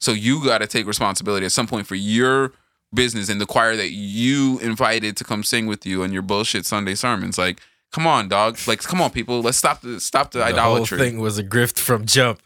So 0.00 0.12
you 0.12 0.44
got 0.44 0.58
to 0.58 0.66
take 0.66 0.86
responsibility 0.86 1.44
at 1.46 1.52
some 1.52 1.66
point 1.66 1.86
for 1.86 1.94
your 1.96 2.52
business 2.94 3.28
and 3.28 3.40
the 3.40 3.46
choir 3.46 3.76
that 3.76 3.90
you 3.90 4.58
invited 4.60 5.16
to 5.18 5.24
come 5.24 5.42
sing 5.42 5.66
with 5.66 5.84
you 5.84 6.02
on 6.02 6.12
your 6.12 6.22
bullshit 6.22 6.64
Sunday 6.64 6.94
sermons. 6.94 7.36
Like, 7.36 7.60
come 7.92 8.06
on, 8.06 8.28
dog. 8.28 8.58
Like, 8.66 8.80
come 8.80 9.00
on, 9.00 9.10
people. 9.10 9.40
Let's 9.42 9.58
stop 9.58 9.80
the 9.82 10.00
stop 10.00 10.30
the, 10.30 10.38
the 10.38 10.44
idolatry. 10.46 10.98
whole 10.98 11.06
thing 11.06 11.18
was 11.20 11.38
a 11.38 11.44
grift 11.44 11.78
from 11.78 12.06
jump. 12.06 12.40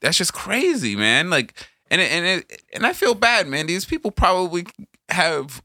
That's 0.00 0.16
just 0.18 0.32
crazy, 0.32 0.94
man. 0.94 1.30
Like, 1.30 1.54
and 1.90 2.00
it, 2.00 2.12
and 2.12 2.26
it, 2.26 2.62
and 2.74 2.86
I 2.86 2.92
feel 2.92 3.14
bad, 3.14 3.48
man. 3.48 3.66
These 3.66 3.84
people 3.84 4.10
probably 4.10 4.66
have 5.08 5.62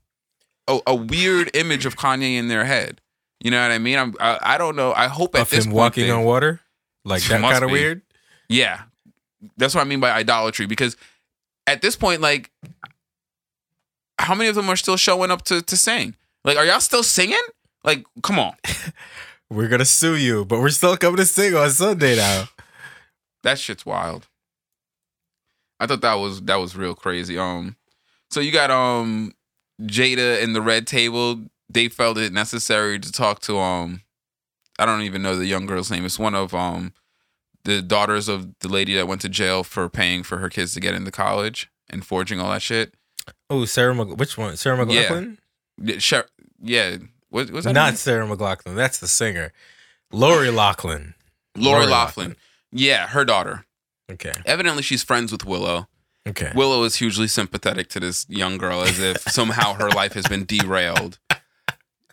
a, 0.68 0.80
a 0.88 0.96
weird 0.96 1.56
image 1.56 1.86
of 1.86 1.98
Kanye 1.98 2.38
in 2.38 2.48
their 2.48 2.66
head. 2.66 3.00
You 3.42 3.52
know 3.52 3.62
what 3.62 3.72
I 3.72 3.78
mean? 3.78 4.00
I'm, 4.00 4.16
I, 4.22 4.40
I 4.42 4.58
don't 4.58 4.78
know. 4.78 4.94
I 4.94 5.08
hope 5.08 5.36
at 5.36 5.42
Of 5.42 5.50
this 5.50 5.66
him 5.66 5.72
point 5.72 5.76
walking 5.78 6.06
they- 6.06 6.12
on 6.12 6.24
water, 6.24 6.62
like 7.04 7.22
that 7.28 7.42
kind 7.42 7.64
of 7.64 7.70
weird. 7.70 8.02
Yeah. 8.48 8.84
That's 9.58 9.76
what 9.76 9.82
I 9.82 9.86
mean 9.86 10.00
by 10.00 10.12
idolatry 10.12 10.66
because 10.66 10.96
at 11.68 11.82
this 11.82 11.96
point, 11.96 12.22
like, 12.22 12.52
how 14.20 14.36
many 14.36 14.50
of 14.50 14.56
them 14.56 14.70
are 14.70 14.76
still 14.76 14.98
showing 14.98 15.32
up 15.32 15.44
to, 15.44 15.62
to 15.62 15.78
sing? 15.78 16.16
Like, 16.44 16.58
are 16.58 16.66
y'all 16.66 16.80
still 16.80 17.04
singing? 17.04 17.42
Like, 17.84 18.06
come 18.22 18.40
on. 18.40 18.54
We're 19.50 19.68
gonna 19.68 19.86
sue 19.86 20.16
you, 20.16 20.46
but 20.46 20.60
we're 20.60 20.70
still 20.70 20.98
coming 20.98 21.18
to 21.18 21.26
sing 21.26 21.54
on 21.54 21.70
Sunday 21.70 22.16
now. 22.16 22.46
That 23.44 23.60
shit's 23.60 23.86
wild. 23.86 24.30
I 25.82 25.86
thought 25.86 26.00
that 26.00 26.14
was 26.14 26.42
that 26.44 26.56
was 26.56 26.78
real 26.78 26.96
crazy. 26.96 27.38
Um 27.38 27.76
so 28.32 28.40
you 28.40 28.54
got 28.54 28.72
um 28.72 29.34
Jada 29.82 30.42
and 30.42 30.56
the 30.56 30.62
Red 30.62 30.88
Table. 30.88 31.42
They 31.70 31.90
felt 31.90 32.18
it 32.18 32.32
necessary 32.32 33.00
to 33.00 33.12
talk 33.12 33.42
to 33.42 33.60
um 33.60 34.02
I 34.80 34.86
don't 34.86 35.02
even 35.02 35.22
know 35.22 35.36
the 35.36 35.46
young 35.46 35.66
girl's 35.66 35.92
name. 35.92 36.06
It's 36.06 36.18
one 36.18 36.36
of 36.36 36.54
um 36.56 36.94
the 37.66 37.82
daughters 37.82 38.28
of 38.28 38.58
the 38.60 38.68
lady 38.68 38.94
that 38.96 39.08
went 39.08 39.22
to 39.22 39.30
jail 39.30 39.64
for 39.64 39.88
paying 39.90 40.24
for 40.24 40.38
her 40.40 40.50
kids 40.50 40.74
to 40.74 40.80
get 40.80 40.94
into 40.94 41.12
college 41.12 41.70
and 41.90 42.06
forging 42.06 42.40
all 42.40 42.52
that 42.52 42.62
shit. 42.62 42.94
Oh, 43.50 43.66
Sarah, 43.66 43.96
Mc- 43.96 44.18
which 44.18 44.38
one? 44.38 44.58
Sarah. 44.58 44.78
McLaughlin? 44.86 45.38
Yeah, 45.82 45.98
Sher- 46.00 46.28
yeah. 46.62 46.98
What 47.30 47.50
was 47.52 47.66
that? 47.66 47.74
Not 47.74 47.88
name? 47.92 47.96
Sarah 47.96 48.28
McLachlan. 48.28 48.76
That's 48.76 49.00
the 49.00 49.08
singer. 49.08 49.54
Lori 50.12 50.52
Loughlin. 50.52 51.16
Lori 51.56 51.80
Lori 51.82 51.88
Loughlin. 51.92 52.36
Yeah, 52.72 53.08
her 53.08 53.26
daughter. 53.26 53.66
Okay. 54.12 54.34
Evidently, 54.46 54.84
she's 54.84 55.04
friends 55.04 55.32
with 55.32 55.46
Willow. 55.46 55.88
Okay. 56.28 56.52
Willow 56.56 56.84
is 56.84 56.96
hugely 56.98 57.28
sympathetic 57.28 57.90
to 57.90 58.00
this 58.00 58.26
young 58.30 58.58
girl 58.58 58.82
as 58.82 59.00
if 59.00 59.22
somehow 59.24 59.74
her 59.74 59.90
life 59.90 60.14
has 60.14 60.26
been 60.28 60.46
derailed. 60.46 61.20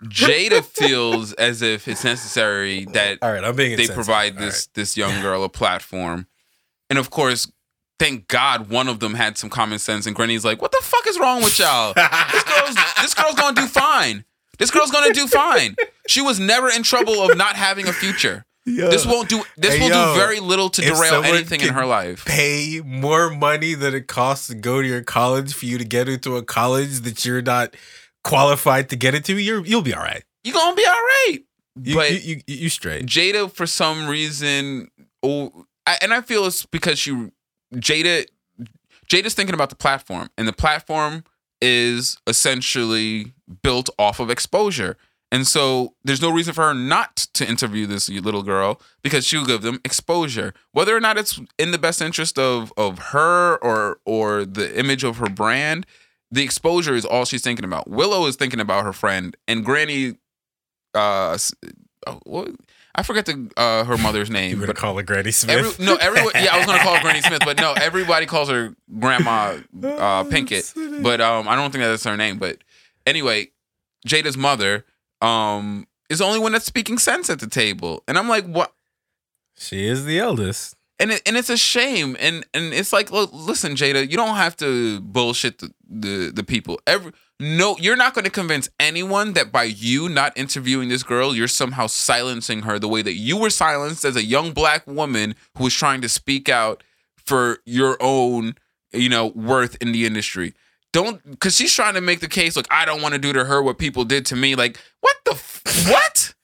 Jada 0.04 0.64
feels 0.64 1.32
as 1.34 1.62
if 1.62 1.86
it's 1.86 2.04
necessary 2.04 2.86
that 2.86 3.18
All 3.22 3.32
right. 3.32 3.44
I'm 3.44 3.54
being. 3.54 3.76
they 3.76 3.86
provide 3.88 4.36
this 4.38 4.66
this 4.74 4.96
young 4.96 5.20
girl 5.20 5.44
a 5.44 5.48
platform. 5.48 6.26
And 6.88 6.98
of 6.98 7.10
course, 7.10 7.50
thank 7.98 8.26
God 8.28 8.70
one 8.70 8.88
of 8.88 9.00
them 9.00 9.14
had 9.14 9.36
some 9.36 9.50
common 9.50 9.78
sense 9.78 10.06
and 10.06 10.16
Granny's 10.16 10.44
like, 10.44 10.62
"What 10.62 10.72
the 10.72 10.80
fuck 10.82 11.06
is 11.06 11.18
wrong 11.18 11.42
with 11.42 11.58
y'all? 11.58 11.92
This 11.94 12.42
girl's 12.44 12.76
this 13.02 13.14
girl's 13.14 13.34
going 13.34 13.54
to 13.54 13.60
do 13.62 13.66
fine. 13.68 14.24
This 14.58 14.70
girl's 14.70 14.90
going 14.90 15.12
to 15.12 15.18
do 15.18 15.26
fine. 15.26 15.76
She 16.08 16.20
was 16.20 16.40
never 16.40 16.68
in 16.70 16.82
trouble 16.82 17.22
of 17.22 17.36
not 17.36 17.56
having 17.56 17.86
a 17.88 17.92
future. 17.92 18.44
Yo, 18.66 18.90
This 18.90 19.06
won't 19.06 19.28
do 19.30 19.42
this 19.56 19.74
Hey, 19.74 19.80
will 19.80 19.88
yo, 19.88 20.12
do 20.14 20.20
very 20.20 20.38
little 20.38 20.68
to 20.68 20.82
derail 20.82 21.22
anything 21.24 21.62
in 21.62 21.68
her 21.70 21.86
life. 21.86 22.26
pay 22.26 22.82
more 22.84 23.30
money 23.30 23.72
than 23.74 23.94
it 23.94 24.06
costs 24.06 24.48
to 24.48 24.54
go 24.54 24.82
to 24.82 24.86
your 24.86 25.00
college 25.02 25.54
for 25.54 25.64
you 25.64 25.78
to 25.78 25.84
get 25.84 26.10
into 26.10 26.36
a 26.36 26.42
college 26.42 27.00
that 27.00 27.24
you're 27.24 27.40
not 27.40 27.74
qualified 28.24 28.88
to 28.90 28.96
get 28.96 29.14
into. 29.14 29.38
You're 29.38 29.64
you'll 29.64 29.83
be 29.83 29.94
all 29.94 30.02
right. 30.02 30.24
You're 30.44 30.54
going 30.54 30.72
to 30.72 30.76
be 30.76 30.87
all 30.87 30.92
right. 30.92 31.38
You, 31.83 31.94
But- 31.94 32.24
you, 32.24 32.40
you, 32.46 32.56
you 32.56 32.68
straight. 32.68 33.06
Jada, 33.06 33.50
for 33.52 33.66
some 33.66 34.09
reason, 34.09 34.88
oh, 35.22 35.66
I, 35.87 35.98
and 36.02 36.12
I 36.14 36.20
feel 36.20 36.44
it's 36.46 36.64
because 36.66 36.98
she, 36.98 37.30
Jada, 37.74 38.26
Jada's 39.09 39.35
thinking 39.35 39.54
about 39.54 39.70
the 39.70 39.76
platform, 39.76 40.30
and 40.38 40.48
the 40.48 40.52
platform 40.52 41.24
is 41.61 42.16
essentially 42.26 43.33
built 43.62 43.90
off 43.98 44.18
of 44.20 44.30
exposure. 44.30 44.96
And 45.33 45.46
so 45.46 45.94
there's 46.02 46.20
no 46.22 46.30
reason 46.33 46.54
for 46.54 46.62
her 46.64 46.74
not 46.74 47.16
to 47.35 47.48
interview 47.48 47.87
this 47.87 48.09
little 48.09 48.42
girl 48.42 48.80
because 49.02 49.24
she'll 49.24 49.44
give 49.46 49.62
them 49.62 49.78
exposure. 49.85 50.54
Whether 50.72 50.96
or 50.96 51.00
not 51.00 51.18
it's 51.18 51.40
in 51.56 51.70
the 51.70 51.78
best 51.78 52.02
interest 52.02 52.37
of 52.38 52.72
of 52.76 52.98
her 52.98 53.56
or 53.59 54.00
or 54.04 54.44
the 54.44 54.76
image 54.76 55.04
of 55.04 55.18
her 55.18 55.28
brand, 55.28 55.87
the 56.31 56.43
exposure 56.43 56.95
is 56.95 57.05
all 57.05 57.25
she's 57.25 57.43
thinking 57.43 57.64
about. 57.64 57.88
Willow 57.88 58.27
is 58.27 58.37
thinking 58.37 58.61
about 58.61 58.85
her 58.85 58.93
friend 58.93 59.37
and 59.49 59.64
Granny 59.64 60.16
uh 60.95 61.38
oh, 62.07 62.21
what 62.25 62.51
I 62.95 63.03
forget 63.03 63.27
the 63.27 63.51
uh, 63.57 63.85
her 63.85 63.97
mother's 63.99 64.31
name. 64.38 64.51
You 64.51 64.57
gonna 64.57 64.69
but 64.69 64.77
call 64.77 64.97
her 64.97 65.03
Granny 65.03 65.31
Smith? 65.31 65.57
every, 65.57 65.85
no, 65.85 65.97
everyone. 65.97 66.33
Yeah, 66.35 66.55
I 66.55 66.59
was 66.59 66.66
gonna 66.66 66.81
call 66.81 66.97
her 66.97 67.03
Granny 67.03 67.21
Smith, 67.21 67.43
but 67.45 67.59
no, 67.59 67.73
everybody 67.73 68.27
calls 68.27 68.49
her 68.49 68.75
Grandma 68.99 69.59
uh, 69.83 70.25
Pinkett. 70.25 71.03
But 71.03 71.21
um, 71.21 71.49
I 71.49 71.55
don't 71.55 71.71
think 71.71 71.85
that's 71.85 72.05
her 72.05 72.16
name. 72.16 72.38
But 72.38 72.59
anyway, 73.07 73.49
Jada's 74.07 74.37
mother 74.37 74.85
um 75.21 75.87
is 76.09 76.19
the 76.19 76.25
only 76.25 76.40
one 76.40 76.53
that's 76.53 76.66
speaking 76.66 76.99
sense 76.99 77.31
at 77.31 77.38
the 77.40 77.47
table, 77.47 78.03
and 78.09 78.19
I'm 78.19 78.29
like, 78.29 78.47
what? 78.47 78.73
she 79.57 79.87
is 79.87 80.05
the 80.07 80.19
eldest. 80.19 80.75
And 81.00 81.12
it, 81.12 81.22
and 81.26 81.36
it's 81.36 81.50
a 81.50 81.56
shame. 81.56 82.16
And 82.20 82.46
and 82.54 82.72
it's 82.72 82.92
like 82.92 83.10
look, 83.10 83.30
listen 83.32 83.74
jada 83.74 84.08
you 84.08 84.16
don't 84.16 84.36
have 84.36 84.56
to 84.58 85.00
bullshit 85.00 85.58
the, 85.58 85.72
the 85.88 86.32
the 86.32 86.44
people. 86.44 86.80
Every 86.86 87.12
no 87.40 87.76
you're 87.80 87.96
not 87.96 88.14
going 88.14 88.26
to 88.26 88.30
convince 88.30 88.68
anyone 88.78 89.32
that 89.32 89.50
by 89.50 89.64
you 89.64 90.08
not 90.08 90.36
interviewing 90.36 90.90
this 90.90 91.02
girl 91.02 91.34
you're 91.34 91.48
somehow 91.48 91.86
silencing 91.86 92.62
her 92.62 92.78
the 92.78 92.86
way 92.86 93.00
that 93.00 93.14
you 93.14 93.38
were 93.38 93.48
silenced 93.48 94.04
as 94.04 94.14
a 94.14 94.22
young 94.22 94.52
black 94.52 94.86
woman 94.86 95.34
who 95.56 95.64
was 95.64 95.74
trying 95.74 96.02
to 96.02 96.08
speak 96.08 96.50
out 96.50 96.84
for 97.16 97.58
your 97.64 97.96
own 98.00 98.54
you 98.92 99.08
know 99.08 99.26
worth 99.28 99.76
in 99.80 99.92
the 99.92 100.06
industry. 100.06 100.54
Don't 100.92 101.22
because 101.30 101.56
she's 101.56 101.74
trying 101.74 101.94
to 101.94 102.00
make 102.00 102.20
the 102.20 102.28
case 102.28 102.56
like 102.56 102.66
i 102.70 102.84
don't 102.84 103.00
want 103.00 103.14
to 103.14 103.20
do 103.20 103.32
to 103.32 103.44
her 103.44 103.62
what 103.62 103.78
people 103.78 104.04
did 104.04 104.26
to 104.26 104.36
me. 104.36 104.54
Like 104.54 104.78
what 105.00 105.16
the 105.24 105.32
f- 105.32 105.62
what? 105.88 106.34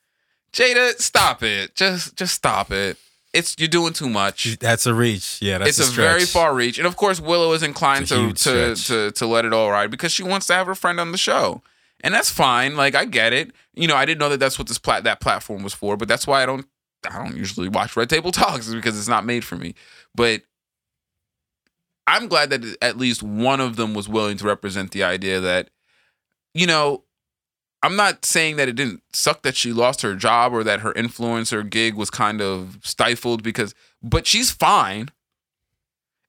Jada 0.51 0.99
stop 0.99 1.43
it. 1.43 1.75
Just 1.75 2.15
just 2.15 2.33
stop 2.33 2.71
it 2.71 2.97
it's 3.37 3.55
you're 3.57 3.67
doing 3.67 3.93
too 3.93 4.09
much 4.09 4.57
That's 4.59 4.85
a 4.85 4.93
reach. 4.93 5.39
Yeah, 5.41 5.59
that's 5.59 5.79
it's 5.79 5.89
a, 5.89 5.91
a, 5.91 5.95
very 5.95 6.25
far 6.25 6.53
reach, 6.53 6.77
and 6.77 6.87
of 6.87 6.95
course, 6.95 7.19
Willow 7.21 7.53
is 7.53 7.63
inclined 7.63 8.07
to 8.07 8.33
to, 8.33 8.75
to 8.75 9.11
to 9.11 9.25
let 9.27 9.45
it 9.45 9.53
all 9.53 9.71
ride 9.71 9.91
because 9.91 10.11
she 10.11 10.23
wants 10.23 10.47
to 10.47 10.53
have 10.53 10.67
her 10.67 10.75
friend 10.75 10.99
on 10.99 11.11
the 11.11 11.17
show, 11.17 11.61
and 12.01 12.13
that's 12.13 12.29
fine. 12.29 12.75
Like 12.75 12.95
I 12.95 13.05
get 13.05 13.33
it. 13.33 13.51
You 13.73 13.87
know, 13.87 13.95
I 13.95 14.05
didn't 14.05 14.19
know 14.19 14.29
that 14.29 14.39
that's 14.39 14.57
what 14.57 14.67
this 14.67 14.79
plat 14.79 15.03
that 15.03 15.21
platform 15.21 15.63
was 15.63 15.73
for, 15.73 15.97
but 15.97 16.07
that's 16.07 16.25
why 16.25 16.43
I 16.43 16.45
don't 16.45 16.65
I 17.09 17.23
don't 17.23 17.37
usually 17.37 17.69
watch 17.69 17.95
Red 17.95 18.09
Table 18.09 18.31
Talks 18.33 18.67
is 18.67 18.75
because 18.75 18.97
it's 18.97 19.07
not 19.07 19.25
made 19.25 19.43
for 19.43 19.55
me. 19.55 19.75
But 20.15 20.41
I'm 22.07 22.27
glad 22.27 22.49
that 22.51 22.77
at 22.81 22.97
least 22.97 23.21
one 23.21 23.59
of 23.59 23.75
them 23.75 23.93
was 23.93 24.07
willing 24.07 24.37
to 24.37 24.45
represent 24.45 24.91
the 24.91 25.03
idea 25.03 25.39
that, 25.41 25.69
you 26.53 26.65
know, 26.65 27.03
I'm 27.83 27.95
not 27.95 28.25
saying 28.25 28.55
that 28.57 28.67
it 28.67 28.75
didn't 28.75 29.03
suck 29.13 29.43
that 29.43 29.55
she 29.55 29.71
lost 29.71 30.01
her 30.01 30.15
job 30.15 30.53
or 30.53 30.63
that 30.63 30.79
her 30.81 30.93
influencer 30.93 31.67
gig 31.69 31.93
was 31.95 32.09
kind 32.09 32.41
of 32.41 32.79
stifled 32.83 33.43
because, 33.43 33.75
but 34.01 34.25
she's 34.25 34.49
fine. 34.51 35.09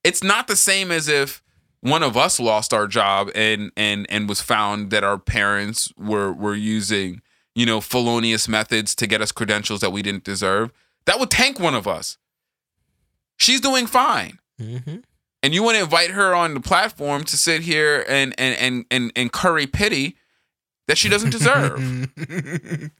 It's 0.05 0.23
not 0.23 0.47
the 0.47 0.57
same 0.57 0.91
as 0.93 1.09
if 1.09 1.43
one 1.81 2.03
of 2.03 2.17
us 2.17 2.39
lost 2.39 2.75
our 2.75 2.87
job 2.87 3.31
and 3.35 3.73
and 3.77 4.07
and 4.11 4.29
was 4.29 4.41
found 4.43 4.91
that 4.91 5.05
our 5.05 5.17
parents 5.19 5.93
were 5.97 6.33
were 6.33 6.55
using 6.55 7.23
you 7.55 7.65
know 7.65 7.81
felonious 7.81 8.47
methods 8.49 8.95
to 8.97 9.07
get 9.07 9.23
us 9.23 9.33
credentials 9.33 9.81
that 9.81 9.91
we 9.91 10.03
didn't 10.03 10.25
deserve. 10.25 10.71
That 11.07 11.19
would 11.19 11.31
tank 11.31 11.59
one 11.59 11.75
of 11.75 11.89
us. 11.89 12.19
She's 13.39 13.61
doing 13.61 13.87
fine 13.87 14.39
Mhm. 14.61 15.03
and 15.43 15.55
you 15.55 15.63
want 15.63 15.77
to 15.79 15.83
invite 15.85 16.11
her 16.11 16.35
on 16.35 16.53
the 16.55 16.61
platform 16.61 17.25
to 17.25 17.37
sit 17.39 17.63
here 17.63 18.05
and 18.09 18.35
and 18.39 18.55
and 18.59 18.85
and, 18.91 19.13
and 19.17 19.33
curry 19.33 19.67
pity 19.67 20.17
that 20.89 20.97
she 20.99 21.09
doesn't 21.09 21.31
deserve. 21.31 21.79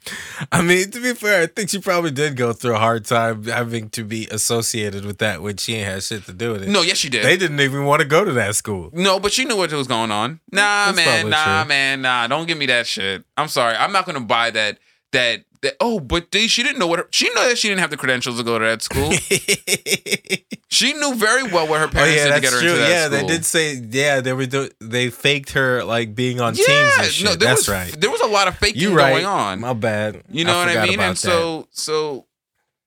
I 0.53 0.63
mean, 0.63 0.91
to 0.91 1.01
be 1.01 1.15
fair, 1.15 1.43
I 1.43 1.47
think 1.47 1.71
she 1.71 1.79
probably 1.81 2.11
did 2.11 2.37
go 2.37 2.53
through 2.53 2.75
a 2.77 2.79
hard 2.79 3.05
time 3.07 3.45
having 3.45 3.89
to 3.91 4.05
be 4.05 4.29
associated 4.31 5.05
with 5.05 5.19
that 5.19 5.43
when 5.43 5.57
she 5.57 5.75
ain't 5.75 5.89
had 5.89 6.03
shit 6.03 6.25
to 6.27 6.33
do 6.33 6.53
with 6.53 6.63
it. 6.63 6.69
no, 6.69 6.83
yes, 6.83 6.99
she 6.99 7.09
did. 7.09 7.25
They 7.25 7.37
didn't 7.37 7.61
even 7.61 7.85
want 7.87 8.01
to 8.03 8.07
go 8.07 8.25
to 8.25 8.33
that 8.35 8.55
school. 8.55 8.91
no, 8.93 9.19
but 9.19 9.33
she 9.33 9.45
knew 9.45 9.57
what 9.57 9.73
was 9.73 9.89
going 9.89 10.11
on. 10.11 10.39
Nah, 10.53 10.93
That's 10.93 10.97
man, 10.97 11.31
nah, 11.31 11.63
true. 11.63 11.69
man, 11.69 12.03
nah. 12.03 12.27
Don't 12.29 12.47
give 12.47 12.59
me 12.59 12.67
that 12.67 12.87
shit. 12.87 13.25
I'm 13.37 13.49
sorry. 13.49 13.75
I'm 13.75 13.93
not 13.93 14.07
gonna 14.07 14.21
buy 14.21 14.51
that. 14.53 14.79
That 15.13 15.45
that. 15.63 15.77
Oh, 15.81 16.01
but 16.01 16.31
they, 16.31 16.47
she 16.47 16.63
didn't 16.63 16.79
know 16.79 16.87
what 16.87 16.99
her, 17.01 17.07
she 17.11 17.29
knew 17.29 17.35
that 17.49 17.59
she 17.59 17.69
didn't 17.69 17.81
have 17.81 17.91
the 17.91 17.97
credentials 17.97 18.39
to 18.39 18.45
go 18.45 18.59
to 18.59 18.65
that 18.65 18.83
school. 18.83 19.13
she 20.71 20.93
knew 20.93 21.15
very 21.15 21.43
well 21.45 21.67
what 21.67 21.81
her 21.81 21.87
Oh 21.87 21.89
parents 21.91 22.17
yeah, 22.17 22.29
did 22.29 22.35
to 22.35 22.41
get 22.41 22.53
her 22.53 22.61
true. 22.61 22.69
into 22.71 22.81
that 22.81 22.89
Yeah, 22.91 23.07
school. 23.07 23.19
they 23.19 23.27
did 23.35 23.45
say 23.45 23.75
yeah 23.91 24.21
they 24.21 24.33
were 24.33 24.47
do- 24.47 24.71
they 24.81 25.11
faked 25.11 25.53
her 25.53 25.85
like 25.85 26.15
being 26.15 26.41
on 26.41 26.55
yeah, 26.55 26.65
teams 26.65 26.97
and 26.99 27.07
shit. 27.07 27.25
no, 27.25 27.31
there 27.35 27.49
that's 27.49 27.61
was 27.61 27.69
right. 27.69 28.01
there 28.01 28.11
was 28.11 28.21
a 28.21 28.27
lot 28.27 28.49
of 28.49 28.57
faking 28.57 28.81
You 28.83 28.95
right. 28.97 29.11
going 29.13 29.25
on. 29.27 29.61
My 29.61 29.73
bad. 29.73 30.23
You 30.31 30.45
know 30.45 30.57
what 30.59 30.69
I 30.69 30.85
mean? 30.87 31.01
And 31.01 31.13
that. 31.13 31.19
so 31.19 31.69
so 31.71 32.27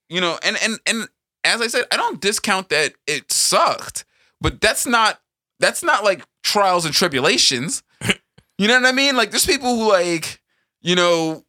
you 0.09 0.21
know, 0.21 0.37
and 0.43 0.57
and 0.63 0.79
and 0.85 1.07
as 1.43 1.61
I 1.61 1.67
said, 1.67 1.85
I 1.91 1.97
don't 1.97 2.21
discount 2.21 2.69
that 2.69 2.93
it 3.07 3.31
sucked, 3.31 4.05
but 4.39 4.61
that's 4.61 4.85
not 4.85 5.19
that's 5.59 5.83
not 5.83 6.03
like 6.03 6.23
trials 6.43 6.85
and 6.85 6.93
tribulations. 6.93 7.83
you 8.57 8.67
know 8.67 8.75
what 8.75 8.85
I 8.85 8.91
mean? 8.91 9.15
Like 9.15 9.31
there's 9.31 9.45
people 9.45 9.75
who 9.75 9.89
like, 9.89 10.41
you 10.81 10.95
know, 10.95 11.43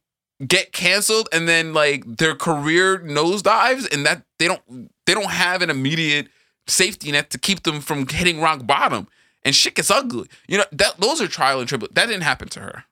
get 0.47 0.71
canceled 0.71 1.29
and 1.31 1.47
then 1.47 1.73
like 1.73 2.03
their 2.05 2.35
career 2.35 2.99
nosedives 2.99 3.91
and 3.93 4.05
that 4.05 4.23
they 4.39 4.47
don't 4.47 4.89
they 5.05 5.13
don't 5.13 5.31
have 5.31 5.61
an 5.61 5.69
immediate 5.69 6.27
safety 6.67 7.11
net 7.11 7.29
to 7.29 7.37
keep 7.37 7.63
them 7.63 7.81
from 7.81 8.07
hitting 8.07 8.41
rock 8.41 8.65
bottom 8.65 9.07
and 9.43 9.55
shit 9.55 9.75
gets 9.75 9.91
ugly. 9.91 10.27
You 10.47 10.59
know, 10.59 10.65
that 10.71 10.97
those 10.99 11.21
are 11.21 11.27
trial 11.27 11.59
and 11.59 11.67
tribulations. 11.67 11.95
That 11.95 12.07
didn't 12.07 12.23
happen 12.23 12.49
to 12.49 12.59
her. 12.59 12.83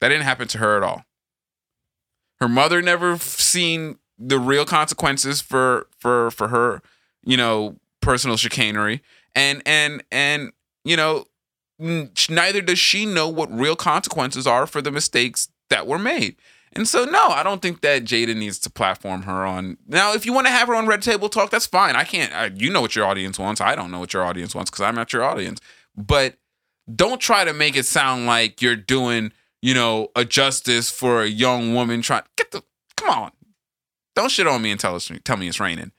That 0.00 0.08
didn't 0.08 0.24
happen 0.24 0.48
to 0.48 0.58
her 0.58 0.76
at 0.76 0.82
all. 0.82 1.04
Her 2.40 2.48
mother 2.48 2.82
never 2.82 3.18
seen 3.18 3.98
the 4.18 4.38
real 4.38 4.64
consequences 4.64 5.40
for 5.40 5.86
for 5.98 6.30
for 6.30 6.48
her, 6.48 6.82
you 7.24 7.36
know, 7.36 7.76
personal 8.00 8.36
chicanery, 8.36 9.02
and 9.34 9.62
and 9.64 10.02
and 10.10 10.52
you 10.84 10.96
know, 10.96 11.26
neither 11.78 12.60
does 12.60 12.78
she 12.78 13.06
know 13.06 13.28
what 13.28 13.50
real 13.52 13.76
consequences 13.76 14.46
are 14.46 14.66
for 14.66 14.82
the 14.82 14.90
mistakes 14.90 15.48
that 15.70 15.86
were 15.86 15.98
made. 15.98 16.36
And 16.74 16.88
so, 16.88 17.04
no, 17.04 17.28
I 17.28 17.42
don't 17.42 17.60
think 17.60 17.82
that 17.82 18.04
Jada 18.04 18.34
needs 18.34 18.58
to 18.60 18.70
platform 18.70 19.22
her 19.22 19.44
on. 19.44 19.76
Now, 19.86 20.14
if 20.14 20.24
you 20.24 20.32
want 20.32 20.46
to 20.46 20.52
have 20.52 20.68
her 20.68 20.74
on 20.74 20.86
Red 20.86 21.02
Table 21.02 21.28
Talk, 21.28 21.50
that's 21.50 21.66
fine. 21.66 21.96
I 21.96 22.04
can't. 22.04 22.32
I, 22.32 22.46
you 22.46 22.70
know 22.70 22.80
what 22.80 22.96
your 22.96 23.04
audience 23.04 23.38
wants. 23.38 23.60
I 23.60 23.74
don't 23.74 23.90
know 23.90 23.98
what 23.98 24.14
your 24.14 24.24
audience 24.24 24.54
wants 24.54 24.70
because 24.70 24.82
I'm 24.82 24.94
not 24.94 25.12
your 25.12 25.22
audience. 25.22 25.60
But 25.96 26.36
don't 26.94 27.20
try 27.20 27.44
to 27.44 27.52
make 27.52 27.76
it 27.76 27.84
sound 27.84 28.26
like 28.26 28.62
you're 28.62 28.76
doing, 28.76 29.32
you 29.60 29.74
know, 29.74 30.08
a 30.16 30.24
justice 30.24 30.90
for 30.90 31.22
a 31.22 31.28
young 31.28 31.74
woman. 31.74 32.00
Trying 32.00 32.22
get 32.36 32.50
the 32.50 32.62
come 32.96 33.10
on. 33.10 33.32
Don't 34.14 34.30
shit 34.30 34.46
on 34.46 34.62
me 34.62 34.70
and 34.70 34.80
tell 34.80 34.94
us 34.94 35.10
tell 35.24 35.36
me 35.36 35.48
it's 35.48 35.60
raining. 35.60 35.92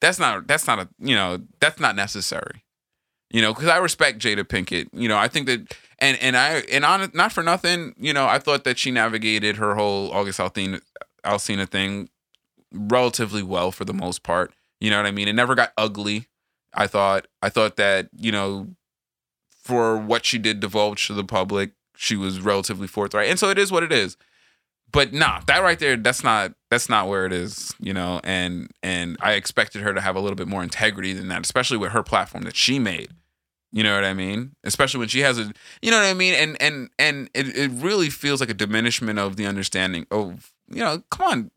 That's 0.00 0.18
not 0.18 0.48
that's 0.48 0.66
not 0.66 0.80
a 0.80 0.88
you 0.98 1.14
know 1.14 1.38
that's 1.60 1.80
not 1.80 1.94
necessary. 1.94 2.64
You 3.30 3.42
know, 3.42 3.52
because 3.52 3.68
I 3.68 3.76
respect 3.76 4.20
Jada 4.20 4.42
Pinkett. 4.42 4.88
You 4.92 5.08
know, 5.08 5.18
I 5.18 5.28
think 5.28 5.46
that 5.46 5.76
and 5.98 6.18
and 6.20 6.36
I 6.36 6.62
and 6.70 6.84
on 6.84 7.10
not 7.14 7.32
for 7.32 7.42
nothing. 7.42 7.94
You 7.98 8.12
know, 8.12 8.26
I 8.26 8.38
thought 8.38 8.64
that 8.64 8.78
she 8.78 8.90
navigated 8.90 9.56
her 9.56 9.74
whole 9.74 10.12
August 10.12 10.38
Alsina 10.38 10.80
Alsina 11.24 11.68
thing 11.68 12.08
relatively 12.72 13.42
well 13.42 13.72
for 13.72 13.84
the 13.84 13.94
most 13.94 14.22
part. 14.22 14.52
You 14.80 14.90
know 14.90 14.96
what 14.96 15.06
I 15.06 15.10
mean? 15.10 15.28
It 15.28 15.34
never 15.34 15.54
got 15.54 15.72
ugly. 15.76 16.28
I 16.74 16.86
thought 16.86 17.26
I 17.42 17.48
thought 17.48 17.76
that 17.76 18.08
you 18.16 18.32
know 18.32 18.68
for 19.62 19.96
what 19.96 20.24
she 20.24 20.38
did 20.38 20.60
divulge 20.60 21.06
to 21.08 21.14
the 21.14 21.24
public, 21.24 21.72
she 21.96 22.16
was 22.16 22.40
relatively 22.40 22.86
forthright, 22.86 23.28
and 23.28 23.38
so 23.38 23.50
it 23.50 23.58
is 23.58 23.72
what 23.72 23.82
it 23.82 23.92
is. 23.92 24.16
But 24.90 25.12
nah, 25.12 25.40
that 25.46 25.62
right 25.62 25.78
there, 25.78 25.96
that's 25.96 26.24
not 26.24 26.54
that's 26.70 26.88
not 26.88 27.08
where 27.08 27.26
it 27.26 27.32
is, 27.32 27.74
you 27.78 27.92
know. 27.92 28.20
And 28.24 28.70
and 28.82 29.16
I 29.20 29.32
expected 29.32 29.82
her 29.82 29.92
to 29.92 30.00
have 30.00 30.16
a 30.16 30.20
little 30.20 30.36
bit 30.36 30.48
more 30.48 30.62
integrity 30.62 31.12
than 31.12 31.28
that, 31.28 31.42
especially 31.42 31.76
with 31.76 31.92
her 31.92 32.02
platform 32.02 32.44
that 32.44 32.56
she 32.56 32.78
made. 32.78 33.10
You 33.70 33.82
know 33.82 33.94
what 33.94 34.04
I 34.04 34.14
mean? 34.14 34.52
Especially 34.64 34.98
when 34.98 35.08
she 35.08 35.20
has 35.20 35.38
a, 35.38 35.52
you 35.82 35.90
know 35.90 35.98
what 35.98 36.06
I 36.06 36.14
mean? 36.14 36.34
And 36.34 36.60
and 36.60 36.90
and 36.98 37.28
it, 37.34 37.54
it 37.56 37.70
really 37.70 38.08
feels 38.08 38.40
like 38.40 38.48
a 38.48 38.54
diminishment 38.54 39.18
of 39.18 39.36
the 39.36 39.46
understanding 39.46 40.06
of, 40.10 40.52
you 40.68 40.82
know, 40.82 41.02
come 41.10 41.26
on, 41.26 41.50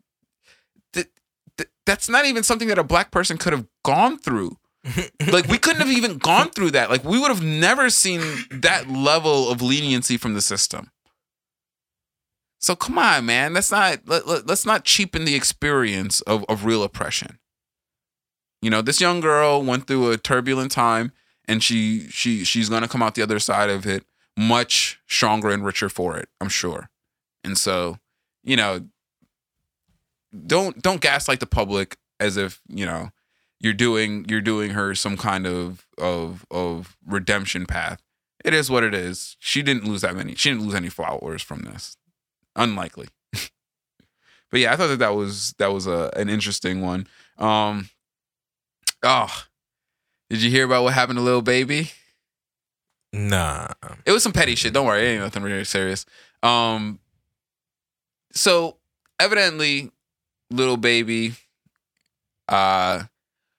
that, 0.92 1.08
that 1.56 1.68
that's 1.86 2.10
not 2.10 2.26
even 2.26 2.42
something 2.42 2.68
that 2.68 2.78
a 2.78 2.84
black 2.84 3.10
person 3.10 3.38
could 3.38 3.52
have 3.52 3.66
gone 3.84 4.18
through. 4.18 4.56
Like 5.30 5.46
we 5.46 5.56
couldn't 5.56 5.80
have 5.80 5.96
even 5.96 6.18
gone 6.18 6.50
through 6.50 6.72
that. 6.72 6.90
Like 6.90 7.04
we 7.04 7.18
would 7.18 7.30
have 7.30 7.42
never 7.42 7.88
seen 7.88 8.20
that 8.50 8.90
level 8.90 9.48
of 9.48 9.62
leniency 9.62 10.16
from 10.16 10.34
the 10.34 10.42
system. 10.42 10.90
So 12.58 12.74
come 12.76 12.98
on 12.98 13.24
man. 13.24 13.54
Let's 13.54 13.70
not 13.70 14.00
let, 14.06 14.26
let, 14.26 14.50
us 14.50 14.66
not 14.66 14.84
cheapen 14.84 15.24
the 15.24 15.36
experience 15.36 16.20
of, 16.22 16.44
of 16.48 16.64
real 16.64 16.82
oppression. 16.82 17.38
You 18.60 18.70
know 18.70 18.82
this 18.82 19.00
young 19.00 19.20
girl 19.20 19.62
went 19.62 19.86
through 19.86 20.10
a 20.10 20.18
turbulent 20.18 20.72
time 20.72 21.12
and 21.46 21.62
she 21.62 22.08
she 22.08 22.44
she's 22.44 22.68
gonna 22.68 22.88
come 22.88 23.02
out 23.02 23.14
the 23.14 23.22
other 23.22 23.38
side 23.38 23.70
of 23.70 23.86
it 23.86 24.04
much 24.36 25.00
stronger 25.06 25.50
and 25.50 25.64
richer 25.64 25.88
for 25.88 26.16
it 26.16 26.28
i'm 26.40 26.48
sure 26.48 26.88
and 27.44 27.58
so 27.58 27.98
you 28.42 28.56
know 28.56 28.80
don't 30.46 30.80
don't 30.80 31.00
gaslight 31.00 31.40
the 31.40 31.46
public 31.46 31.96
as 32.18 32.36
if 32.36 32.60
you 32.68 32.86
know 32.86 33.10
you're 33.62 33.72
doing 33.72 34.26
you're 34.28 34.40
doing 34.40 34.72
her 34.72 34.94
some 34.94 35.16
kind 35.16 35.46
of 35.46 35.86
of 35.96 36.44
of 36.50 36.96
redemption 37.06 37.64
path. 37.64 38.02
It 38.44 38.52
is 38.52 38.68
what 38.68 38.82
it 38.82 38.92
is. 38.92 39.36
She 39.38 39.62
didn't 39.62 39.84
lose 39.84 40.00
that 40.00 40.16
many. 40.16 40.34
She 40.34 40.50
didn't 40.50 40.64
lose 40.64 40.74
any 40.74 40.88
followers 40.88 41.42
from 41.42 41.60
this. 41.60 41.96
Unlikely. 42.56 43.06
but 43.32 44.60
yeah, 44.60 44.72
I 44.72 44.76
thought 44.76 44.88
that 44.88 44.98
that 44.98 45.14
was 45.14 45.54
that 45.58 45.72
was 45.72 45.86
a 45.86 46.10
an 46.16 46.28
interesting 46.28 46.82
one. 46.82 47.06
Um, 47.38 47.88
oh, 49.04 49.44
did 50.32 50.42
you 50.42 50.48
hear 50.48 50.64
about 50.64 50.82
what 50.82 50.94
happened 50.94 51.18
to 51.18 51.22
Lil 51.22 51.42
Baby? 51.42 51.90
Nah. 53.12 53.68
It 54.06 54.12
was 54.12 54.22
some 54.22 54.32
petty 54.32 54.54
shit. 54.54 54.72
Don't 54.72 54.86
worry, 54.86 55.02
it 55.06 55.10
ain't 55.12 55.22
nothing 55.22 55.42
really 55.42 55.64
serious. 55.64 56.06
Um, 56.42 56.98
so 58.32 58.78
evidently, 59.20 59.90
Little 60.50 60.78
Baby, 60.78 61.34
uh, 62.48 63.02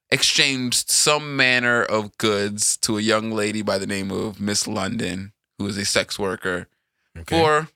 exchanged 0.10 0.90
some 0.90 1.36
manner 1.36 1.84
of 1.84 2.18
goods 2.18 2.76
to 2.78 2.98
a 2.98 3.02
young 3.02 3.30
lady 3.32 3.62
by 3.62 3.78
the 3.78 3.86
name 3.88 4.10
of 4.12 4.42
Miss 4.42 4.68
London, 4.68 5.34
who 5.60 5.68
is 5.68 5.78
a 5.78 5.86
sex 5.86 6.18
worker, 6.18 6.68
Okay. 7.16 7.40
for 7.40 7.68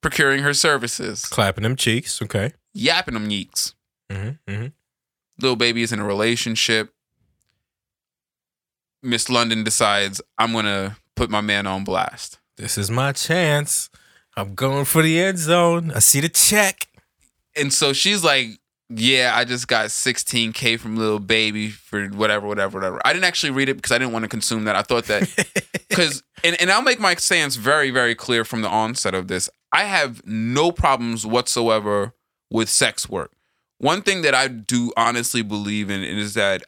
procuring 0.00 0.42
her 0.42 0.54
services, 0.54 1.24
Clapping 1.26 1.62
them 1.62 1.76
cheeks. 1.76 2.20
Okay. 2.20 2.52
yapping 2.74 3.14
them 3.14 3.28
yeeks. 3.28 3.74
Mm-hmm. 4.10 4.50
Mm-hmm. 4.52 4.66
Lil 5.40 5.54
Baby 5.54 5.82
is 5.82 5.92
in 5.92 6.00
a 6.00 6.04
relationship. 6.04 6.92
Miss 9.02 9.28
London 9.28 9.64
decides 9.64 10.20
I'm 10.38 10.52
gonna 10.52 10.96
put 11.14 11.30
my 11.30 11.40
man 11.40 11.66
on 11.66 11.84
blast. 11.84 12.38
This 12.56 12.76
is 12.78 12.90
my 12.90 13.12
chance. 13.12 13.90
I'm 14.36 14.54
going 14.54 14.84
for 14.84 15.02
the 15.02 15.20
end 15.20 15.38
zone. 15.38 15.92
I 15.92 15.98
see 16.00 16.20
the 16.20 16.28
check. 16.28 16.88
and 17.56 17.72
so 17.72 17.92
she's 17.92 18.22
like, 18.22 18.58
"Yeah, 18.88 19.32
I 19.34 19.44
just 19.44 19.66
got 19.68 19.86
16k 19.86 20.76
from 20.78 20.96
Little 20.96 21.18
Baby 21.18 21.70
for 21.70 22.06
whatever, 22.08 22.46
whatever, 22.46 22.78
whatever." 22.78 23.00
I 23.04 23.12
didn't 23.12 23.24
actually 23.24 23.50
read 23.50 23.68
it 23.68 23.74
because 23.74 23.92
I 23.92 23.98
didn't 23.98 24.12
want 24.12 24.24
to 24.24 24.28
consume 24.28 24.64
that. 24.64 24.76
I 24.76 24.82
thought 24.82 25.04
that 25.06 25.28
because, 25.88 26.22
and 26.44 26.60
and 26.60 26.70
I'll 26.70 26.82
make 26.82 27.00
my 27.00 27.14
stance 27.14 27.56
very, 27.56 27.90
very 27.90 28.14
clear 28.14 28.44
from 28.44 28.62
the 28.62 28.68
onset 28.68 29.14
of 29.14 29.28
this. 29.28 29.50
I 29.72 29.84
have 29.84 30.24
no 30.26 30.72
problems 30.72 31.26
whatsoever 31.26 32.14
with 32.50 32.68
sex 32.68 33.08
work. 33.08 33.32
One 33.78 34.02
thing 34.02 34.22
that 34.22 34.34
I 34.34 34.48
do 34.48 34.92
honestly 34.96 35.42
believe 35.42 35.90
in 35.90 36.02
is 36.02 36.34
that 36.34 36.62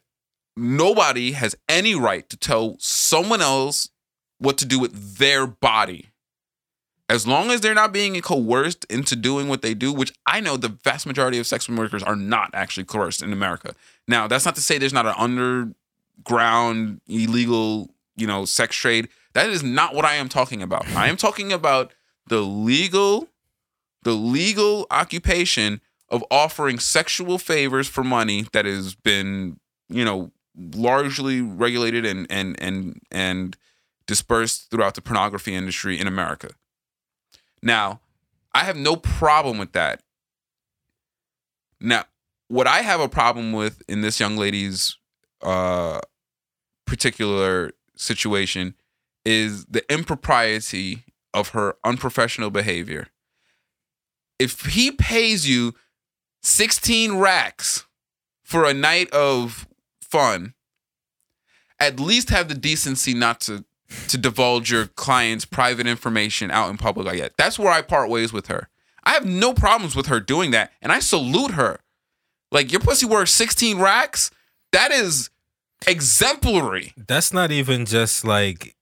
nobody 0.55 1.31
has 1.31 1.55
any 1.69 1.95
right 1.95 2.29
to 2.29 2.37
tell 2.37 2.75
someone 2.79 3.41
else 3.41 3.89
what 4.37 4.57
to 4.57 4.65
do 4.65 4.79
with 4.79 5.17
their 5.17 5.45
body 5.45 6.11
as 7.11 7.27
long 7.27 7.51
as 7.51 7.59
they're 7.59 7.73
not 7.73 7.91
being 7.91 8.19
coerced 8.21 8.85
into 8.85 9.17
doing 9.17 9.49
what 9.49 9.61
they 9.61 9.73
do, 9.73 9.91
which 9.91 10.13
I 10.25 10.39
know 10.39 10.55
the 10.55 10.69
vast 10.69 11.05
majority 11.05 11.37
of 11.39 11.45
sex 11.45 11.67
workers 11.67 12.01
are 12.01 12.15
not 12.15 12.51
actually 12.53 12.85
coerced 12.85 13.21
in 13.21 13.33
America. 13.33 13.75
Now, 14.07 14.29
that's 14.29 14.45
not 14.45 14.55
to 14.55 14.61
say 14.61 14.77
there's 14.77 14.93
not 14.93 15.05
an 15.05 15.15
underground 15.17 17.01
illegal, 17.09 17.93
you 18.15 18.25
know, 18.25 18.45
sex 18.45 18.77
trade. 18.77 19.09
That 19.33 19.49
is 19.49 19.61
not 19.61 19.93
what 19.93 20.05
I 20.05 20.15
am 20.15 20.29
talking 20.29 20.61
about. 20.63 20.87
I 20.95 21.09
am 21.09 21.17
talking 21.17 21.51
about 21.51 21.91
the 22.27 22.39
legal, 22.39 23.27
the 24.03 24.13
legal 24.13 24.87
occupation 24.89 25.81
of 26.07 26.23
offering 26.31 26.79
sexual 26.79 27.37
favors 27.37 27.89
for 27.89 28.05
money 28.05 28.45
that 28.53 28.63
has 28.63 28.95
been, 28.95 29.59
you 29.89 30.05
know, 30.05 30.31
largely 30.55 31.41
regulated 31.41 32.05
and 32.05 32.27
and 32.29 32.61
and 32.61 33.01
and 33.11 33.57
dispersed 34.07 34.69
throughout 34.69 34.95
the 34.95 35.01
pornography 35.01 35.55
industry 35.55 35.99
in 35.99 36.07
America. 36.07 36.49
Now, 37.61 38.01
I 38.53 38.63
have 38.65 38.75
no 38.75 38.95
problem 38.95 39.57
with 39.57 39.71
that. 39.73 40.01
Now, 41.79 42.05
what 42.47 42.67
I 42.67 42.79
have 42.79 42.99
a 42.99 43.07
problem 43.07 43.53
with 43.53 43.81
in 43.87 44.01
this 44.01 44.19
young 44.19 44.35
lady's 44.35 44.97
uh, 45.41 46.01
particular 46.85 47.71
situation 47.95 48.75
is 49.23 49.65
the 49.65 49.89
impropriety 49.91 51.05
of 51.33 51.49
her 51.49 51.75
unprofessional 51.83 52.49
behavior. 52.49 53.07
If 54.37 54.65
he 54.65 54.91
pays 54.91 55.47
you 55.47 55.75
16 56.41 57.17
racks 57.17 57.85
for 58.43 58.65
a 58.65 58.73
night 58.73 59.09
of 59.11 59.67
fun, 60.11 60.53
at 61.79 61.99
least 61.99 62.29
have 62.29 62.47
the 62.47 62.55
decency 62.55 63.13
not 63.13 63.39
to 63.41 63.65
to 64.07 64.17
divulge 64.17 64.71
your 64.71 64.87
client's 64.87 65.43
private 65.45 65.85
information 65.85 66.49
out 66.49 66.69
in 66.69 66.77
public 66.77 67.05
like 67.05 67.19
that. 67.19 67.33
That's 67.37 67.59
where 67.59 67.71
I 67.71 67.81
part 67.81 68.09
ways 68.09 68.31
with 68.31 68.47
her. 68.47 68.69
I 69.03 69.11
have 69.11 69.25
no 69.25 69.53
problems 69.53 69.95
with 69.95 70.05
her 70.05 70.19
doing 70.19 70.51
that, 70.51 70.71
and 70.81 70.91
I 70.91 70.99
salute 70.99 71.51
her. 71.51 71.79
Like 72.51 72.71
your 72.71 72.81
pussy 72.81 73.05
worth 73.05 73.29
16 73.29 73.79
racks. 73.79 74.31
That 74.71 74.91
is 74.91 75.29
exemplary. 75.87 76.93
That's 76.95 77.33
not 77.33 77.51
even 77.51 77.85
just 77.85 78.23
like 78.23 78.75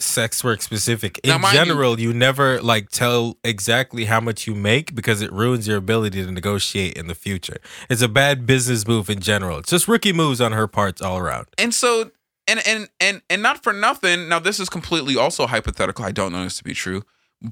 sex 0.00 0.42
work 0.44 0.62
specific. 0.62 1.18
In 1.24 1.40
you- 1.40 1.52
general, 1.52 1.98
you, 1.98 2.12
never 2.12 2.60
like 2.62 2.90
tell 2.90 3.38
exactly 3.42 4.04
how 4.04 4.20
much 4.20 4.46
you 4.46 4.54
make 4.54 4.94
because 4.94 5.22
it 5.22 5.32
ruins 5.32 5.66
your 5.66 5.76
ability 5.76 6.24
to 6.24 6.30
negotiate 6.30 6.96
in 6.96 7.06
the 7.06 7.14
future. 7.14 7.58
It's 7.88 8.02
a 8.02 8.08
bad 8.08 8.46
business 8.46 8.86
move 8.86 9.10
in 9.10 9.20
general. 9.20 9.58
It's 9.58 9.70
just 9.70 9.88
rookie 9.88 10.12
moves 10.12 10.40
on 10.40 10.52
her 10.52 10.66
parts 10.66 11.02
all 11.02 11.18
around. 11.18 11.46
And 11.58 11.74
so 11.74 12.10
and 12.46 12.60
and 12.66 12.88
and 13.00 13.22
and 13.30 13.42
not 13.42 13.62
for 13.62 13.72
nothing. 13.72 14.28
Now 14.28 14.38
this 14.38 14.60
is 14.60 14.68
completely 14.68 15.16
also 15.16 15.46
hypothetical. 15.46 16.04
I 16.04 16.12
don't 16.12 16.32
know 16.32 16.44
this 16.44 16.58
to 16.58 16.64
be 16.64 16.74
true, 16.74 17.02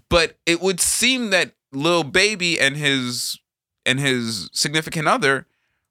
but 0.08 0.38
it 0.46 0.60
would 0.60 0.80
seem 0.80 1.30
that 1.30 1.52
little 1.72 2.04
Baby 2.04 2.60
and 2.60 2.76
his 2.76 3.38
and 3.86 4.00
his 4.00 4.50
significant 4.52 5.08
other 5.08 5.46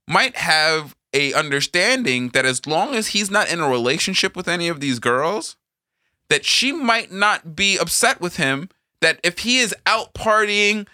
might 0.08 0.38
have 0.38 0.96
a 1.14 1.34
understanding 1.34 2.30
that 2.30 2.46
as 2.46 2.66
long 2.68 2.94
as 2.94 3.08
he's 3.08 3.32
not 3.32 3.52
in 3.52 3.60
a 3.60 3.70
relationship 3.70 4.36
with 4.36 4.48
any 4.48 4.68
of 4.68 4.80
these 4.80 5.00
girls, 5.00 5.56
that 6.30 6.46
she 6.46 6.72
might 6.72 7.12
not 7.12 7.56
be 7.56 7.78
upset 7.78 8.22
with 8.22 8.38
him. 8.38 8.70
That 9.02 9.20
if 9.24 9.40
he 9.40 9.60
is 9.60 9.76
out 9.86 10.14
partying, 10.14 10.88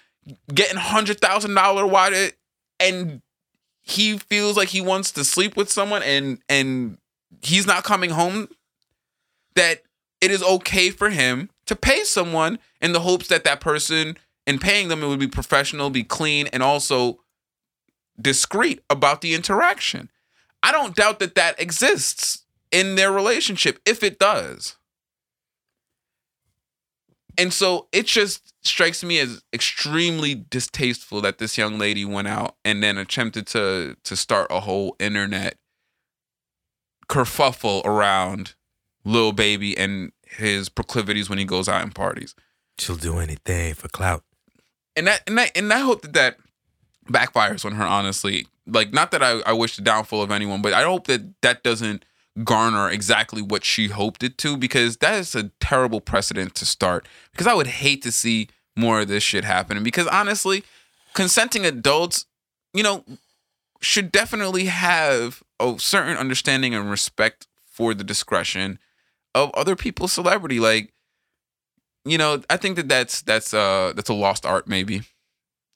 getting 0.54 0.78
hundred 0.78 1.20
thousand 1.20 1.56
dollar 1.56 1.86
wide, 1.86 2.34
and 2.80 3.22
he 3.82 4.18
feels 4.18 4.58
like 4.58 4.70
he 4.70 4.82
wants 4.82 5.12
to 5.14 5.24
sleep 5.24 5.56
with 5.58 5.72
someone, 5.72 6.04
and 6.04 6.40
and 6.50 6.98
he's 7.42 7.68
not 7.68 7.84
coming 7.84 8.12
home, 8.12 8.48
that 9.56 9.84
it 10.22 10.32
is 10.32 10.44
okay 10.44 10.90
for 10.90 11.10
him 11.10 11.50
to 11.66 11.76
pay 11.76 12.04
someone 12.04 12.60
in 12.82 12.94
the 12.94 13.02
hopes 13.02 13.28
that 13.28 13.44
that 13.44 13.60
person, 13.60 14.18
in 14.48 14.60
paying 14.60 14.88
them, 14.88 15.04
it 15.04 15.08
would 15.08 15.20
be 15.20 15.28
professional, 15.28 15.90
be 15.90 16.04
clean, 16.04 16.48
and 16.48 16.62
also 16.64 17.20
discreet 18.20 18.82
about 18.90 19.22
the 19.22 19.34
interaction. 19.34 20.10
I 20.64 20.72
don't 20.72 20.96
doubt 20.96 21.20
that 21.20 21.36
that 21.36 21.60
exists 21.60 22.44
in 22.72 22.96
their 22.96 23.12
relationship 23.12 23.80
if 23.86 24.04
it 24.04 24.20
does. 24.20 24.78
And 27.38 27.54
so 27.54 27.88
it 27.92 28.06
just 28.06 28.54
strikes 28.66 29.04
me 29.04 29.20
as 29.20 29.44
extremely 29.54 30.36
distasteful 30.36 31.22
that 31.22 31.38
this 31.38 31.58
young 31.58 31.78
lady 31.78 32.06
went 32.06 32.28
out 32.28 32.56
and 32.64 32.82
then 32.82 32.98
attempted 32.98 33.48
to 33.48 33.96
to 34.04 34.16
start 34.16 34.48
a 34.50 34.62
whole 34.62 34.96
internet 35.00 35.58
kerfuffle 37.08 37.86
around 37.86 38.56
Lil 39.04 39.32
Baby 39.32 39.78
and 39.78 40.12
his 40.26 40.70
proclivities 40.70 41.30
when 41.30 41.38
he 41.38 41.46
goes 41.46 41.70
out 41.70 41.84
and 41.84 41.94
parties. 41.94 42.36
She'll 42.78 42.96
do 42.96 43.20
anything 43.20 43.74
for 43.76 43.88
clout. 43.88 44.24
And 44.96 45.08
that 45.08 45.22
and 45.28 45.38
that 45.38 45.52
and 45.56 45.72
I 45.72 45.80
hope 45.80 46.02
that 46.02 46.14
that 46.14 46.38
backfires 47.10 47.66
on 47.66 47.74
her 47.74 47.86
honestly. 47.86 48.48
Like 48.66 48.94
not 48.94 49.12
that 49.12 49.22
I, 49.22 49.42
I 49.42 49.54
wish 49.54 49.76
the 49.76 49.82
downfall 49.82 50.22
of 50.22 50.32
anyone, 50.32 50.62
but 50.62 50.74
I 50.74 50.84
hope 50.84 51.08
that 51.08 51.42
that 51.42 51.64
doesn't 51.64 52.04
garner 52.44 52.90
exactly 52.90 53.42
what 53.42 53.64
she 53.64 53.88
hoped 53.88 54.24
it 54.24 54.38
to 54.40 54.58
because 54.58 54.98
that 54.98 55.16
is 55.16 55.36
a 55.36 55.52
terrible 55.60 56.02
precedent 56.02 56.56
to 56.56 56.66
start. 56.66 57.08
Because 57.32 57.48
I 57.48 57.54
would 57.54 57.68
hate 57.68 58.02
to 58.04 58.12
see 58.12 58.50
more 58.76 59.02
of 59.02 59.08
this 59.08 59.24
shit 59.24 59.46
happening 59.46 59.84
because 59.84 60.08
honestly, 60.08 60.64
consenting 61.14 61.66
adults, 61.66 62.26
you 62.74 62.84
know, 62.84 63.06
should 63.82 64.12
definitely 64.12 64.66
have 64.66 65.44
a 65.60 65.76
certain 65.78 66.18
understanding 66.18 66.76
and 66.76 66.90
respect 66.90 67.48
for 67.66 67.94
the 67.94 68.04
discretion 68.04 68.80
of 69.34 69.52
other 69.54 69.76
people's 69.76 70.12
celebrity. 70.12 70.60
Like, 70.60 70.92
you 72.04 72.18
know, 72.18 72.42
I 72.50 72.58
think 72.58 72.76
that 72.76 72.90
that's 72.90 73.22
that's 73.22 73.54
uh 73.54 73.94
that's 73.96 74.10
a 74.10 74.14
lost 74.14 74.46
art 74.46 74.68
maybe 74.68 75.04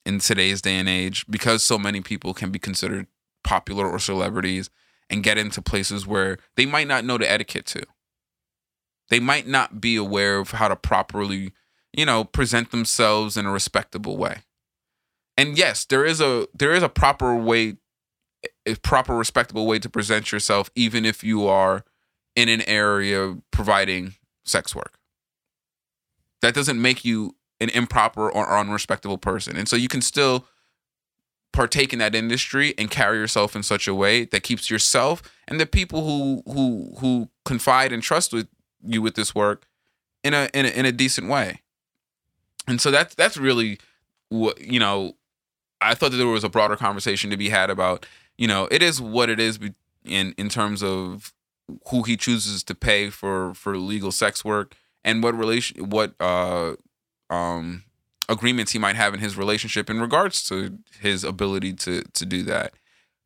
in 0.04 0.18
today's 0.18 0.60
day 0.62 0.76
and 0.76 0.88
age 0.88 1.26
because 1.28 1.62
so 1.62 1.78
many 1.78 2.00
people 2.00 2.34
can 2.34 2.50
be 2.50 2.58
considered 2.58 3.06
popular 3.44 3.88
or 3.88 3.98
celebrities 3.98 4.70
and 5.10 5.22
get 5.22 5.36
into 5.36 5.60
places 5.60 6.06
where 6.06 6.38
they 6.56 6.64
might 6.64 6.86
not 6.86 7.04
know 7.04 7.18
the 7.18 7.30
etiquette 7.30 7.66
to. 7.66 7.82
They 9.08 9.20
might 9.20 9.46
not 9.46 9.80
be 9.80 9.96
aware 9.96 10.38
of 10.38 10.52
how 10.52 10.68
to 10.68 10.76
properly, 10.76 11.52
you 11.92 12.06
know, 12.06 12.24
present 12.24 12.70
themselves 12.70 13.36
in 13.36 13.44
a 13.44 13.50
respectable 13.50 14.16
way. 14.16 14.42
And 15.36 15.58
yes, 15.58 15.84
there 15.84 16.04
is 16.04 16.20
a 16.20 16.46
there 16.54 16.72
is 16.72 16.82
a 16.82 16.88
proper 16.88 17.34
way 17.34 17.76
a 18.66 18.76
proper 18.76 19.16
respectable 19.16 19.66
way 19.66 19.78
to 19.78 19.88
present 19.90 20.32
yourself 20.32 20.70
even 20.74 21.04
if 21.04 21.24
you 21.24 21.46
are 21.46 21.84
in 22.36 22.48
an 22.48 22.62
area 22.62 23.36
providing 23.50 24.14
sex 24.44 24.74
work. 24.74 24.98
That 26.42 26.54
doesn't 26.54 26.80
make 26.80 27.04
you 27.04 27.36
an 27.60 27.68
improper 27.70 28.30
or 28.30 28.46
unrespectable 28.46 29.18
person. 29.18 29.56
And 29.56 29.68
so 29.68 29.76
you 29.76 29.88
can 29.88 30.00
still 30.00 30.46
partake 31.52 31.92
in 31.92 31.98
that 31.98 32.14
industry 32.14 32.74
and 32.78 32.90
carry 32.90 33.18
yourself 33.18 33.56
in 33.56 33.62
such 33.62 33.88
a 33.88 33.94
way 33.94 34.24
that 34.24 34.42
keeps 34.42 34.70
yourself 34.70 35.22
and 35.48 35.58
the 35.58 35.66
people 35.66 36.04
who 36.04 36.42
who 36.52 36.94
who 36.98 37.28
confide 37.44 37.92
and 37.92 38.02
trust 38.02 38.32
with 38.32 38.48
you 38.84 39.02
with 39.02 39.14
this 39.14 39.34
work 39.34 39.66
in 40.22 40.34
a 40.34 40.48
in 40.54 40.66
a, 40.66 40.68
in 40.68 40.86
a 40.86 40.92
decent 40.92 41.28
way. 41.28 41.60
And 42.66 42.80
so 42.80 42.90
that's 42.90 43.14
that's 43.14 43.36
really 43.36 43.78
what 44.28 44.60
you 44.60 44.78
know 44.78 45.14
I 45.80 45.94
thought 45.94 46.10
that 46.12 46.18
there 46.18 46.26
was 46.26 46.44
a 46.44 46.48
broader 46.48 46.76
conversation 46.76 47.30
to 47.30 47.36
be 47.36 47.48
had 47.48 47.70
about, 47.70 48.06
you 48.36 48.46
know, 48.46 48.68
it 48.70 48.82
is 48.82 49.00
what 49.00 49.30
it 49.30 49.40
is 49.40 49.58
in 50.04 50.34
in 50.36 50.48
terms 50.48 50.82
of 50.82 51.32
who 51.88 52.02
he 52.02 52.16
chooses 52.16 52.62
to 52.64 52.74
pay 52.74 53.10
for 53.10 53.54
for 53.54 53.76
legal 53.76 54.12
sex 54.12 54.44
work 54.44 54.74
and 55.04 55.22
what 55.22 55.34
relation 55.34 55.88
what 55.90 56.14
uh 56.20 56.74
um 57.28 57.84
agreements 58.30 58.72
he 58.72 58.78
might 58.78 58.96
have 58.96 59.12
in 59.12 59.20
his 59.20 59.36
relationship 59.36 59.90
in 59.90 60.00
regards 60.00 60.48
to 60.48 60.78
his 61.00 61.24
ability 61.24 61.74
to 61.74 62.02
to 62.02 62.24
do 62.24 62.42
that. 62.44 62.72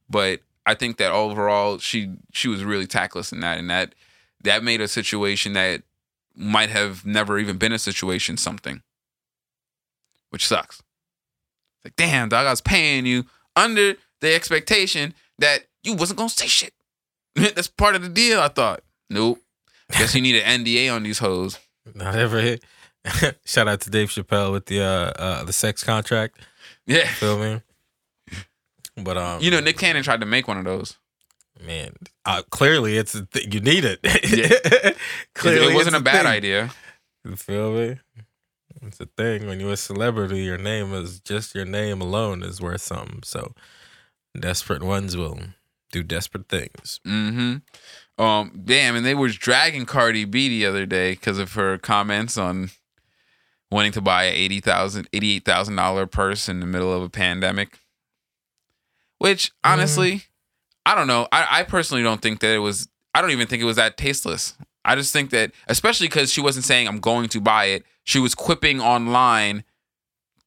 But 0.08 0.40
I 0.66 0.74
think 0.74 0.96
that 0.96 1.12
overall 1.12 1.78
she 1.78 2.14
she 2.32 2.48
was 2.48 2.64
really 2.64 2.86
tactless 2.86 3.30
in 3.30 3.40
that 3.40 3.58
and 3.58 3.70
that 3.70 3.94
that 4.42 4.64
made 4.64 4.80
a 4.80 4.88
situation 4.88 5.52
that 5.52 5.82
might 6.34 6.70
have 6.70 7.06
never 7.06 7.38
even 7.38 7.58
been 7.58 7.72
a 7.72 7.78
situation 7.78 8.36
something. 8.36 8.82
Which 10.30 10.46
sucks. 10.46 10.82
Like, 11.84 11.96
damn, 11.96 12.30
dog, 12.30 12.46
I 12.46 12.50
was 12.50 12.60
paying 12.60 13.06
you 13.06 13.24
under 13.54 13.94
the 14.20 14.34
expectation 14.34 15.14
that 15.38 15.66
you 15.82 15.94
wasn't 15.94 16.16
gonna 16.16 16.30
say 16.30 16.46
shit. 16.46 16.72
That's 17.34 17.68
part 17.68 17.94
of 17.94 18.02
the 18.02 18.08
deal, 18.08 18.40
I 18.40 18.48
thought. 18.48 18.82
Nope. 19.10 19.40
Guess 19.92 20.14
you 20.14 20.22
need 20.22 20.42
an 20.42 20.64
NDA 20.64 20.92
on 20.92 21.02
these 21.02 21.18
hoes. 21.18 21.58
Not 21.94 22.16
ever. 22.16 22.56
Shout 23.44 23.68
out 23.68 23.80
to 23.82 23.90
Dave 23.90 24.08
Chappelle 24.08 24.52
with 24.52 24.66
the 24.66 24.80
uh, 24.80 25.12
uh 25.18 25.44
the 25.44 25.52
sex 25.52 25.82
contract. 25.84 26.40
Yeah. 26.86 27.06
Feel 27.08 27.38
me? 27.38 27.60
But 28.96 29.16
um, 29.16 29.42
You 29.42 29.50
know, 29.50 29.60
Nick 29.60 29.78
Cannon 29.78 30.02
tried 30.02 30.20
to 30.20 30.26
make 30.26 30.46
one 30.48 30.56
of 30.58 30.64
those. 30.64 30.96
man, 31.64 31.94
uh, 32.24 32.42
clearly 32.50 32.96
it's 32.96 33.14
a 33.14 33.26
th- 33.26 33.52
you 33.52 33.60
need 33.60 33.84
it. 33.84 34.00
Yeah. 34.04 34.92
clearly, 35.34 35.72
it 35.72 35.74
wasn't 35.74 35.96
it's 35.96 36.00
a 36.00 36.04
bad 36.04 36.22
thing. 36.22 36.26
idea. 36.26 36.70
You 37.24 37.36
feel 37.36 37.72
me? 37.72 37.98
It's 38.82 39.00
a 39.00 39.06
thing 39.06 39.46
when 39.46 39.60
you're 39.60 39.72
a 39.72 39.76
celebrity. 39.76 40.40
Your 40.40 40.58
name 40.58 40.92
is 40.92 41.20
just 41.20 41.54
your 41.54 41.64
name 41.64 42.00
alone 42.00 42.42
is 42.42 42.60
worth 42.60 42.82
something. 42.82 43.22
So, 43.24 43.54
desperate 44.38 44.82
ones 44.82 45.16
will 45.16 45.38
do 45.90 46.02
desperate 46.02 46.48
things. 46.48 47.00
Mm-hmm. 47.06 48.22
Um, 48.22 48.62
damn, 48.64 48.94
and 48.94 49.04
they 49.06 49.14
were 49.14 49.28
dragging 49.28 49.86
Cardi 49.86 50.24
B 50.24 50.48
the 50.48 50.66
other 50.66 50.86
day 50.86 51.12
because 51.12 51.38
of 51.38 51.54
her 51.54 51.78
comments 51.78 52.36
on 52.36 52.70
wanting 53.74 53.92
to 53.92 54.00
buy 54.00 54.24
a 54.24 54.30
eighty 54.30 54.60
thousand, 54.60 55.08
eighty-eight 55.12 55.44
thousand 55.44 55.74
dollar 55.76 56.06
purse 56.06 56.48
in 56.48 56.60
the 56.60 56.66
middle 56.66 56.92
of 56.92 57.02
a 57.02 57.10
pandemic. 57.10 57.80
Which 59.18 59.52
honestly, 59.64 60.22
I 60.86 60.94
don't 60.94 61.08
know. 61.08 61.26
I, 61.32 61.46
I 61.50 61.62
personally 61.64 62.02
don't 62.02 62.22
think 62.22 62.40
that 62.40 62.54
it 62.54 62.60
was. 62.60 62.88
I 63.14 63.20
don't 63.20 63.32
even 63.32 63.48
think 63.48 63.62
it 63.62 63.66
was 63.66 63.76
that 63.76 63.96
tasteless. 63.96 64.56
I 64.84 64.94
just 64.94 65.12
think 65.12 65.30
that, 65.30 65.52
especially 65.66 66.06
because 66.06 66.32
she 66.32 66.40
wasn't 66.40 66.64
saying 66.64 66.86
I'm 66.86 67.00
going 67.00 67.28
to 67.30 67.40
buy 67.40 67.66
it. 67.66 67.84
She 68.04 68.18
was 68.18 68.34
quipping 68.34 68.80
online 68.80 69.64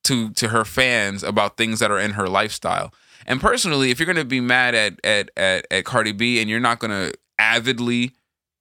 to 0.06 0.30
to 0.32 0.48
her 0.48 0.64
fans 0.64 1.22
about 1.22 1.58
things 1.58 1.80
that 1.80 1.92
are 1.92 2.00
in 2.00 2.12
her 2.12 2.30
lifestyle. 2.30 2.94
And 3.26 3.42
personally, 3.42 3.92
if 3.92 4.00
you're 4.00 4.08
gonna 4.08 4.24
be 4.24 4.40
mad 4.40 4.74
at 4.74 5.04
at 5.04 5.32
at, 5.36 5.68
at 5.70 5.86
Cardi 5.86 6.14
B 6.14 6.40
and 6.40 6.50
you're 6.50 6.62
not 6.62 6.80
gonna 6.80 7.12
avidly 7.38 8.14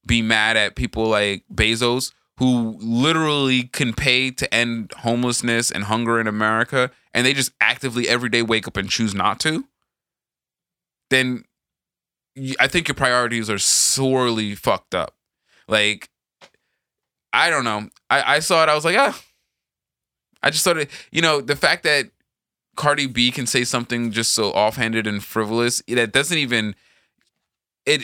be 0.05 0.23
mad 0.23 0.57
at 0.57 0.75
people 0.75 1.09
like 1.09 1.45
Bezos 1.55 2.13
who 2.39 2.77
literally 2.81 3.65
can 3.65 3.95
pay 3.95 4.31
to 4.31 4.53
end 4.55 4.93
homelessness 4.99 5.71
and 5.71 5.85
hunger 5.85 6.21
in 6.21 6.27
America 6.27 6.91
and 7.15 7.27
they 7.27 7.33
just 7.33 7.53
actively 7.61 8.09
every 8.09 8.29
day 8.29 8.43
wake 8.43 8.69
up 8.69 8.77
and 8.77 8.91
choose 8.91 9.15
not 9.15 9.41
to, 9.41 9.65
then 11.09 11.45
I 12.61 12.69
think 12.69 12.89
your 12.89 12.95
priorities 12.95 13.49
are 13.49 13.59
sorely 13.59 14.55
fucked 14.55 14.95
up. 14.95 15.15
Like, 15.67 16.11
I 17.33 17.49
don't 17.49 17.65
know. 17.65 17.89
I, 18.11 18.37
I 18.37 18.39
saw 18.41 18.63
it, 18.63 18.69
I 18.69 18.75
was 18.75 18.85
like, 18.85 18.97
ah. 18.97 19.19
I 20.43 20.51
just 20.51 20.63
thought 20.63 20.77
it, 20.77 20.91
you 21.11 21.23
know, 21.23 21.41
the 21.41 21.57
fact 21.57 21.83
that 21.85 22.11
Cardi 22.77 23.07
B 23.07 23.31
can 23.31 23.47
say 23.47 23.65
something 23.65 24.13
just 24.13 24.33
so 24.33 24.53
offhanded 24.53 25.07
and 25.07 25.25
frivolous 25.25 25.83
that 25.89 26.13
doesn't 26.13 26.37
even 26.37 26.75
it 27.87 28.03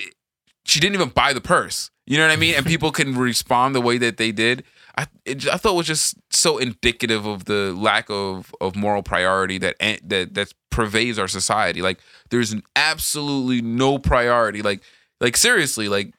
she 0.65 0.81
didn't 0.81 0.95
even 0.95 1.11
buy 1.11 1.33
the 1.33 1.41
purse. 1.41 1.91
You 2.07 2.19
know 2.19 2.27
what 2.27 2.33
I 2.33 2.37
mean? 2.37 2.55
And 2.57 2.67
people 2.67 2.91
can 2.91 3.17
respond 3.17 3.75
the 3.75 3.81
way 3.81 3.99
that 3.99 4.17
they 4.17 4.33
did. 4.33 4.65
I 4.97 5.07
it, 5.25 5.47
I 5.49 5.57
thought 5.57 5.75
it 5.75 5.77
was 5.77 5.87
just 5.87 6.17
so 6.31 6.59
indicative 6.59 7.27
of 7.27 7.45
the 7.47 7.73
lack 7.77 8.11
of 8.11 8.55
of 8.61 8.77
moral 8.77 9.03
priority 9.03 9.59
that 9.59 9.77
that 10.05 10.35
that 10.35 10.53
pervades 10.71 11.19
our 11.19 11.29
society. 11.29 11.81
Like 11.81 12.01
there's 12.31 12.55
absolutely 12.77 13.63
no 13.63 13.99
priority. 13.99 14.63
Like 14.63 14.83
like 15.21 15.37
seriously, 15.37 15.89
like 15.89 16.13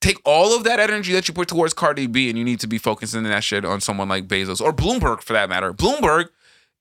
take 0.00 0.18
all 0.24 0.56
of 0.56 0.64
that 0.64 0.80
energy 0.80 1.12
that 1.12 1.28
you 1.28 1.34
put 1.34 1.48
towards 1.48 1.74
Cardi 1.74 2.06
B 2.06 2.28
and 2.28 2.38
you 2.38 2.44
need 2.44 2.60
to 2.60 2.66
be 2.66 2.78
focusing 2.78 3.22
that 3.24 3.44
shit 3.44 3.64
on 3.64 3.80
someone 3.80 4.08
like 4.08 4.26
Bezos 4.26 4.60
or 4.60 4.72
Bloomberg 4.72 5.22
for 5.22 5.32
that 5.34 5.48
matter. 5.48 5.72
Bloomberg 5.72 6.28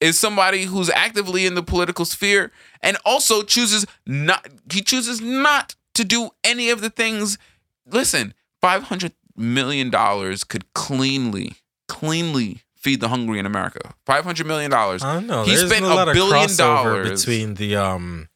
is 0.02 0.20
somebody 0.20 0.64
who's 0.64 0.90
actively 0.90 1.46
in 1.46 1.56
the 1.56 1.64
political 1.64 2.06
sphere 2.06 2.52
and 2.82 2.98
also 3.06 3.42
chooses 3.42 3.86
not 4.06 4.48
he 4.72 4.82
chooses 4.82 5.22
not 5.22 5.76
to 5.96 6.04
do 6.06 6.30
any 6.44 6.70
of 6.70 6.82
the 6.82 6.90
things 6.90 7.38
listen 7.86 8.34
500 8.62 9.14
million 9.36 9.90
dollars 9.90 10.44
could 10.44 10.72
cleanly 10.74 11.54
cleanly 11.88 12.62
feed 12.76 13.00
the 13.02 13.10
hungry 13.10 13.40
in 13.40 13.46
america 13.46 13.94
500 14.06 14.46
million 14.46 14.72
dollars 14.72 15.04
I 15.04 15.16
don't 15.16 15.28
know. 15.28 15.44
He 15.44 15.56
There's 15.56 15.70
spent 15.70 15.86
a 15.86 15.90
lot 15.94 16.08
a 16.08 16.12
of 16.12 16.16
billion 16.16 16.48
crossover 16.48 16.58
dollars. 17.04 17.26
between 17.26 17.56
the 17.56 17.76
um 17.76 18.30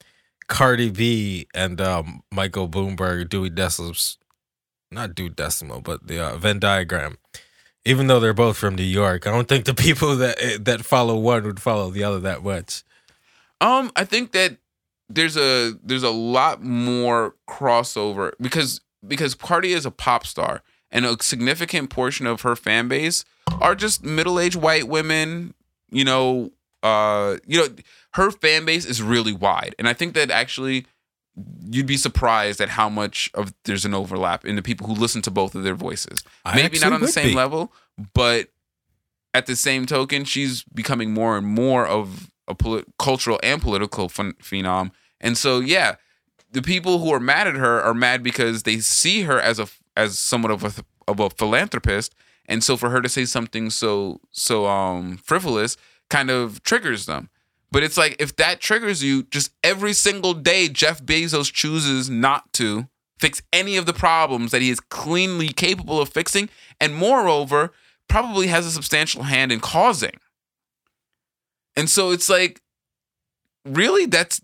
Cardi 0.48 0.90
B 0.90 1.48
and 1.54 1.80
um 1.80 2.24
Michael 2.32 2.68
Bloomberg, 2.68 3.30
Dewey 3.30 3.50
Decimal's 3.52 4.18
not 4.92 5.14
Dewey 5.14 5.30
Decimal, 5.30 5.82
but 5.82 6.08
the 6.08 6.20
uh, 6.20 6.38
Venn 6.38 6.58
diagram. 6.58 7.18
Even 7.86 8.08
though 8.08 8.20
they're 8.20 8.34
both 8.34 8.58
from 8.58 8.74
New 8.76 8.82
York, 8.84 9.28
I 9.28 9.32
don't 9.32 9.48
think 9.48 9.66
the 9.66 9.76
people 9.76 10.16
that 10.18 10.38
eh, 10.42 10.58
that 10.62 10.84
follow 10.84 11.16
one 11.18 11.44
would 11.44 11.62
follow 11.62 11.92
the 11.92 12.04
other 12.04 12.20
that 12.22 12.44
much. 12.44 12.84
Um, 13.62 13.92
I 13.96 14.04
think 14.06 14.32
that 14.32 14.58
there's 15.10 15.36
a 15.36 15.74
there's 15.84 16.04
a 16.04 16.12
lot 16.12 16.64
more 16.64 17.36
crossover 17.48 18.32
because 18.40 18.82
because 19.08 19.34
Cardi 19.34 19.74
is 19.74 19.86
a 19.86 19.92
pop 19.92 20.26
star 20.26 20.62
and 20.92 21.06
a 21.06 21.22
significant 21.22 21.90
portion 21.90 22.28
of 22.28 22.42
her 22.42 22.56
fan 22.56 22.88
base 22.88 23.26
are 23.62 23.76
just 23.76 24.04
middle-aged 24.04 24.56
white 24.56 24.88
women, 24.88 25.54
you 25.92 26.04
know, 26.04 26.52
uh, 26.84 27.38
you 27.46 27.60
know, 27.60 27.68
her 28.14 28.32
fan 28.32 28.66
base 28.66 28.86
is 28.86 29.02
really 29.02 29.34
wide. 29.34 29.76
And 29.80 29.88
I 29.88 29.94
think 29.94 30.14
that 30.16 30.32
actually 30.32 30.86
you'd 31.70 31.86
be 31.86 31.98
surprised 31.98 32.60
at 32.60 32.70
how 32.70 32.90
much 32.90 33.30
of 33.34 33.54
there's 33.66 33.86
an 33.86 33.94
overlap 33.94 34.46
in 34.46 34.56
the 34.56 34.62
people 34.62 34.88
who 34.88 34.94
listen 34.94 35.22
to 35.24 35.32
both 35.32 35.56
of 35.56 35.64
their 35.64 35.76
voices. 35.76 36.24
I 36.44 36.56
Maybe 36.56 36.80
not 36.80 36.94
on 36.94 37.02
the 37.02 37.08
same 37.08 37.30
be. 37.30 37.34
level, 37.34 37.72
but 38.14 38.50
at 39.34 39.46
the 39.46 39.56
same 39.56 39.86
token, 39.86 40.26
she's 40.26 40.64
becoming 40.64 41.14
more 41.14 41.38
and 41.38 41.48
more 41.48 41.86
of 41.86 42.30
a 42.50 42.56
polit- 42.56 42.88
cultural 42.98 43.40
and 43.44 43.62
political 43.62 44.10
phen- 44.10 44.38
phenom. 44.38 44.92
And 45.22 45.38
so, 45.38 45.60
yeah, 45.60 45.96
the 46.52 46.62
people 46.62 47.00
who 47.00 47.14
are 47.14 47.20
mad 47.20 47.48
at 47.48 47.56
her 47.56 47.82
are 47.82 47.94
mad 47.94 48.24
because 48.24 48.64
they 48.64 48.80
see 48.80 49.24
her 49.24 49.40
as 49.40 49.60
a 49.60 49.68
as 49.96 50.18
somewhat 50.18 50.52
of 50.52 50.64
a 50.64 50.84
of 51.08 51.20
a 51.20 51.30
philanthropist, 51.30 52.16
and 52.48 52.64
so 52.64 52.76
for 52.76 52.90
her 52.90 53.02
to 53.02 53.10
say 53.10 53.26
something 53.26 53.70
so 53.70 54.20
so 54.32 54.66
um 54.66 55.18
frivolous 55.18 55.78
kind 56.10 56.30
of 56.30 56.64
triggers 56.64 57.06
them. 57.06 57.30
But 57.72 57.84
it's 57.84 57.98
like 57.98 58.16
if 58.20 58.36
that 58.38 58.60
triggers 58.60 59.04
you, 59.04 59.24
just 59.24 59.52
every 59.64 59.94
single 59.94 60.34
day 60.34 60.68
Jeff 60.70 61.04
Bezos 61.04 61.54
chooses 61.54 62.10
not 62.10 62.52
to 62.54 62.88
fix 63.20 63.42
any 63.54 63.78
of 63.78 63.86
the 63.86 63.94
problems 63.94 64.52
that 64.52 64.62
he 64.62 64.70
is 64.70 64.80
cleanly 64.80 65.50
capable 65.50 66.02
of 66.02 66.10
fixing, 66.10 66.50
and 66.80 66.96
moreover, 66.96 67.72
probably 68.08 68.48
has 68.48 68.66
a 68.66 68.72
substantial 68.72 69.24
hand 69.24 69.52
in 69.52 69.60
causing. 69.60 70.14
And 71.76 71.90
so 71.90 72.12
it's 72.12 72.30
like, 72.30 72.62
really, 73.66 74.06
that's 74.06 74.42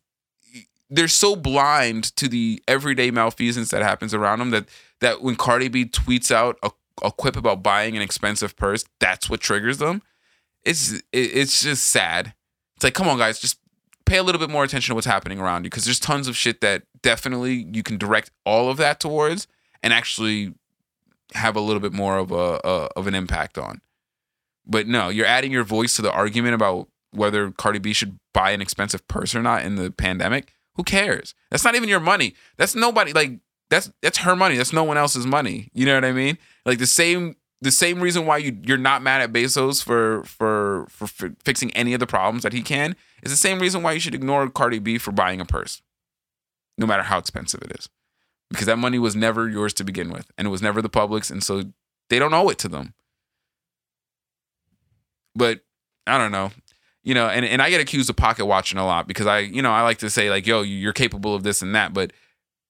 they're 0.89 1.07
so 1.07 1.35
blind 1.35 2.15
to 2.15 2.27
the 2.27 2.61
everyday 2.67 3.11
malfeasance 3.11 3.71
that 3.71 3.81
happens 3.81 4.13
around 4.13 4.39
them 4.39 4.51
that 4.51 4.65
that 5.01 5.21
when 5.21 5.35
Cardi 5.35 5.67
B 5.67 5.85
tweets 5.85 6.31
out 6.31 6.57
a, 6.63 6.71
a 7.03 7.11
quip 7.11 7.35
about 7.35 7.63
buying 7.63 7.95
an 7.95 8.01
expensive 8.01 8.55
purse, 8.55 8.85
that's 8.99 9.29
what 9.29 9.41
triggers 9.41 9.77
them. 9.77 10.01
It's 10.63 10.93
it, 10.93 11.03
it's 11.11 11.63
just 11.63 11.87
sad. 11.87 12.33
It's 12.75 12.83
like, 12.83 12.93
come 12.93 13.07
on, 13.07 13.17
guys, 13.17 13.39
just 13.39 13.59
pay 14.05 14.17
a 14.17 14.23
little 14.23 14.39
bit 14.39 14.49
more 14.49 14.63
attention 14.63 14.91
to 14.91 14.95
what's 14.95 15.07
happening 15.07 15.39
around 15.39 15.63
you 15.63 15.69
because 15.69 15.85
there's 15.85 15.99
tons 15.99 16.27
of 16.27 16.37
shit 16.37 16.61
that 16.61 16.83
definitely 17.01 17.67
you 17.73 17.81
can 17.81 17.97
direct 17.97 18.31
all 18.45 18.69
of 18.69 18.77
that 18.77 18.99
towards 18.99 19.47
and 19.81 19.91
actually 19.91 20.53
have 21.33 21.55
a 21.55 21.61
little 21.61 21.79
bit 21.79 21.93
more 21.93 22.17
of 22.17 22.31
a, 22.31 22.59
a 22.63 22.89
of 22.95 23.07
an 23.07 23.15
impact 23.15 23.57
on. 23.57 23.81
But 24.67 24.87
no, 24.87 25.09
you're 25.09 25.25
adding 25.25 25.51
your 25.51 25.63
voice 25.63 25.95
to 25.95 26.01
the 26.01 26.11
argument 26.11 26.55
about 26.55 26.87
whether 27.15 27.51
Cardi 27.51 27.79
B 27.79 27.93
should 27.93 28.19
buy 28.33 28.51
an 28.51 28.61
expensive 28.61 29.07
purse 29.07 29.35
or 29.35 29.41
not 29.41 29.63
in 29.63 29.75
the 29.75 29.91
pandemic. 29.91 30.53
Who 30.75 30.83
cares? 30.83 31.33
That's 31.51 31.63
not 31.63 31.75
even 31.75 31.89
your 31.89 31.99
money. 31.99 32.35
That's 32.57 32.75
nobody 32.75 33.13
like 33.13 33.39
that's 33.69 33.91
that's 34.01 34.19
her 34.19 34.35
money. 34.35 34.57
That's 34.57 34.73
no 34.73 34.83
one 34.83 34.97
else's 34.97 35.25
money. 35.25 35.69
You 35.73 35.85
know 35.85 35.95
what 35.95 36.05
I 36.05 36.11
mean? 36.11 36.37
Like 36.65 36.79
the 36.79 36.87
same 36.87 37.35
the 37.61 37.71
same 37.71 38.01
reason 38.01 38.25
why 38.25 38.37
you 38.37 38.57
you're 38.63 38.77
not 38.77 39.01
mad 39.01 39.21
at 39.21 39.31
Bezos 39.31 39.83
for 39.83 40.23
for 40.23 40.85
for, 40.89 41.07
fixing 41.43 41.71
any 41.71 41.93
of 41.93 41.99
the 41.99 42.07
problems 42.07 42.43
that 42.43 42.53
he 42.53 42.61
can 42.61 42.95
is 43.23 43.31
the 43.31 43.37
same 43.37 43.59
reason 43.59 43.81
why 43.81 43.93
you 43.93 43.99
should 43.99 44.15
ignore 44.15 44.49
Cardi 44.49 44.79
B 44.79 44.97
for 44.97 45.11
buying 45.11 45.41
a 45.41 45.45
purse, 45.45 45.81
no 46.77 46.85
matter 46.85 47.03
how 47.03 47.17
expensive 47.17 47.61
it 47.63 47.71
is, 47.77 47.89
because 48.49 48.67
that 48.67 48.77
money 48.77 48.99
was 48.99 49.15
never 49.15 49.49
yours 49.49 49.73
to 49.75 49.83
begin 49.83 50.11
with, 50.11 50.29
and 50.37 50.47
it 50.47 50.51
was 50.51 50.61
never 50.61 50.81
the 50.81 50.89
public's, 50.89 51.31
and 51.31 51.43
so 51.43 51.63
they 52.09 52.19
don't 52.19 52.33
owe 52.33 52.49
it 52.49 52.59
to 52.59 52.67
them. 52.67 52.93
But 55.33 55.61
I 56.05 56.17
don't 56.17 56.31
know. 56.31 56.51
You 57.05 57.13
know, 57.13 57.27
and, 57.27 57.45
and 57.45 57.61
I 57.61 57.69
get 57.69 57.79
accused 57.79 58.09
of 58.09 58.15
pocket 58.15 58.47
watching 58.47 58.79
a 58.79 58.85
lot 58.85 59.07
because 59.07 59.27
I, 59.27 59.39
you 59.39 59.61
know, 59.61 59.71
I 59.71 59.83
like 59.83 59.99
to 59.99 60.09
say 60.09 60.31
like, 60.31 60.47
yo, 60.47 60.63
you're 60.63 60.91
capable 60.91 61.35
of 61.35 61.43
this 61.43 61.61
and 61.61 61.73
that. 61.75 61.93
But 61.93 62.11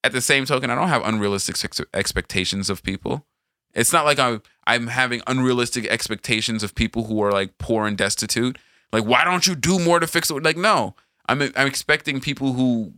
at 0.04 0.12
the 0.12 0.20
same 0.20 0.44
token, 0.44 0.70
I 0.70 0.74
don't 0.74 0.88
have 0.88 1.04
unrealistic 1.04 1.56
ex- 1.64 1.80
expectations 1.94 2.68
of 2.68 2.82
people. 2.82 3.26
It's 3.74 3.94
not 3.94 4.04
like 4.04 4.18
I'm 4.18 4.42
I'm 4.66 4.88
having 4.88 5.22
unrealistic 5.26 5.86
expectations 5.86 6.62
of 6.62 6.74
people 6.74 7.04
who 7.04 7.22
are 7.22 7.32
like 7.32 7.56
poor 7.56 7.86
and 7.86 7.96
destitute. 7.96 8.58
Like, 8.92 9.04
why 9.04 9.24
don't 9.24 9.46
you 9.46 9.54
do 9.56 9.78
more 9.78 10.00
to 10.00 10.06
fix 10.06 10.30
it? 10.30 10.42
Like, 10.42 10.58
no, 10.58 10.94
I'm 11.28 11.40
I'm 11.40 11.66
expecting 11.66 12.20
people 12.20 12.52
who 12.52 12.92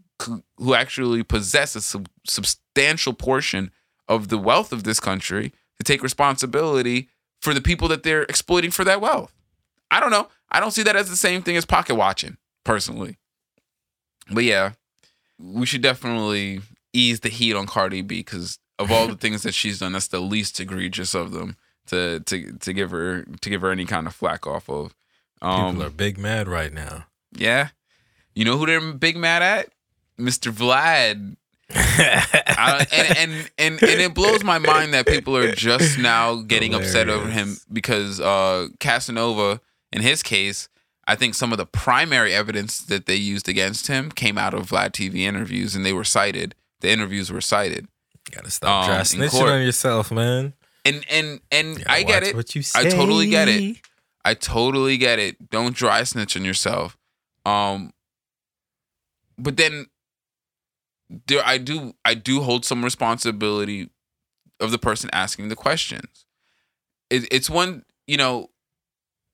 who 0.59 0.74
actually 0.74 1.22
possess 1.22 1.76
a 1.76 1.80
sub- 1.80 2.09
substantial 2.26 3.12
portion 3.12 3.70
of 4.09 4.26
the 4.26 4.39
wealth 4.39 4.72
of 4.72 4.82
this 4.82 4.99
country 4.99 5.53
to 5.76 5.84
take 5.84 6.03
responsibility 6.03 7.09
for 7.41 7.55
the 7.55 7.61
people 7.61 7.86
that 7.89 8.03
they're 8.03 8.22
exploiting 8.24 8.72
for 8.72 8.82
that 8.82 9.01
wealth. 9.01 9.32
I 9.91 10.01
don't 10.01 10.11
know. 10.11 10.28
I 10.51 10.61
don't 10.61 10.70
see 10.70 10.82
that 10.82 10.96
as 10.96 11.11
the 11.11 11.16
same 11.16 11.42
thing 11.42 11.57
as 11.57 11.64
pocket 11.64 11.94
watching, 11.94 12.36
personally. 12.64 13.18
But 14.30 14.44
yeah, 14.44 14.72
we 15.38 15.66
should 15.66 15.82
definitely 15.82 16.61
ease 16.92 17.20
the 17.20 17.28
heat 17.28 17.55
on 17.55 17.66
Cardi 17.66 18.03
B 18.03 18.20
because 18.20 18.59
of 18.78 18.90
all 18.90 19.07
the 19.07 19.14
things 19.20 19.42
that 19.42 19.55
she's 19.55 19.78
done, 19.78 19.92
that's 19.92 20.09
the 20.09 20.20
least 20.20 20.59
egregious 20.61 21.14
of 21.14 21.32
them 21.32 21.57
to 21.86 22.20
to 22.20 22.53
to 22.53 22.72
give 22.72 22.90
her 22.90 23.24
to 23.24 23.51
give 23.51 23.61
her 23.62 23.70
any 23.70 23.84
kind 23.84 24.07
of 24.07 24.14
flack 24.14 24.46
off 24.46 24.68
of. 24.68 24.94
Um, 25.40 25.74
People 25.74 25.86
are 25.86 25.90
big 25.90 26.18
mad 26.18 26.49
right 26.49 26.72
now. 26.72 27.07
Yeah, 27.32 27.68
you 28.34 28.44
know 28.44 28.57
who 28.57 28.66
they're 28.66 28.92
big 28.92 29.16
mad 29.16 29.42
at? 29.42 29.68
Mr. 30.18 30.51
Vlad. 30.53 31.36
I, 31.70 32.86
and, 32.90 33.18
and 33.18 33.51
and 33.59 33.82
and 33.82 34.01
it 34.01 34.14
blows 34.14 34.42
my 34.42 34.59
mind 34.59 34.94
that 34.94 35.07
people 35.07 35.36
are 35.36 35.53
just 35.53 35.99
now 35.99 36.36
getting 36.36 36.72
Hilarious. 36.72 36.94
upset 36.94 37.09
over 37.11 37.28
him 37.28 37.57
because 37.70 38.20
uh, 38.20 38.68
Casanova, 38.80 39.61
in 39.93 40.03
his 40.03 40.22
case, 40.22 40.68
I 41.07 41.14
think 41.14 41.34
some 41.34 41.53
of 41.53 41.59
the 41.59 41.66
primary 41.66 42.34
evidence 42.34 42.80
that 42.82 43.07
they 43.07 43.16
used 43.16 43.49
against 43.49 43.86
him 43.86 44.11
came 44.11 44.36
out 44.36 44.55
of 44.55 44.70
Vlad 44.70 44.91
TV 44.93 45.20
interviews, 45.20 45.74
and 45.74 45.84
they 45.84 45.93
were 45.93 46.05
cited. 46.05 46.55
The 46.80 46.91
interviews 46.91 47.32
were 47.32 47.41
cited. 47.41 47.89
You 48.28 48.36
gotta 48.36 48.51
stop 48.51 48.89
um, 48.89 48.95
snitching 49.01 49.51
on 49.51 49.62
yourself, 49.62 50.11
man. 50.12 50.53
And 50.84 51.05
and 51.11 51.41
and 51.51 51.82
I 51.86 52.03
get 52.03 52.22
it. 52.22 52.36
What 52.36 52.55
you 52.55 52.62
say. 52.62 52.80
I 52.80 52.91
totally 52.91 53.28
get 53.28 53.49
it. 53.49 53.78
I 54.24 54.34
totally 54.34 54.99
get 54.99 55.18
it. 55.18 55.51
Don't 55.51 55.74
dry 55.74 56.03
snitch 56.03 56.36
on 56.36 56.45
yourself. 56.45 56.99
Um, 57.47 57.93
but 59.39 59.57
then 59.57 59.86
there 61.26 61.43
I 61.45 61.59
do 61.59 61.95
I 62.05 62.14
do 62.14 62.43
hold 62.43 62.64
some 62.64 62.84
responsibility 62.84 63.89
of 64.61 64.70
the 64.70 64.78
person 64.78 65.09
asking 65.12 65.49
the 65.49 65.57
questions. 65.57 66.26
It, 67.11 67.26
it's 67.32 67.49
one, 67.49 67.84
you 68.07 68.16
know, 68.16 68.51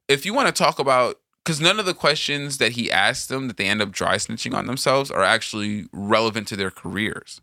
if 0.09 0.26
you 0.26 0.34
want 0.34 0.48
to 0.48 0.52
talk 0.52 0.78
about 0.78 1.20
because 1.44 1.61
none 1.61 1.78
of 1.78 1.86
the 1.86 1.94
questions 1.94 2.59
that 2.59 2.72
he 2.72 2.90
asked 2.90 3.28
them 3.28 3.48
that 3.48 3.57
they 3.59 3.66
end 3.66 3.82
up 3.82 3.90
dry 3.90 4.16
snitching 4.16 4.55
on 4.55 4.66
themselves 4.66 5.11
are 5.11 5.22
actually 5.22 5.86
relevant 5.92 6.48
to 6.48 6.57
their 6.57 6.70
careers. 6.70 7.40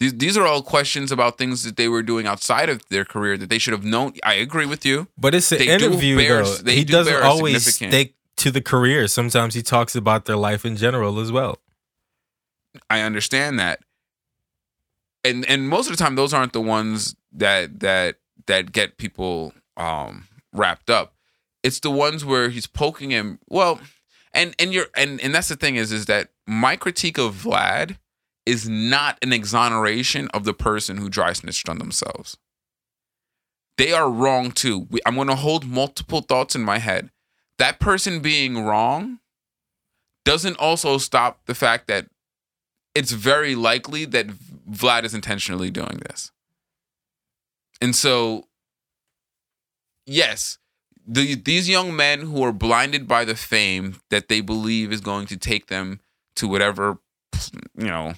These 0.00 0.14
these 0.18 0.36
are 0.36 0.44
all 0.44 0.62
questions 0.62 1.12
about 1.12 1.38
things 1.38 1.62
that 1.62 1.76
they 1.76 1.88
were 1.88 2.02
doing 2.02 2.26
outside 2.26 2.68
of 2.68 2.82
their 2.88 3.04
career 3.04 3.38
that 3.38 3.48
they 3.48 3.58
should 3.58 3.72
have 3.72 3.84
known. 3.84 4.14
I 4.24 4.34
agree 4.34 4.66
with 4.66 4.84
you, 4.84 5.06
but 5.16 5.34
it's 5.34 5.52
an 5.52 5.58
they 5.58 5.68
interview 5.68 6.16
bear, 6.16 6.44
though. 6.44 6.70
he 6.70 6.84
do 6.84 6.92
doesn't 6.92 7.22
always 7.22 7.74
stick 7.74 8.14
to 8.38 8.50
the 8.50 8.60
career. 8.60 9.06
Sometimes 9.06 9.54
he 9.54 9.62
talks 9.62 9.94
about 9.94 10.24
their 10.24 10.36
life 10.36 10.64
in 10.64 10.76
general 10.76 11.20
as 11.20 11.30
well. 11.30 11.58
I 12.90 13.02
understand 13.02 13.60
that. 13.60 13.80
And 15.24 15.48
and 15.48 15.68
most 15.68 15.88
of 15.88 15.96
the 15.96 16.02
time 16.02 16.16
those 16.16 16.34
aren't 16.34 16.52
the 16.52 16.60
ones 16.60 17.14
that 17.30 17.78
that 17.78 18.16
that 18.46 18.72
get 18.72 18.96
people 18.98 19.52
um 19.76 20.26
wrapped 20.52 20.90
up. 20.90 21.14
It's 21.62 21.80
the 21.80 21.90
ones 21.90 22.24
where 22.24 22.48
he's 22.48 22.66
poking 22.66 23.10
him. 23.10 23.38
Well, 23.48 23.80
and 24.32 24.54
and 24.58 24.72
you're 24.72 24.86
and 24.96 25.20
and 25.20 25.34
that's 25.34 25.48
the 25.48 25.56
thing 25.56 25.76
is 25.76 25.92
is 25.92 26.06
that 26.06 26.30
my 26.46 26.76
critique 26.76 27.18
of 27.18 27.34
Vlad 27.34 27.98
is 28.44 28.68
not 28.68 29.18
an 29.22 29.32
exoneration 29.32 30.28
of 30.28 30.44
the 30.44 30.54
person 30.54 30.96
who 30.96 31.08
dry 31.08 31.32
snitched 31.32 31.68
on 31.68 31.78
themselves. 31.78 32.36
They 33.78 33.92
are 33.92 34.10
wrong 34.10 34.50
too. 34.50 34.88
I'm 35.06 35.14
going 35.14 35.28
to 35.28 35.34
hold 35.36 35.64
multiple 35.64 36.20
thoughts 36.20 36.54
in 36.54 36.62
my 36.62 36.78
head. 36.78 37.10
That 37.58 37.78
person 37.78 38.20
being 38.20 38.64
wrong 38.64 39.20
doesn't 40.24 40.56
also 40.56 40.98
stop 40.98 41.46
the 41.46 41.54
fact 41.54 41.86
that 41.88 42.06
it's 42.94 43.12
very 43.12 43.54
likely 43.54 44.04
that 44.06 44.26
Vlad 44.70 45.04
is 45.04 45.14
intentionally 45.14 45.70
doing 45.70 46.00
this. 46.08 46.30
And 47.80 47.96
so, 47.96 48.46
yes, 50.06 50.58
the, 51.06 51.34
these 51.34 51.68
young 51.68 51.94
men 51.94 52.20
who 52.20 52.42
are 52.44 52.52
blinded 52.52 53.08
by 53.08 53.24
the 53.24 53.34
fame 53.34 54.00
that 54.10 54.28
they 54.28 54.40
believe 54.40 54.92
is 54.92 55.00
going 55.00 55.26
to 55.26 55.36
take 55.36 55.66
them 55.66 56.00
to 56.36 56.48
whatever, 56.48 56.98
you 57.76 57.86
know, 57.86 58.14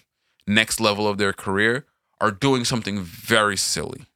next 0.46 0.80
level 0.80 1.08
of 1.08 1.18
their 1.18 1.32
career 1.32 1.86
are 2.20 2.30
doing 2.30 2.64
something 2.64 3.00
very 3.00 3.56
silly. 3.56 4.06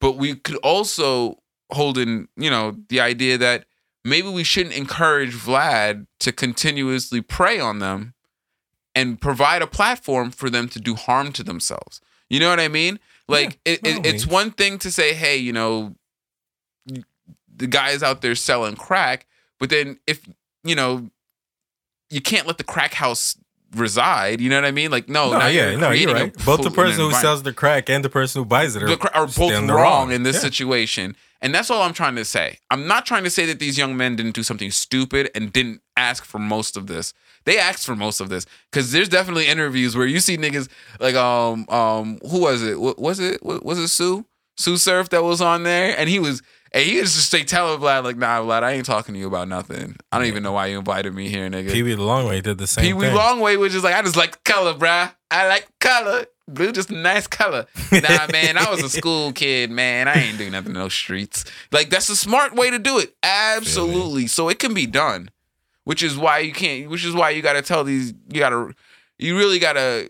But 0.00 0.16
we 0.16 0.34
could 0.34 0.56
also 0.56 1.38
hold 1.70 1.96
in, 1.96 2.28
you 2.36 2.50
know, 2.50 2.76
the 2.88 3.00
idea 3.00 3.38
that 3.38 3.64
maybe 4.04 4.28
we 4.28 4.44
shouldn't 4.44 4.76
encourage 4.76 5.34
Vlad 5.34 6.06
to 6.20 6.32
continuously 6.32 7.20
prey 7.20 7.58
on 7.58 7.78
them 7.78 8.14
and 8.94 9.20
provide 9.20 9.62
a 9.62 9.66
platform 9.66 10.30
for 10.30 10.50
them 10.50 10.68
to 10.68 10.80
do 10.80 10.94
harm 10.94 11.32
to 11.32 11.42
themselves. 11.42 12.00
You 12.28 12.40
know 12.40 12.50
what 12.50 12.60
I 12.60 12.68
mean? 12.68 13.00
Like 13.28 13.58
yeah, 13.64 13.72
it, 13.72 13.86
it, 13.86 14.06
it's 14.06 14.26
one 14.26 14.50
thing 14.50 14.78
to 14.80 14.90
say, 14.90 15.14
hey, 15.14 15.36
you 15.36 15.52
know, 15.52 15.94
the 17.54 17.66
guys 17.66 18.02
out 18.02 18.22
there 18.22 18.34
selling 18.34 18.76
crack, 18.76 19.26
but 19.58 19.70
then 19.70 19.98
if 20.06 20.28
you 20.62 20.74
know, 20.74 21.10
you 22.10 22.20
can't 22.20 22.46
let 22.46 22.58
the 22.58 22.64
crack 22.64 22.94
house 22.94 23.36
reside. 23.74 24.40
You 24.40 24.50
know 24.50 24.56
what 24.56 24.64
I 24.64 24.70
mean? 24.70 24.90
Like, 24.90 25.08
no, 25.08 25.32
no 25.32 25.46
yeah, 25.46 25.70
you're 25.70 25.80
no, 25.80 25.90
you're 25.90 26.14
right. 26.14 26.44
Both 26.44 26.62
the 26.62 26.70
person 26.70 27.00
who 27.00 27.12
sells 27.12 27.42
the 27.42 27.52
crack 27.52 27.88
and 27.88 28.04
the 28.04 28.08
person 28.08 28.40
who 28.40 28.46
buys 28.46 28.76
it 28.76 28.82
are, 28.82 29.16
are 29.16 29.26
both 29.26 29.52
wrong, 29.52 29.68
wrong, 29.68 30.12
in 30.12 30.22
this 30.22 30.36
yeah. 30.36 30.42
situation. 30.42 31.16
And 31.40 31.54
that's 31.54 31.70
all 31.70 31.82
I'm 31.82 31.92
trying 31.92 32.16
to 32.16 32.24
say. 32.24 32.58
I'm 32.70 32.86
not 32.86 33.04
trying 33.04 33.24
to 33.24 33.30
say 33.30 33.44
that 33.46 33.58
these 33.58 33.76
young 33.76 33.96
men 33.96 34.16
didn't 34.16 34.34
do 34.34 34.42
something 34.42 34.70
stupid 34.70 35.30
and 35.34 35.52
didn't 35.52 35.82
ask 35.96 36.24
for 36.24 36.38
most 36.38 36.76
of 36.76 36.86
this. 36.86 37.12
They 37.44 37.58
asked 37.58 37.84
for 37.84 37.94
most 37.94 38.20
of 38.20 38.30
this 38.30 38.46
because 38.70 38.92
there's 38.92 39.10
definitely 39.10 39.46
interviews 39.48 39.94
where 39.94 40.06
you 40.06 40.20
see 40.20 40.38
niggas 40.38 40.68
like 41.00 41.14
um 41.14 41.68
um 41.68 42.18
who 42.30 42.40
was 42.40 42.62
it? 42.62 42.80
What 42.80 42.98
was 42.98 43.20
it? 43.20 43.42
Was 43.42 43.78
it 43.78 43.88
Sue? 43.88 44.24
Sue 44.56 44.76
Surf 44.76 45.08
that 45.10 45.22
was 45.22 45.40
on 45.40 45.64
there, 45.64 45.98
and 45.98 46.08
he 46.08 46.18
was 46.18 46.42
and 46.74 46.84
he 46.84 47.00
was 47.00 47.14
just 47.14 47.28
straight 47.28 47.48
telling 47.48 47.80
Vlad 47.80 48.04
like, 48.04 48.16
Nah, 48.16 48.40
Vlad, 48.40 48.62
I 48.62 48.72
ain't 48.72 48.84
talking 48.84 49.14
to 49.14 49.20
you 49.20 49.26
about 49.26 49.48
nothing. 49.48 49.96
I 50.12 50.18
don't 50.18 50.26
even 50.26 50.42
know 50.42 50.52
why 50.52 50.66
you 50.66 50.78
invited 50.78 51.14
me 51.14 51.28
here, 51.30 51.48
nigga. 51.48 51.72
Pee 51.72 51.82
Wee 51.82 51.94
the 51.94 52.02
Longway 52.02 52.42
did 52.42 52.58
the 52.58 52.66
same. 52.66 52.82
Thing. 52.82 52.92
Pee 52.92 52.98
Wee 52.98 53.06
Longway 53.06 53.56
was 53.56 53.72
just 53.72 53.84
like, 53.84 53.94
I 53.94 54.02
just 54.02 54.16
like 54.16 54.44
color, 54.44 54.74
bruh. 54.74 55.10
I 55.30 55.48
like 55.48 55.66
color. 55.80 56.26
Blue 56.46 56.72
just 56.72 56.90
a 56.90 56.94
nice 56.94 57.26
color. 57.26 57.64
Nah, 57.90 58.26
man, 58.32 58.58
I 58.58 58.70
was 58.70 58.82
a 58.82 58.90
school 58.90 59.32
kid, 59.32 59.70
man. 59.70 60.08
I 60.08 60.14
ain't 60.14 60.36
doing 60.36 60.52
nothing 60.52 60.72
in 60.72 60.74
those 60.74 60.92
streets. 60.92 61.46
Like 61.72 61.88
that's 61.88 62.10
a 62.10 62.16
smart 62.16 62.54
way 62.54 62.68
to 62.68 62.78
do 62.78 62.98
it. 62.98 63.14
Absolutely. 63.22 64.26
So 64.26 64.50
it 64.50 64.58
can 64.58 64.74
be 64.74 64.86
done 64.86 65.30
which 65.84 66.02
is 66.02 66.16
why 66.16 66.38
you 66.40 66.52
can't 66.52 66.90
which 66.90 67.04
is 67.04 67.14
why 67.14 67.30
you 67.30 67.42
got 67.42 67.54
to 67.54 67.62
tell 67.62 67.84
these 67.84 68.12
you 68.32 68.40
got 68.40 68.50
to 68.50 68.72
you 69.18 69.36
really 69.36 69.58
got 69.58 69.74
to 69.74 70.08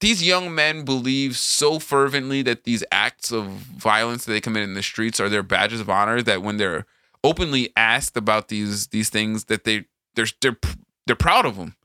these 0.00 0.22
young 0.22 0.54
men 0.54 0.84
believe 0.84 1.36
so 1.36 1.78
fervently 1.78 2.42
that 2.42 2.64
these 2.64 2.84
acts 2.92 3.32
of 3.32 3.46
violence 3.46 4.24
that 4.24 4.32
they 4.32 4.40
commit 4.40 4.62
in 4.62 4.74
the 4.74 4.82
streets 4.82 5.20
are 5.20 5.28
their 5.28 5.42
badges 5.42 5.80
of 5.80 5.88
honor 5.88 6.22
that 6.22 6.42
when 6.42 6.56
they're 6.56 6.86
openly 7.24 7.72
asked 7.76 8.16
about 8.16 8.48
these 8.48 8.88
these 8.88 9.10
things 9.10 9.44
that 9.44 9.64
they 9.64 9.86
they're 10.14 10.26
they're 10.40 10.58
they're 11.06 11.16
proud 11.16 11.46
of 11.46 11.56
them 11.56 11.76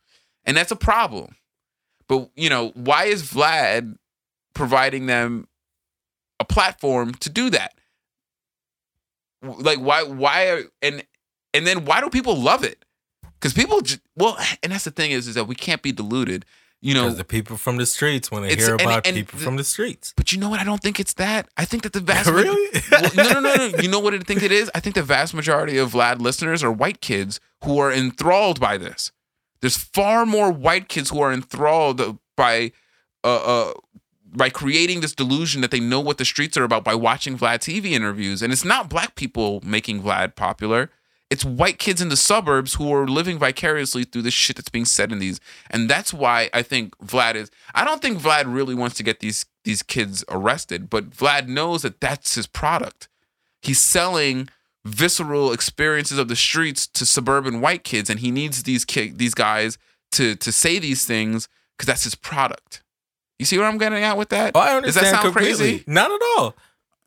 and 0.46 0.58
that's 0.58 0.72
a 0.72 0.76
problem. 0.76 1.36
But 2.08 2.30
you 2.36 2.50
know 2.50 2.70
why 2.76 3.06
is 3.06 3.24
vlad 3.24 3.98
providing 4.54 5.06
them 5.06 5.48
a 6.40 6.46
platform 6.46 7.14
to 7.16 7.30
do 7.30 7.50
that? 7.52 7.74
Like 9.42 9.80
why 9.80 10.04
why 10.04 10.50
are, 10.50 10.64
and 10.82 11.04
and 11.54 11.66
then 11.66 11.86
why 11.86 12.02
do 12.02 12.10
people 12.10 12.36
love 12.36 12.64
it? 12.64 12.84
Because 13.40 13.54
people, 13.54 13.82
well, 14.16 14.38
and 14.62 14.72
that's 14.72 14.84
the 14.84 14.92
thing 14.92 15.12
is, 15.12 15.28
is 15.28 15.34
that 15.36 15.46
we 15.46 15.56
can't 15.56 15.82
be 15.82 15.92
deluded. 15.92 16.46
You 16.84 16.96
know, 16.96 17.12
the 17.12 17.24
people 17.24 17.58
from 17.58 17.78
the 17.78 17.86
streets 17.86 18.32
when 18.32 18.42
they 18.42 18.56
hear 18.56 18.74
about 18.74 19.06
and, 19.06 19.08
and 19.08 19.16
people 19.16 19.38
the, 19.38 19.46
from 19.46 19.56
the 19.56 19.64
streets. 19.64 20.14
But 20.18 20.32
you 20.32 20.40
know 20.40 20.50
what? 20.50 20.60
I 20.60 20.64
don't 20.64 20.82
think 20.82 21.00
it's 21.00 21.14
that. 21.14 21.48
I 21.56 21.64
think 21.64 21.84
that 21.84 21.94
the 21.94 22.00
vast 22.00 22.28
really 22.32 22.70
well, 22.92 23.12
no, 23.16 23.24
no, 23.34 23.40
no, 23.40 23.56
no. 23.56 23.78
You 23.78 23.88
know 23.88 24.00
what 24.00 24.16
I 24.16 24.20
think 24.20 24.42
it 24.42 24.52
is? 24.52 24.72
I 24.74 24.80
think 24.80 24.96
the 24.96 25.04
vast 25.04 25.36
majority 25.36 25.78
of 25.78 25.92
Vlad 25.92 26.20
listeners 26.22 26.64
are 26.64 26.72
white 26.72 27.00
kids 27.00 27.40
who 27.64 27.78
are 27.78 27.92
enthralled 27.92 28.60
by 28.60 28.78
this. 28.78 29.12
There's 29.62 29.78
far 29.78 30.26
more 30.26 30.52
white 30.52 30.90
kids 30.90 31.12
who 31.12 31.22
are 31.22 31.32
enthralled 31.32 32.18
by 32.36 32.72
uh, 33.24 33.68
uh 33.68 33.74
by 34.34 34.50
creating 34.50 35.02
this 35.02 35.14
delusion 35.14 35.62
that 35.62 35.72
they 35.72 35.80
know 35.80 36.00
what 36.00 36.18
the 36.18 36.26
streets 36.26 36.58
are 36.58 36.64
about 36.64 36.84
by 36.84 36.96
watching 36.96 37.38
Vlad 37.38 37.60
TV 37.60 37.92
interviews. 37.92 38.42
And 38.42 38.52
it's 38.52 38.66
not 38.66 38.90
black 38.90 39.16
people 39.16 39.62
making 39.64 40.02
Vlad 40.02 40.36
popular 40.36 40.90
it's 41.32 41.44
white 41.46 41.80
kids 41.80 42.02
in 42.02 42.10
the 42.10 42.18
suburbs 42.18 42.76
who 42.76 42.94
are 42.94 43.08
living 43.08 43.40
vicariously 43.40 44.04
through 44.04 44.22
the 44.22 44.30
shit 44.32 44.58
that's 44.58 44.70
being 44.70 44.86
said 44.86 45.12
in 45.12 45.18
these 45.20 45.40
and 45.70 45.90
that's 45.90 46.14
why 46.14 46.50
i 46.54 46.62
think 46.62 46.96
vlad 47.00 47.36
is 47.36 47.50
i 47.74 47.84
don't 47.84 48.02
think 48.02 48.20
vlad 48.20 48.44
really 48.46 48.76
wants 48.76 48.96
to 48.96 49.04
get 49.04 49.20
these 49.22 49.46
these 49.64 49.82
kids 49.82 50.24
arrested 50.30 50.90
but 50.90 51.10
vlad 51.10 51.48
knows 51.48 51.82
that 51.82 52.00
that's 52.00 52.36
his 52.36 52.46
product 52.48 53.08
he's 53.62 53.80
selling 53.80 54.48
visceral 54.86 55.52
experiences 55.52 56.18
of 56.18 56.28
the 56.28 56.36
streets 56.36 56.88
to 56.88 57.06
suburban 57.06 57.62
white 57.62 57.84
kids, 57.84 58.10
and 58.10 58.20
he 58.20 58.32
needs 58.32 58.64
these 58.64 58.86
ki- 58.86 59.14
these 59.16 59.34
guys 59.34 59.78
to 60.12 60.36
to 60.36 60.52
say 60.52 60.80
these 60.80 61.06
things 61.06 61.48
because 61.78 61.88
that's 61.88 62.04
his 62.04 62.16
product. 62.16 62.84
You 63.40 63.46
see 63.46 63.58
where 63.58 63.68
I'm 63.68 63.78
getting 63.78 64.04
at 64.04 64.18
with 64.18 64.30
that? 64.30 64.52
Oh, 64.56 64.60
I 64.60 64.66
Does 64.82 64.98
understand 64.98 65.06
that 65.06 65.12
sound 65.12 65.34
completely. 65.34 65.70
crazy? 65.70 65.84
Not 65.88 66.12
at 66.12 66.20
all. 66.38 66.56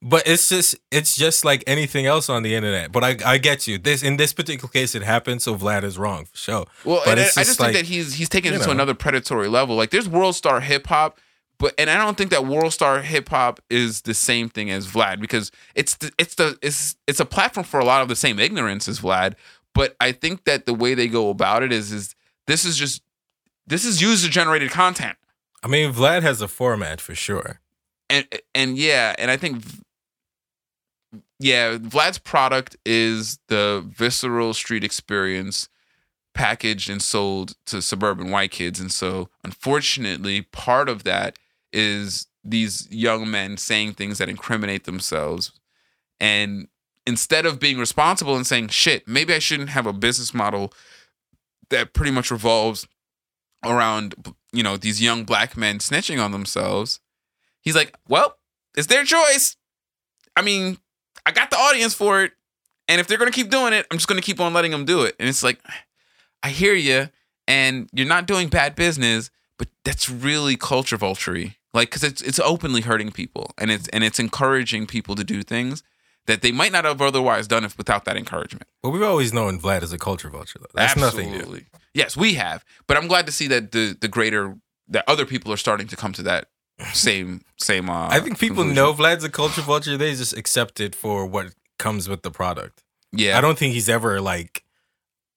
But 0.06 0.24
it's 0.26 0.50
just 0.50 0.76
it's 0.90 1.16
just 1.16 1.46
like 1.46 1.64
anything 1.66 2.04
else 2.04 2.28
on 2.28 2.42
the 2.42 2.54
internet. 2.54 2.92
But 2.92 3.04
I 3.04 3.16
I 3.24 3.38
get 3.38 3.66
you. 3.66 3.78
This 3.78 4.02
in 4.02 4.18
this 4.18 4.34
particular 4.34 4.70
case 4.70 4.94
it 4.94 5.02
happened, 5.02 5.40
so 5.40 5.56
Vlad 5.56 5.82
is 5.82 5.96
wrong 5.96 6.26
for 6.26 6.36
sure. 6.36 6.66
Well, 6.84 7.00
But 7.06 7.12
and 7.12 7.20
I 7.20 7.22
it's 7.24 7.38
I 7.38 7.40
just 7.40 7.50
just 7.52 7.60
like, 7.60 7.72
think 7.72 7.86
that 7.86 7.90
he's 7.90 8.12
he's 8.14 8.28
taking 8.28 8.52
it 8.52 8.58
you 8.58 8.64
to 8.64 8.70
another 8.70 8.92
predatory 8.92 9.48
level. 9.48 9.76
Like 9.76 9.88
there's 9.90 10.06
world 10.06 10.34
star 10.36 10.60
hip 10.60 10.88
hop, 10.88 11.18
but 11.58 11.72
and 11.78 11.88
I 11.88 11.96
don't 11.96 12.18
think 12.18 12.30
that 12.32 12.44
world 12.44 12.74
star 12.74 13.00
hip 13.00 13.30
hop 13.30 13.60
is 13.70 14.02
the 14.02 14.12
same 14.12 14.50
thing 14.50 14.70
as 14.70 14.86
Vlad 14.86 15.20
because 15.22 15.50
it's 15.74 15.94
the, 15.96 16.12
it's 16.18 16.34
the 16.34 16.58
it's 16.60 16.96
it's 17.06 17.18
a 17.20 17.24
platform 17.24 17.64
for 17.64 17.80
a 17.80 17.84
lot 17.86 18.02
of 18.02 18.08
the 18.08 18.16
same 18.16 18.38
ignorance 18.38 18.86
as 18.88 19.00
Vlad. 19.00 19.36
But 19.74 19.96
I 20.00 20.12
think 20.12 20.44
that 20.44 20.66
the 20.66 20.74
way 20.74 20.92
they 20.94 21.08
go 21.08 21.30
about 21.30 21.62
it 21.62 21.72
is 21.72 21.92
is 21.92 22.14
this 22.46 22.66
is 22.66 22.76
just 22.76 23.00
this 23.66 23.86
is 23.86 24.02
user 24.02 24.28
generated 24.28 24.70
content. 24.70 25.16
I 25.62 25.66
mean, 25.68 25.94
Vlad 25.94 26.20
has 26.20 26.42
a 26.42 26.48
format 26.48 27.00
for 27.00 27.14
sure. 27.14 27.60
and 28.10 28.26
and 28.54 28.76
yeah, 28.76 29.14
and 29.18 29.30
I 29.30 29.38
think 29.38 29.64
yeah, 31.44 31.76
Vlad's 31.76 32.16
product 32.16 32.74
is 32.86 33.38
the 33.48 33.84
visceral 33.86 34.54
street 34.54 34.82
experience 34.82 35.68
packaged 36.32 36.88
and 36.88 37.02
sold 37.02 37.54
to 37.66 37.82
suburban 37.82 38.30
white 38.30 38.50
kids, 38.50 38.80
and 38.80 38.90
so 38.90 39.28
unfortunately, 39.44 40.40
part 40.40 40.88
of 40.88 41.04
that 41.04 41.38
is 41.70 42.28
these 42.42 42.88
young 42.90 43.30
men 43.30 43.58
saying 43.58 43.92
things 43.92 44.16
that 44.16 44.30
incriminate 44.30 44.84
themselves, 44.84 45.52
and 46.18 46.68
instead 47.06 47.44
of 47.44 47.60
being 47.60 47.76
responsible 47.76 48.36
and 48.36 48.46
saying, 48.46 48.68
"Shit, 48.68 49.06
maybe 49.06 49.34
I 49.34 49.38
shouldn't 49.38 49.68
have 49.68 49.86
a 49.86 49.92
business 49.92 50.32
model 50.32 50.72
that 51.68 51.92
pretty 51.92 52.10
much 52.10 52.30
revolves 52.30 52.88
around 53.62 54.14
you 54.50 54.62
know 54.62 54.78
these 54.78 55.02
young 55.02 55.24
black 55.24 55.58
men 55.58 55.78
snitching 55.78 56.24
on 56.24 56.32
themselves." 56.32 57.00
He's 57.60 57.76
like, 57.76 57.94
well, 58.08 58.38
it's 58.74 58.86
their 58.86 59.04
choice. 59.04 59.56
I 60.36 60.42
mean, 60.42 60.78
I 61.26 61.32
got 61.32 61.50
the 61.50 61.56
audience 61.56 61.94
for 61.94 62.22
it. 62.22 62.32
And 62.86 63.00
if 63.00 63.06
they're 63.06 63.18
going 63.18 63.30
to 63.30 63.34
keep 63.34 63.50
doing 63.50 63.72
it, 63.72 63.86
I'm 63.90 63.96
just 63.96 64.08
going 64.08 64.20
to 64.20 64.24
keep 64.24 64.40
on 64.40 64.52
letting 64.52 64.70
them 64.70 64.84
do 64.84 65.02
it. 65.02 65.14
And 65.18 65.28
it's 65.28 65.42
like, 65.42 65.58
I 66.42 66.50
hear 66.50 66.74
you. 66.74 67.08
And 67.48 67.88
you're 67.92 68.06
not 68.06 68.26
doing 68.26 68.48
bad 68.48 68.74
business, 68.74 69.30
but 69.58 69.68
that's 69.84 70.08
really 70.08 70.56
culture 70.56 70.96
vulture 70.96 71.36
Like, 71.72 71.90
cause 71.90 72.04
it's, 72.04 72.20
it's 72.22 72.38
openly 72.38 72.82
hurting 72.82 73.12
people 73.12 73.52
and 73.58 73.70
it's, 73.70 73.88
and 73.88 74.04
it's 74.04 74.18
encouraging 74.18 74.86
people 74.86 75.14
to 75.14 75.24
do 75.24 75.42
things 75.42 75.82
that 76.26 76.42
they 76.42 76.52
might 76.52 76.72
not 76.72 76.84
have 76.84 77.02
otherwise 77.02 77.46
done 77.46 77.64
if 77.64 77.76
without 77.76 78.04
that 78.06 78.16
encouragement. 78.16 78.66
But 78.82 78.90
we've 78.90 79.02
always 79.02 79.32
known 79.32 79.58
Vlad 79.58 79.82
is 79.82 79.92
a 79.92 79.98
culture 79.98 80.30
vulture. 80.30 80.58
Though. 80.58 80.66
That's 80.74 80.96
nothing 80.96 81.32
new. 81.32 81.60
Yes, 81.92 82.16
we 82.16 82.34
have. 82.34 82.64
But 82.86 82.96
I'm 82.96 83.08
glad 83.08 83.26
to 83.26 83.32
see 83.32 83.46
that 83.48 83.72
the, 83.72 83.96
the 83.98 84.08
greater, 84.08 84.56
that 84.88 85.04
other 85.06 85.26
people 85.26 85.52
are 85.52 85.58
starting 85.58 85.86
to 85.88 85.96
come 85.96 86.12
to 86.14 86.22
that 86.22 86.48
same, 86.92 87.42
same, 87.58 87.88
uh, 87.88 88.08
I 88.08 88.20
think 88.20 88.38
people 88.38 88.64
conclusion. 88.64 88.74
know 88.76 88.92
Vlad's 88.94 89.24
a 89.24 89.30
culture 89.30 89.62
vulture. 89.62 89.96
They 89.96 90.14
just 90.14 90.36
accept 90.36 90.80
it 90.80 90.94
for 90.94 91.24
what 91.26 91.54
comes 91.78 92.08
with 92.08 92.22
the 92.22 92.30
product. 92.30 92.82
Yeah. 93.12 93.38
I 93.38 93.40
don't 93.40 93.56
think 93.58 93.74
he's 93.74 93.88
ever 93.88 94.20
like. 94.20 94.64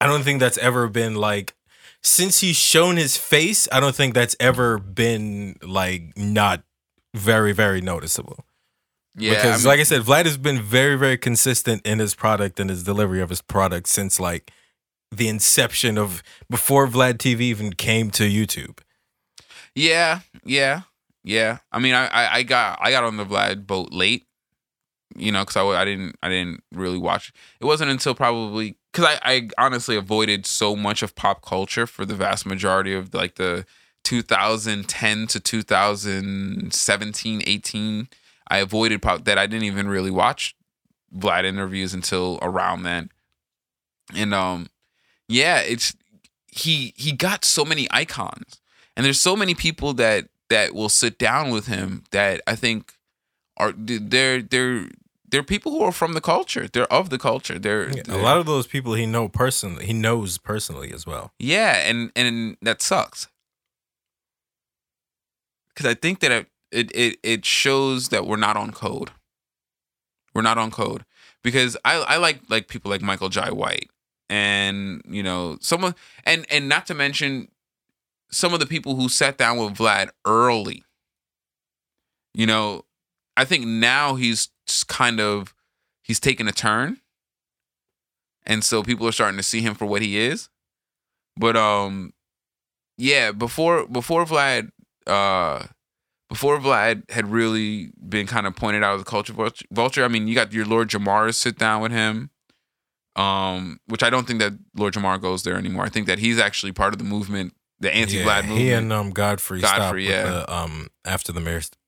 I 0.01 0.07
don't 0.07 0.23
think 0.23 0.39
that's 0.39 0.57
ever 0.57 0.87
been 0.87 1.15
like. 1.15 1.53
Since 2.03 2.39
he's 2.39 2.55
shown 2.55 2.97
his 2.97 3.17
face, 3.17 3.67
I 3.71 3.79
don't 3.79 3.95
think 3.95 4.13
that's 4.13 4.35
ever 4.39 4.77
been 4.77 5.57
like 5.63 6.15
not 6.17 6.63
very 7.13 7.51
very 7.53 7.81
noticeable. 7.81 8.45
yeah. 9.15 9.31
because, 9.35 9.45
I 9.53 9.57
mean- 9.57 9.65
like 9.67 9.79
I 9.79 9.83
said, 9.83 10.01
Vlad 10.03 10.25
has 10.25 10.37
been 10.37 10.61
very 10.61 10.95
very 10.95 11.17
consistent 11.17 11.85
in 11.85 11.99
his 11.99 12.13
product 12.15 12.59
and 12.59 12.69
his 12.69 12.83
delivery 12.83 13.21
of 13.21 13.29
his 13.29 13.41
product 13.41 13.87
since 13.87 14.19
like 14.19 14.51
the 15.11 15.27
inception 15.27 15.97
of 15.97 16.21
before 16.49 16.87
Vlad 16.87 17.13
TV 17.17 17.41
even 17.41 17.73
came 17.73 18.11
to 18.11 18.23
YouTube. 18.23 18.79
Yeah, 19.75 20.21
yeah, 20.43 20.81
yeah. 21.27 21.59
I 21.71 21.79
mean, 21.79 21.93
I, 21.93 22.35
I, 22.35 22.43
got 22.43 22.79
I 22.81 22.91
got 22.91 23.03
on 23.03 23.17
the 23.17 23.25
Vlad 23.25 23.67
boat 23.67 23.91
late, 23.91 24.25
you 25.15 25.31
know, 25.31 25.41
because 25.41 25.57
I, 25.57 25.65
I 25.65 25.83
didn't 25.83 26.15
I 26.23 26.29
didn't 26.29 26.63
really 26.71 26.97
watch. 26.97 27.33
It 27.59 27.65
wasn't 27.65 27.91
until 27.91 28.15
probably 28.15 28.77
because 28.93 29.19
I, 29.23 29.33
I 29.33 29.49
honestly 29.57 29.97
avoided 29.97 30.45
so 30.45 30.73
much 30.75 31.03
of 31.03 31.15
pop 31.15 31.43
culture 31.43 31.85
for 31.85 32.05
the 32.05 32.15
vast 32.15 32.45
majority 32.45 32.93
of 32.93 33.13
like 33.13 33.35
the 33.35 33.65
2010 34.05 35.27
to 35.27 35.39
2017, 35.39 37.41
18. 37.45 38.07
I 38.49 38.59
avoided 38.59 39.01
pop 39.01 39.25
that 39.25 39.37
I 39.37 39.47
didn't 39.47 39.65
even 39.65 39.89
really 39.89 40.11
watch 40.11 40.55
Vlad 41.13 41.43
interviews 41.43 41.93
until 41.93 42.39
around 42.41 42.83
then, 42.83 43.09
and 44.15 44.33
um, 44.33 44.67
yeah, 45.27 45.59
it's 45.59 45.93
he 46.47 46.93
he 46.95 47.11
got 47.11 47.43
so 47.43 47.65
many 47.65 47.85
icons 47.91 48.61
and 48.95 49.05
there's 49.05 49.19
so 49.19 49.35
many 49.35 49.53
people 49.53 49.93
that 49.93 50.29
that 50.49 50.73
will 50.73 50.89
sit 50.89 51.17
down 51.17 51.49
with 51.51 51.67
him 51.67 52.03
that 52.11 52.41
I 52.47 52.55
think 52.55 52.93
are 53.57 53.73
they're 53.75 54.41
they're 54.41 54.87
they're 55.29 55.43
people 55.43 55.71
who 55.73 55.81
are 55.81 55.91
from 55.91 56.13
the 56.13 56.21
culture. 56.21 56.67
They're 56.71 56.91
of 56.91 57.09
the 57.09 57.17
culture. 57.17 57.59
They're, 57.59 57.89
A 58.07 58.17
lot 58.17 58.37
of 58.37 58.45
those 58.45 58.65
people 58.65 58.93
he 58.93 59.05
know 59.05 59.27
personally, 59.27 59.85
he 59.85 59.93
knows 59.93 60.37
personally 60.37 60.93
as 60.93 61.05
well. 61.05 61.33
yeah, 61.39 61.89
and 61.89 62.11
and 62.15 62.55
that 62.61 62.81
sucks 62.81 63.27
because 65.69 65.85
I 65.85 65.93
think 65.95 66.19
that 66.21 66.31
it, 66.31 66.47
it 66.71 66.91
it 66.95 67.19
it 67.23 67.45
shows 67.45 68.09
that 68.09 68.25
we're 68.25 68.37
not 68.37 68.57
on 68.57 68.71
code. 68.71 69.11
We're 70.33 70.41
not 70.43 70.57
on 70.57 70.71
code 70.71 71.03
because 71.43 71.75
I 71.83 71.95
I 71.95 72.17
like 72.17 72.41
like 72.49 72.67
people 72.67 72.89
like 72.91 73.01
Michael 73.01 73.29
Jai 73.29 73.51
White 73.51 73.89
and 74.29 75.01
you 75.07 75.23
know 75.23 75.57
someone 75.61 75.95
and 76.25 76.45
and 76.51 76.69
not 76.69 76.85
to 76.87 76.93
mention 76.93 77.49
some 78.29 78.53
of 78.53 78.59
the 78.59 78.65
people 78.65 78.95
who 78.95 79.09
sat 79.09 79.37
down 79.37 79.57
with 79.57 79.77
Vlad 79.77 80.09
early. 80.25 80.83
You 82.33 82.45
know, 82.45 82.83
I 83.35 83.45
think 83.45 83.65
now 83.65 84.15
he's 84.15 84.49
kind 84.87 85.19
of 85.19 85.53
he's 86.03 86.19
taken 86.19 86.47
a 86.47 86.51
turn. 86.51 86.97
And 88.45 88.63
so 88.63 88.83
people 88.83 89.07
are 89.07 89.11
starting 89.11 89.37
to 89.37 89.43
see 89.43 89.61
him 89.61 89.75
for 89.75 89.85
what 89.85 90.01
he 90.01 90.17
is. 90.17 90.49
But 91.35 91.55
um 91.55 92.13
yeah, 92.97 93.31
before 93.31 93.87
before 93.87 94.25
Vlad 94.25 94.69
uh 95.05 95.65
before 96.29 96.59
Vlad 96.59 97.09
had 97.09 97.31
really 97.31 97.91
been 98.07 98.27
kind 98.27 98.47
of 98.47 98.55
pointed 98.55 98.83
out 98.83 98.95
as 98.95 99.01
a 99.01 99.05
culture 99.05 99.33
vulture- 99.33 99.65
vulture, 99.71 100.03
I 100.03 100.09
mean, 100.09 100.27
you 100.27 100.35
got 100.35 100.51
your 100.51 100.65
Lord 100.65 100.89
Jamar 100.89 101.33
sit 101.33 101.57
down 101.57 101.81
with 101.81 101.91
him, 101.91 102.31
um, 103.15 103.79
which 103.87 104.03
I 104.03 104.09
don't 104.09 104.27
think 104.27 104.39
that 104.39 104.53
Lord 104.75 104.93
Jamar 104.93 105.21
goes 105.21 105.43
there 105.43 105.55
anymore. 105.55 105.85
I 105.85 105.89
think 105.89 106.05
that 106.07 106.19
he's 106.19 106.37
actually 106.37 106.73
part 106.73 106.93
of 106.93 106.97
the 106.97 107.05
movement, 107.05 107.53
the 107.79 107.93
anti-Vlad 107.93 108.25
Yeah, 108.25 108.41
movement. 108.41 108.59
he 108.59 108.71
and 108.71 108.91
um 108.93 109.09
Godfrey, 109.11 109.61
Godfrey, 109.61 110.03
with 110.05 110.11
yeah. 110.13 110.23
the, 110.23 110.53
um 110.53 110.89
after 111.05 111.31
the 111.31 111.39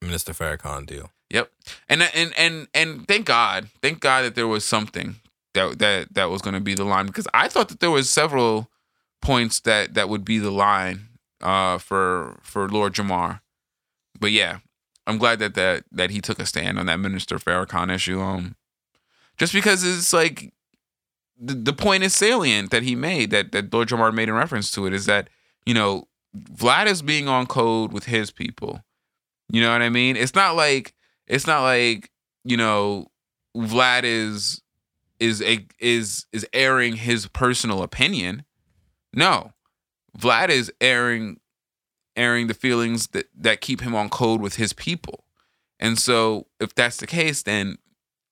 Minister 0.02 0.34
Farrakhan 0.34 0.86
deal. 0.86 1.12
Yep. 1.30 1.52
And 1.88 2.04
and 2.04 2.34
and 2.38 2.68
and 2.74 3.08
thank 3.08 3.26
God, 3.26 3.70
thank 3.82 4.00
God 4.00 4.24
that 4.24 4.36
there 4.36 4.48
was 4.48 4.66
something 4.66 5.16
that 5.54 5.80
that 5.80 6.14
that 6.14 6.30
was 6.30 6.42
going 6.42 6.54
to 6.56 6.60
be 6.60 6.74
the 6.76 6.84
line 6.84 7.06
because 7.08 7.28
I 7.34 7.48
thought 7.48 7.70
that 7.70 7.80
there 7.80 7.92
was 7.92 8.10
several 8.10 8.70
points 9.22 9.60
that 9.62 9.94
that 9.96 10.10
would 10.10 10.24
be 10.26 10.38
the 10.40 10.52
line 10.52 11.08
uh 11.42 11.78
for 11.78 12.40
for 12.42 12.68
Lord 12.70 12.94
Jamar. 12.94 13.42
But 14.20 14.32
yeah, 14.32 14.60
I'm 15.08 15.18
glad 15.18 15.40
that 15.40 15.54
that 15.56 15.84
that 15.92 16.10
he 16.12 16.22
took 16.22 16.40
a 16.40 16.46
stand 16.46 16.80
on 16.80 16.86
that 16.88 17.00
Minister 17.00 17.38
Farrakhan 17.38 17.94
issue 17.94 18.20
um 18.22 18.56
just 19.38 19.54
because 19.54 19.84
it's 19.84 20.14
like 20.14 20.54
the, 21.42 21.54
the 21.54 21.74
point 21.74 22.04
is 22.04 22.14
salient 22.16 22.72
that 22.72 22.84
he 22.84 22.96
made 22.96 23.30
that 23.32 23.52
that 23.52 23.72
Lord 23.74 23.88
Jamar 23.90 24.14
made 24.14 24.30
in 24.30 24.36
reference 24.36 24.72
to 24.72 24.86
it 24.86 24.94
is 24.94 25.06
that 25.06 25.30
you 25.66 25.74
know 25.74 26.07
Vlad 26.36 26.88
is 26.88 27.01
being 27.01 27.28
on 27.28 27.47
code 27.47 27.91
with 27.91 28.05
his 28.05 28.32
people. 28.32 28.82
You 29.49 29.62
know 29.62 29.72
what 29.72 29.82
I 29.82 29.89
mean? 29.89 30.16
It's 30.16 30.36
not 30.36 30.55
like 30.55 30.93
it's 31.28 31.47
not 31.47 31.62
like 31.62 32.12
you 32.43 32.57
know 32.57 33.07
Vlad 33.55 34.03
is 34.03 34.62
is 35.20 35.41
a 35.41 35.66
is 35.80 36.26
is 36.32 36.45
airing 36.53 36.95
his 36.97 37.28
personal 37.28 37.84
opinion. 37.84 38.45
No, 39.14 39.53
Vlad 40.18 40.49
is 40.49 40.72
airing 40.80 41.39
airing 42.16 42.47
the 42.47 42.53
feelings 42.53 43.07
that 43.07 43.28
that 43.36 43.62
keep 43.62 43.82
him 43.82 43.95
on 43.95 44.10
code 44.10 44.41
with 44.41 44.55
his 44.55 44.74
people. 44.74 45.24
And 45.80 45.97
so, 45.97 46.47
if 46.60 46.76
that's 46.76 46.97
the 46.97 47.07
case, 47.07 47.43
then 47.43 47.78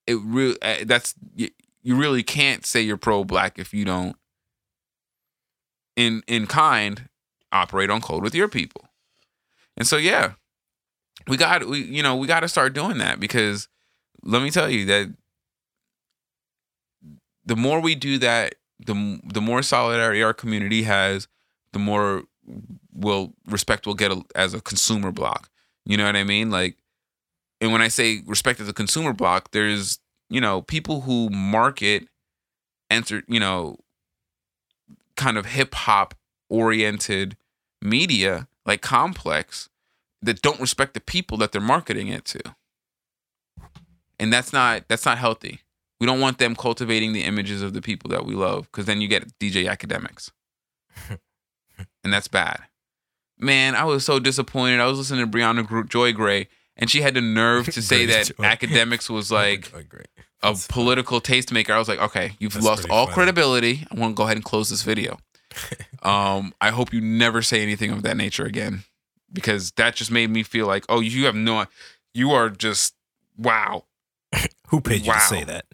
it 0.05 0.19
really 0.21 0.57
uh, 0.61 0.83
that's 0.85 1.15
you, 1.35 1.49
you 1.81 1.95
really 1.95 2.23
can't 2.23 2.65
say 2.65 2.81
you're 2.81 2.97
pro 2.97 3.23
black 3.23 3.57
if 3.57 3.73
you 3.73 3.85
don't 3.85 4.15
in 5.95 6.21
in 6.27 6.45
kind 6.47 7.09
operate 7.51 7.89
on 7.89 8.01
code 8.01 8.23
with 8.23 8.35
your 8.35 8.47
people. 8.47 8.85
And 9.75 9.87
so, 9.87 9.97
yeah, 9.97 10.33
we 11.27 11.37
got 11.37 11.65
we 11.67 11.83
you 11.83 12.03
know 12.03 12.15
we 12.15 12.27
got 12.27 12.41
to 12.41 12.47
start 12.47 12.73
doing 12.73 12.97
that 12.99 13.19
because 13.19 13.67
let 14.23 14.41
me 14.41 14.49
tell 14.49 14.69
you 14.69 14.85
that 14.85 15.13
the 17.45 17.55
more 17.55 17.79
we 17.79 17.95
do 17.95 18.17
that 18.19 18.55
the 18.79 19.19
the 19.23 19.41
more 19.41 19.61
solidarity 19.61 20.21
our 20.23 20.33
community 20.33 20.83
has 20.83 21.27
the 21.73 21.79
more 21.79 22.23
will 22.93 23.33
respect 23.47 23.85
we'll 23.85 23.95
get 23.95 24.11
a, 24.11 24.21
as 24.35 24.53
a 24.53 24.61
consumer 24.61 25.11
block 25.11 25.49
you 25.85 25.97
know 25.97 26.05
what 26.05 26.15
i 26.15 26.23
mean 26.23 26.49
like 26.49 26.77
and 27.59 27.71
when 27.71 27.81
i 27.81 27.87
say 27.87 28.21
respect 28.25 28.59
as 28.59 28.69
a 28.69 28.73
consumer 28.73 29.11
block 29.11 29.51
there's 29.51 29.99
you 30.29 30.41
know, 30.41 30.61
people 30.61 31.01
who 31.01 31.29
market 31.29 32.07
enter, 32.89 33.23
you 33.27 33.39
know, 33.39 33.77
kind 35.15 35.37
of 35.37 35.45
hip 35.45 35.73
hop 35.73 36.13
oriented 36.49 37.37
media 37.81 38.47
like 38.65 38.81
Complex 38.81 39.69
that 40.21 40.41
don't 40.41 40.59
respect 40.59 40.93
the 40.93 40.99
people 40.99 41.37
that 41.37 41.51
they're 41.51 41.61
marketing 41.61 42.07
it 42.07 42.25
to. 42.25 42.55
And 44.19 44.33
that's 44.33 44.51
not 44.51 44.87
that's 44.87 45.05
not 45.05 45.17
healthy. 45.17 45.61
We 45.99 46.05
don't 46.07 46.19
want 46.19 46.37
them 46.37 46.55
cultivating 46.55 47.13
the 47.13 47.23
images 47.23 47.61
of 47.61 47.73
the 47.73 47.81
people 47.81 48.09
that 48.11 48.25
we 48.25 48.35
love 48.35 48.63
because 48.71 48.85
then 48.85 49.01
you 49.01 49.07
get 49.07 49.37
DJ 49.39 49.67
Akademiks. 49.67 50.31
and 52.03 52.13
that's 52.13 52.27
bad. 52.27 52.61
Man, 53.39 53.75
I 53.75 53.83
was 53.83 54.03
so 54.03 54.19
disappointed. 54.19 54.79
I 54.79 54.87
was 54.87 54.97
listening 54.97 55.29
to 55.29 55.37
Briahna 55.37 55.87
Joy 55.87 56.11
Gray, 56.11 56.47
and 56.75 56.89
she 56.89 57.01
had 57.01 57.13
the 57.13 57.21
nerve 57.21 57.67
to 57.67 57.81
say 57.83 58.05
that 58.07 58.27
Akademiks 58.37 59.09
was 59.09 59.31
like 59.31 59.71
a 60.41 60.55
political 60.69 61.21
tastemaker. 61.21 61.71
I 61.71 61.79
was 61.79 61.87
like, 61.87 61.99
okay, 61.99 62.31
you've 62.39 62.53
that's 62.53 62.65
lost 62.65 62.89
all 62.89 63.05
funny. 63.05 63.13
credibility. 63.13 63.87
I 63.91 63.95
want 63.95 64.15
to 64.15 64.15
go 64.15 64.23
ahead 64.23 64.37
and 64.37 64.43
close 64.43 64.69
this 64.69 64.81
video. 64.83 65.19
um, 66.03 66.53
I 66.61 66.71
hope 66.71 66.93
you 66.93 67.01
never 67.01 67.41
say 67.41 67.61
anything 67.61 67.91
of 67.91 68.03
that 68.03 68.17
nature 68.17 68.45
again, 68.45 68.83
because 69.31 69.71
that 69.73 69.95
just 69.95 70.11
made 70.11 70.29
me 70.29 70.43
feel 70.43 70.67
like, 70.67 70.85
oh, 70.89 70.99
you 70.99 71.25
have 71.25 71.35
no, 71.35 71.65
you 72.13 72.31
are 72.31 72.49
just 72.49 72.95
wow. 73.37 73.85
Who 74.69 74.81
paid 74.81 75.01
you 75.01 75.09
wow. 75.09 75.15
to 75.15 75.21
say 75.21 75.43
that? 75.43 75.65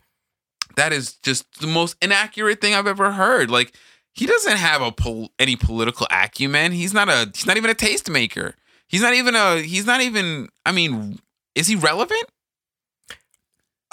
that 0.75 0.93
is 0.93 1.13
just 1.15 1.59
the 1.59 1.67
most 1.67 1.95
inaccurate 2.01 2.61
thing 2.61 2.73
I've 2.73 2.87
ever 2.87 3.11
heard. 3.11 3.49
Like 3.49 3.75
he 4.13 4.25
doesn't 4.25 4.57
have 4.57 4.81
a 4.81 4.91
pol- 4.91 5.31
any 5.39 5.55
political 5.55 6.07
acumen. 6.11 6.71
He's 6.71 6.93
not 6.93 7.09
a 7.09 7.31
he's 7.33 7.45
not 7.45 7.57
even 7.57 7.69
a 7.69 7.75
tastemaker. 7.75 8.53
He's 8.87 9.01
not 9.01 9.13
even 9.13 9.35
a 9.35 9.61
he's 9.61 9.85
not 9.85 10.01
even 10.01 10.49
I 10.65 10.71
mean, 10.71 11.19
is 11.55 11.67
he 11.67 11.75
relevant? 11.75 12.25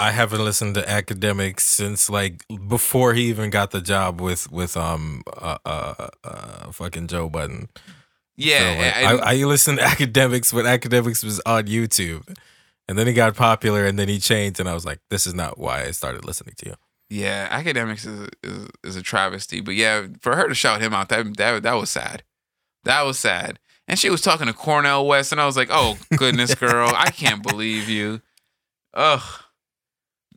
I 0.01 0.12
haven't 0.12 0.42
listened 0.42 0.74
to 0.76 0.82
Akademiks 0.82 1.61
since 1.61 2.09
like 2.09 2.44
before 2.68 3.12
he 3.12 3.24
even 3.24 3.51
got 3.51 3.70
the 3.70 3.82
job 3.82 4.20
with 4.20 4.51
with 4.51 4.76
um 4.76 5.22
uh 5.36 5.59
uh, 5.64 6.09
uh 6.24 6.72
fucking 6.72 7.07
Joe 7.07 7.28
Budden. 7.28 7.68
Yeah, 8.36 8.72
so, 8.72 8.80
like, 8.80 8.96
I, 8.96 9.32
I, 9.32 9.34
I 9.34 9.44
listened 9.44 9.78
to 9.78 9.84
Akademiks 9.92 10.53
when 10.53 10.64
Akademiks 10.64 11.22
was 11.22 11.40
on 11.44 11.66
YouTube. 11.66 12.36
And 12.88 12.98
then 12.98 13.07
he 13.07 13.12
got 13.12 13.36
popular, 13.36 13.86
and 13.86 13.96
then 13.96 14.09
he 14.09 14.18
changed, 14.18 14.59
and 14.59 14.68
I 14.68 14.74
was 14.74 14.84
like, 14.84 14.98
"This 15.11 15.24
is 15.24 15.32
not 15.32 15.59
why 15.59 15.84
I 15.84 15.92
started 15.92 16.24
listening 16.24 16.55
to 16.57 16.70
you." 16.70 16.74
Yeah, 17.09 17.48
Akademiks 17.57 18.05
is 18.05 18.28
is, 18.42 18.68
is 18.82 18.96
a 18.96 19.03
travesty, 19.03 19.61
but 19.61 19.76
yeah, 19.76 20.07
for 20.20 20.34
her 20.34 20.48
to 20.48 20.55
shout 20.57 20.80
him 20.80 20.92
out, 20.92 21.09
that 21.11 21.36
that 21.36 21.62
that 21.62 21.74
was 21.74 21.88
sad. 21.88 22.24
That 22.82 23.03
was 23.03 23.16
sad. 23.16 23.61
And 23.86 23.96
she 23.96 24.11
was 24.11 24.20
talking 24.22 24.48
to 24.48 24.53
Cornel 24.53 25.07
West, 25.07 25.30
and 25.30 25.40
I 25.40 25.46
was 25.46 25.57
like, 25.57 25.68
"Oh 25.70 25.98
goodness, 26.16 26.55
girl, 26.57 26.90
I 26.92 27.11
can't 27.11 27.44
believe 27.44 27.88
you." 27.88 28.22
Ugh, 28.94 29.22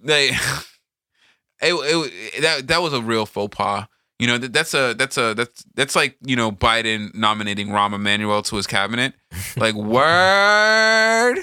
they, 0.04 0.30
it, 1.62 1.74
it 1.74 2.42
that 2.42 2.68
that 2.68 2.82
was 2.82 2.94
a 2.94 3.02
real 3.02 3.26
faux 3.26 3.56
pas. 3.56 3.88
You 4.20 4.28
know, 4.28 4.38
that, 4.38 4.54
that's 4.54 4.74
a 4.74 4.94
that's 4.94 5.18
a 5.18 5.34
that's 5.34 5.66
that's 5.76 5.96
like 5.96 6.18
you 6.22 6.36
know 6.36 6.52
Biden 6.52 7.14
nominating 7.16 7.70
Rahm 7.70 7.94
Emanuel 7.94 8.42
to 8.44 8.56
his 8.56 8.68
cabinet. 8.68 9.14
Like 9.58 9.76
word. 9.76 11.38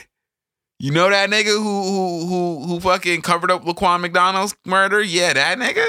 You 0.78 0.90
know 0.90 1.10
that 1.10 1.28
nigga 1.28 1.56
who 1.56 1.82
who 1.82 2.26
who 2.26 2.66
who 2.66 2.80
fucking 2.80 3.22
covered 3.22 3.50
up 3.50 3.64
Laquan 3.64 4.00
McDonald's 4.00 4.56
murder? 4.64 5.02
Yeah, 5.02 5.32
that 5.32 5.58
nigga. 5.58 5.86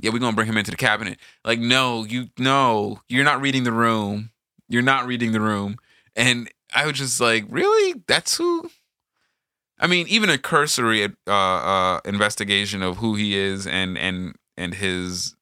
Yeah, 0.00 0.10
we 0.10 0.18
gonna 0.18 0.34
bring 0.34 0.48
him 0.48 0.56
into 0.56 0.70
the 0.70 0.76
cabinet. 0.76 1.18
Like, 1.44 1.60
no, 1.60 2.04
you 2.04 2.28
no, 2.38 3.00
you're 3.08 3.24
not 3.24 3.40
reading 3.40 3.64
the 3.64 3.72
room. 3.72 4.30
You're 4.68 4.82
not 4.82 5.06
reading 5.06 5.32
the 5.32 5.40
room. 5.40 5.76
And 6.16 6.50
I 6.74 6.86
was 6.86 6.96
just 6.96 7.20
like, 7.20 7.44
really? 7.48 8.02
That's 8.06 8.36
who? 8.36 8.70
I 9.82 9.88
mean, 9.88 10.06
even 10.08 10.30
a 10.30 10.38
cursory 10.38 11.04
uh, 11.26 11.30
uh, 11.30 12.00
investigation 12.04 12.82
of 12.82 12.98
who 12.98 13.16
he 13.16 13.36
is 13.36 13.66
and 13.66 13.98
and 13.98 14.36
and 14.56 14.74
his 14.74 15.34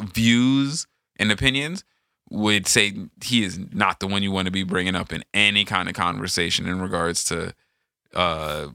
views 0.00 0.86
and 1.18 1.32
opinions 1.32 1.84
would 2.30 2.68
say 2.68 2.94
he 3.24 3.42
is 3.42 3.58
not 3.72 3.98
the 3.98 4.06
one 4.06 4.22
you 4.22 4.30
want 4.30 4.46
to 4.46 4.52
be 4.52 4.62
bringing 4.62 4.94
up 4.94 5.12
in 5.12 5.24
any 5.34 5.64
kind 5.64 5.88
of 5.88 5.94
conversation 5.96 6.68
in 6.68 6.80
regards 6.80 7.24
to 7.24 7.52
uh, 8.14 8.68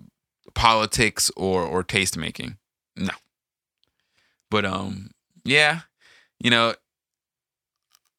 politics 0.54 1.32
or 1.38 1.64
or 1.64 1.82
taste 1.82 2.18
making. 2.18 2.58
No. 2.98 3.14
But 4.52 4.66
um 4.66 5.12
yeah, 5.46 5.82
you 6.40 6.50
know, 6.50 6.74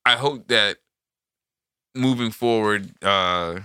I 0.06 0.16
hope 0.16 0.48
that 0.48 0.78
moving 1.94 2.30
forward 2.30 2.92
uh 3.02 3.60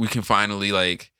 we 0.00 0.06
can 0.06 0.22
finally 0.22 0.72
like 0.72 1.12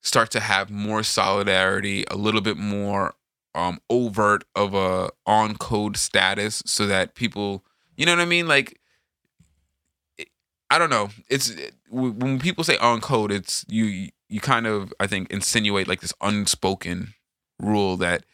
start 0.00 0.30
to 0.30 0.40
have 0.40 0.70
more 0.70 1.02
solidarity, 1.02 2.02
a 2.10 2.16
little 2.16 2.40
bit 2.40 2.56
more 2.56 3.14
um 3.54 3.78
overt 3.90 4.44
of 4.54 4.72
a 4.74 5.10
on 5.26 5.56
code 5.56 5.96
status 5.96 6.62
so 6.64 6.86
that 6.86 7.14
people 7.14 7.64
you 7.96 8.06
know 8.06 8.12
what 8.12 8.22
i 8.22 8.24
mean? 8.24 8.48
Like 8.48 8.80
i 10.70 10.78
don't 10.78 10.88
know. 10.88 11.10
It's 11.28 11.54
when 11.90 12.38
people 12.38 12.64
say 12.64 12.78
on 12.78 13.02
code 13.02 13.30
it's 13.30 13.66
you 13.68 14.08
you 14.30 14.40
kind 14.40 14.66
of 14.66 14.94
i 14.98 15.06
think 15.06 15.30
insinuate 15.30 15.86
like 15.86 16.00
this 16.00 16.14
unspoken 16.22 17.12
rule 17.58 17.98
that 17.98 18.24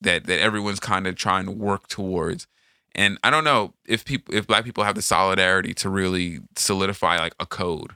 that 0.00 0.26
that 0.26 0.38
everyone's 0.38 0.80
kind 0.80 1.08
of 1.08 1.16
trying 1.16 1.46
to 1.46 1.52
work 1.52 1.88
towards. 1.88 2.46
And 2.94 3.18
i 3.24 3.30
don't 3.30 3.44
know 3.44 3.74
if 3.84 4.04
people 4.04 4.32
if 4.32 4.46
black 4.46 4.64
people 4.64 4.84
have 4.84 4.94
the 4.94 5.02
solidarity 5.02 5.74
to 5.74 5.90
really 5.90 6.38
solidify 6.54 7.18
like 7.18 7.34
a 7.40 7.46
code 7.46 7.94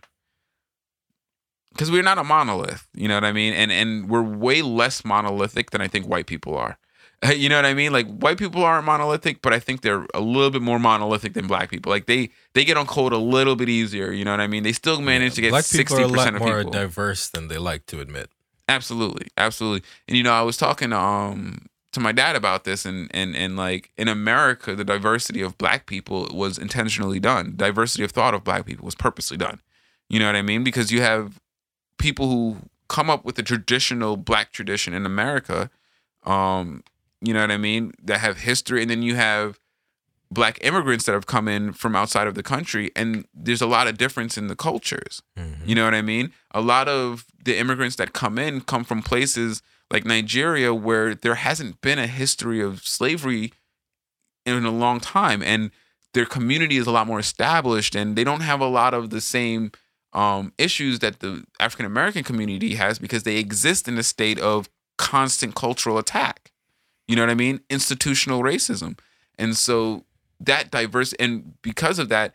because 1.72 1.90
we're 1.90 2.02
not 2.02 2.18
a 2.18 2.24
monolith 2.24 2.88
you 2.94 3.08
know 3.08 3.14
what 3.14 3.24
i 3.24 3.32
mean? 3.32 3.52
And 3.54 3.72
and 3.72 4.08
we're 4.08 4.22
way 4.22 4.62
less 4.62 5.04
monolithic 5.04 5.70
than 5.70 5.80
i 5.80 5.88
think 5.88 6.06
white 6.06 6.26
people 6.26 6.56
are. 6.56 6.78
You 7.36 7.48
know 7.48 7.56
what 7.56 7.66
i 7.66 7.74
mean? 7.74 7.92
Like 7.92 8.08
white 8.08 8.36
people 8.36 8.64
aren't 8.64 8.84
monolithic 8.84 9.42
but 9.42 9.52
i 9.52 9.58
think 9.58 9.82
they're 9.82 10.06
a 10.12 10.20
little 10.20 10.50
bit 10.50 10.62
more 10.62 10.78
monolithic 10.78 11.34
than 11.34 11.46
black 11.46 11.70
people. 11.70 11.90
Like 11.90 12.06
they 12.06 12.30
they 12.54 12.64
get 12.64 12.76
on 12.76 12.86
code 12.86 13.12
a 13.12 13.18
little 13.18 13.56
bit 13.56 13.68
easier 13.68 14.10
you 14.12 14.24
know 14.24 14.32
what 14.32 14.40
i 14.40 14.46
mean? 14.46 14.62
They 14.62 14.72
still 14.72 15.00
manage 15.00 15.32
yeah, 15.32 15.36
to 15.36 15.40
get 15.42 15.50
black 15.50 15.64
60% 15.64 15.80
of 15.80 15.86
people 15.86 15.98
are 15.98 16.04
a 16.04 16.08
lot 16.08 16.38
more 16.40 16.58
people. 16.58 16.72
diverse 16.72 17.28
than 17.28 17.48
they 17.48 17.58
like 17.58 17.86
to 17.86 18.00
admit. 18.00 18.30
Absolutely 18.68 19.28
absolutely. 19.36 19.82
And 20.08 20.16
you 20.16 20.22
know 20.22 20.32
i 20.32 20.42
was 20.42 20.56
talking 20.56 20.90
to 20.90 20.98
um 20.98 21.66
to 21.92 22.00
my 22.00 22.12
dad 22.12 22.34
about 22.36 22.64
this 22.64 22.84
and 22.84 23.10
and 23.14 23.36
and 23.36 23.56
like 23.56 23.90
in 23.96 24.08
america 24.08 24.74
the 24.74 24.84
diversity 24.84 25.42
of 25.42 25.56
black 25.58 25.86
people 25.86 26.28
was 26.32 26.58
intentionally 26.58 27.20
done. 27.20 27.54
Diversity 27.56 28.02
of 28.02 28.10
thought 28.10 28.34
of 28.34 28.42
black 28.44 28.66
people 28.66 28.84
was 28.84 28.94
purposely 28.94 29.36
done. 29.36 29.60
You 30.08 30.18
know 30.18 30.26
what 30.26 30.36
i 30.36 30.42
mean? 30.42 30.64
Because 30.64 30.90
you 30.90 31.02
have 31.02 31.40
people 31.99 32.28
who 32.28 32.57
come 32.88 33.09
up 33.09 33.24
with 33.24 33.36
the 33.36 33.43
traditional 33.43 34.16
black 34.16 34.53
tradition 34.53 34.93
in 34.93 35.07
America, 35.07 35.70
um, 36.24 36.82
you 37.20 37.32
know 37.32 37.40
what 37.40 37.51
I 37.51 37.57
mean, 37.57 37.93
that 38.03 38.20
have 38.20 38.38
history, 38.38 38.82
and 38.82 38.90
then 38.90 39.03
you 39.03 39.14
have 39.14 39.59
black 40.30 40.59
immigrants 40.62 41.05
that 41.05 41.12
have 41.12 41.26
come 41.26 41.47
in 41.47 41.72
from 41.72 41.95
outside 41.95 42.26
of 42.26 42.34
the 42.34 42.43
country, 42.43 42.90
and 42.97 43.26
there's 43.34 43.62
a 43.62 43.66
lot 43.66 43.86
of 43.86 43.99
difference 43.99 44.38
in 44.38 44.47
the 44.49 44.57
cultures. 44.57 45.22
Mm-hmm. 45.38 45.68
You 45.68 45.74
know 45.74 45.84
what 45.84 45.95
I 45.95 46.03
mean? 46.03 46.32
A 46.53 46.61
lot 46.61 46.88
of 46.88 47.26
the 47.45 47.59
immigrants 47.59 47.97
that 47.97 48.12
come 48.12 48.38
in 48.38 48.62
come 48.62 48.84
from 48.84 49.03
places 49.03 49.62
like 49.90 50.05
Nigeria 50.05 50.72
where 50.72 51.14
there 51.14 51.34
hasn't 51.34 51.80
been 51.82 51.99
a 51.99 52.07
history 52.07 52.62
of 52.62 52.82
slavery 52.82 53.53
in 54.47 54.64
a 54.64 54.70
long 54.70 55.01
time, 55.01 55.43
and 55.43 55.70
their 56.14 56.26
community 56.26 56.76
is 56.76 56.86
a 56.86 56.90
lot 56.90 57.07
more 57.07 57.20
established, 57.20 57.95
and 57.95 58.16
they 58.16 58.24
don't 58.24 58.40
have 58.40 58.61
a 58.61 58.66
lot 58.66 58.95
of 58.95 59.11
the 59.11 59.20
same 59.20 59.70
um, 60.12 60.52
issues 60.58 60.98
that 60.98 61.20
the 61.20 61.44
African 61.58 61.86
American 61.86 62.22
community 62.22 62.74
has 62.74 62.98
because 62.98 63.22
they 63.22 63.36
exist 63.36 63.88
in 63.88 63.96
a 63.98 64.02
state 64.02 64.38
of 64.38 64.68
constant 64.98 65.54
cultural 65.54 65.98
attack. 65.98 66.52
You 67.08 67.16
know 67.16 67.22
what 67.22 67.30
I 67.30 67.34
mean? 67.34 67.60
Institutional 67.70 68.42
racism. 68.42 68.98
And 69.38 69.56
so 69.56 70.04
that 70.40 70.70
diverse, 70.70 71.12
and 71.14 71.54
because 71.62 71.98
of 71.98 72.08
that, 72.10 72.34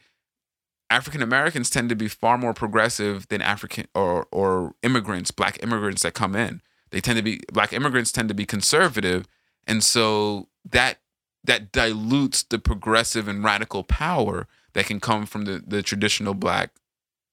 African 0.89 1.21
Americans 1.21 1.69
tend 1.69 1.89
to 1.89 1.95
be 1.95 2.07
far 2.07 2.37
more 2.37 2.53
progressive 2.53 3.27
than 3.27 3.41
African 3.41 3.87
or 3.93 4.27
or 4.31 4.73
immigrants, 4.83 5.31
black 5.31 5.61
immigrants 5.61 6.03
that 6.03 6.13
come 6.13 6.35
in. 6.35 6.61
They 6.91 7.01
tend 7.01 7.17
to 7.17 7.23
be 7.23 7.41
black 7.51 7.73
immigrants 7.73 8.11
tend 8.11 8.29
to 8.29 8.35
be 8.35 8.45
conservative, 8.45 9.27
and 9.65 9.83
so 9.83 10.47
that 10.69 10.99
that 11.43 11.71
dilutes 11.71 12.43
the 12.43 12.59
progressive 12.59 13.27
and 13.27 13.43
radical 13.43 13.83
power 13.83 14.47
that 14.73 14.85
can 14.85 14.99
come 14.99 15.25
from 15.25 15.43
the 15.45 15.61
the 15.65 15.83
traditional 15.83 16.33
black 16.33 16.71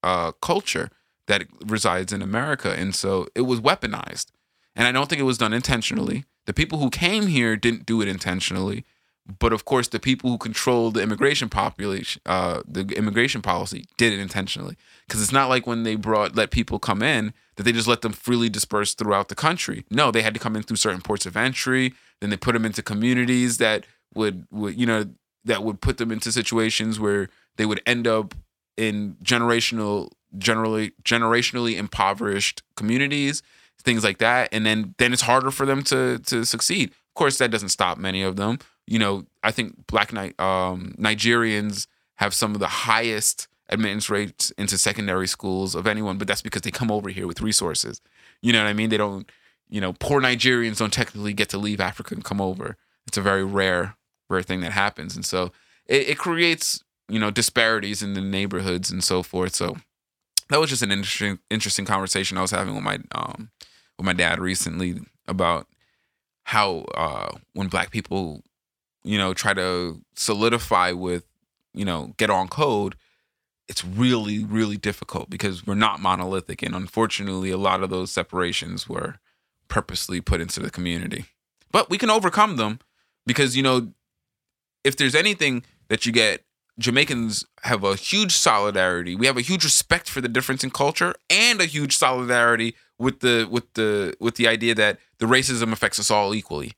uh, 0.04 0.32
culture 0.32 0.90
that 1.26 1.46
resides 1.64 2.12
in 2.12 2.22
America. 2.22 2.72
And 2.72 2.94
so 2.94 3.26
it 3.34 3.42
was 3.42 3.60
weaponized. 3.60 4.26
And 4.76 4.86
I 4.86 4.92
don't 4.92 5.08
think 5.08 5.20
it 5.20 5.24
was 5.24 5.38
done 5.38 5.52
intentionally. 5.52 6.24
The 6.46 6.52
people 6.52 6.78
who 6.78 6.90
came 6.90 7.26
here 7.28 7.56
didn't 7.56 7.86
do 7.86 8.02
it 8.02 8.08
intentionally. 8.08 8.84
But 9.38 9.54
of 9.54 9.64
course, 9.64 9.88
the 9.88 9.98
people 9.98 10.28
who 10.28 10.36
control 10.36 10.90
the 10.90 11.00
immigration 11.00 11.48
population, 11.48 12.20
uh, 12.26 12.60
the 12.68 12.82
immigration 12.94 13.40
policy, 13.40 13.86
did 13.96 14.12
it 14.12 14.18
intentionally. 14.18 14.76
Because 15.06 15.22
it's 15.22 15.32
not 15.32 15.48
like 15.48 15.66
when 15.66 15.82
they 15.82 15.96
brought 15.96 16.36
let 16.36 16.50
people 16.50 16.78
come 16.78 17.02
in 17.02 17.32
that 17.56 17.62
they 17.62 17.72
just 17.72 17.88
let 17.88 18.02
them 18.02 18.12
freely 18.12 18.50
disperse 18.50 18.92
throughout 18.92 19.28
the 19.28 19.34
country. 19.34 19.86
No, 19.90 20.10
they 20.10 20.20
had 20.20 20.34
to 20.34 20.40
come 20.40 20.56
in 20.56 20.62
through 20.62 20.76
certain 20.76 21.00
ports 21.00 21.24
of 21.24 21.38
entry. 21.38 21.94
Then 22.20 22.28
they 22.28 22.36
put 22.36 22.52
them 22.52 22.66
into 22.66 22.82
communities 22.82 23.56
that 23.58 23.86
would, 24.14 24.46
would 24.50 24.78
you 24.78 24.84
know, 24.84 25.06
that 25.46 25.62
would 25.62 25.80
put 25.80 25.96
them 25.96 26.12
into 26.12 26.30
situations 26.30 27.00
where 27.00 27.28
they 27.56 27.64
would 27.64 27.80
end 27.86 28.06
up 28.06 28.34
in 28.76 29.16
generational 29.22 30.10
generally 30.36 30.92
generationally 31.04 31.76
impoverished 31.76 32.62
communities 32.76 33.42
things 33.84 34.02
like 34.02 34.18
that, 34.18 34.48
and 34.50 34.64
then 34.66 34.94
then 34.98 35.12
it's 35.12 35.22
harder 35.22 35.50
for 35.50 35.66
them 35.66 35.82
to 35.84 36.18
to 36.20 36.44
succeed. 36.44 36.90
Of 36.90 37.14
course, 37.14 37.38
that 37.38 37.50
doesn't 37.50 37.68
stop 37.68 37.98
many 37.98 38.22
of 38.22 38.36
them. 38.36 38.58
You 38.86 38.98
know, 38.98 39.26
I 39.42 39.50
think 39.50 39.86
Black 39.86 40.12
Ni- 40.12 40.34
um, 40.38 40.94
Nigerians 40.98 41.86
have 42.16 42.34
some 42.34 42.54
of 42.54 42.60
the 42.60 42.66
highest 42.66 43.46
admittance 43.68 44.10
rates 44.10 44.50
into 44.52 44.76
secondary 44.76 45.26
schools 45.26 45.74
of 45.74 45.86
anyone, 45.86 46.18
but 46.18 46.26
that's 46.26 46.42
because 46.42 46.62
they 46.62 46.70
come 46.70 46.90
over 46.90 47.08
here 47.08 47.26
with 47.26 47.40
resources. 47.40 48.00
You 48.42 48.52
know 48.52 48.62
what 48.62 48.68
I 48.68 48.72
mean? 48.72 48.90
They 48.90 48.96
don't, 48.96 49.30
you 49.68 49.80
know, 49.80 49.94
poor 49.94 50.20
Nigerians 50.20 50.78
don't 50.78 50.92
technically 50.92 51.32
get 51.32 51.48
to 51.50 51.58
leave 51.58 51.80
Africa 51.80 52.14
and 52.14 52.22
come 52.22 52.40
over. 52.40 52.76
It's 53.06 53.16
a 53.16 53.22
very 53.22 53.44
rare, 53.44 53.96
rare 54.28 54.42
thing 54.42 54.60
that 54.60 54.72
happens. 54.72 55.16
And 55.16 55.24
so 55.24 55.50
it, 55.86 56.10
it 56.10 56.18
creates, 56.18 56.84
you 57.08 57.18
know, 57.18 57.30
disparities 57.30 58.02
in 58.02 58.14
the 58.14 58.20
neighborhoods 58.20 58.90
and 58.90 59.02
so 59.02 59.22
forth. 59.22 59.54
So 59.54 59.76
that 60.48 60.60
was 60.60 60.70
just 60.70 60.82
an 60.82 60.92
interesting, 60.92 61.38
interesting 61.50 61.84
conversation 61.84 62.38
I 62.38 62.42
was 62.42 62.50
having 62.50 62.74
with 62.74 62.84
my, 62.84 62.98
um, 63.12 63.50
with 63.98 64.06
my 64.06 64.12
dad 64.12 64.38
recently 64.38 65.00
about 65.26 65.66
how, 66.44 66.78
uh, 66.94 67.36
when 67.52 67.68
black 67.68 67.90
people, 67.90 68.42
you 69.02 69.18
know, 69.18 69.34
try 69.34 69.54
to 69.54 70.00
solidify 70.14 70.92
with, 70.92 71.24
you 71.72 71.84
know, 71.84 72.14
get 72.16 72.30
on 72.30 72.48
code, 72.48 72.96
it's 73.68 73.84
really 73.84 74.44
really 74.44 74.76
difficult 74.76 75.30
because 75.30 75.66
we're 75.66 75.74
not 75.74 76.00
monolithic 76.00 76.62
and 76.62 76.74
unfortunately 76.74 77.50
a 77.50 77.56
lot 77.56 77.82
of 77.82 77.90
those 77.90 78.10
separations 78.10 78.88
were 78.88 79.16
purposely 79.68 80.20
put 80.20 80.40
into 80.40 80.60
the 80.60 80.70
community 80.70 81.26
but 81.70 81.88
we 81.88 81.98
can 81.98 82.10
overcome 82.10 82.56
them 82.56 82.78
because 83.26 83.56
you 83.56 83.62
know 83.62 83.88
if 84.82 84.96
there's 84.96 85.14
anything 85.14 85.64
that 85.88 86.04
you 86.04 86.12
get 86.12 86.44
jamaicans 86.78 87.44
have 87.62 87.84
a 87.84 87.94
huge 87.94 88.32
solidarity 88.32 89.14
we 89.14 89.26
have 89.26 89.36
a 89.36 89.42
huge 89.42 89.64
respect 89.64 90.08
for 90.08 90.20
the 90.20 90.28
difference 90.28 90.64
in 90.64 90.70
culture 90.70 91.14
and 91.30 91.60
a 91.60 91.66
huge 91.66 91.96
solidarity 91.96 92.74
with 92.98 93.20
the 93.20 93.46
with 93.50 93.72
the 93.74 94.14
with 94.20 94.36
the 94.36 94.48
idea 94.48 94.74
that 94.74 94.98
the 95.18 95.26
racism 95.26 95.72
affects 95.72 95.98
us 95.98 96.10
all 96.10 96.34
equally 96.34 96.72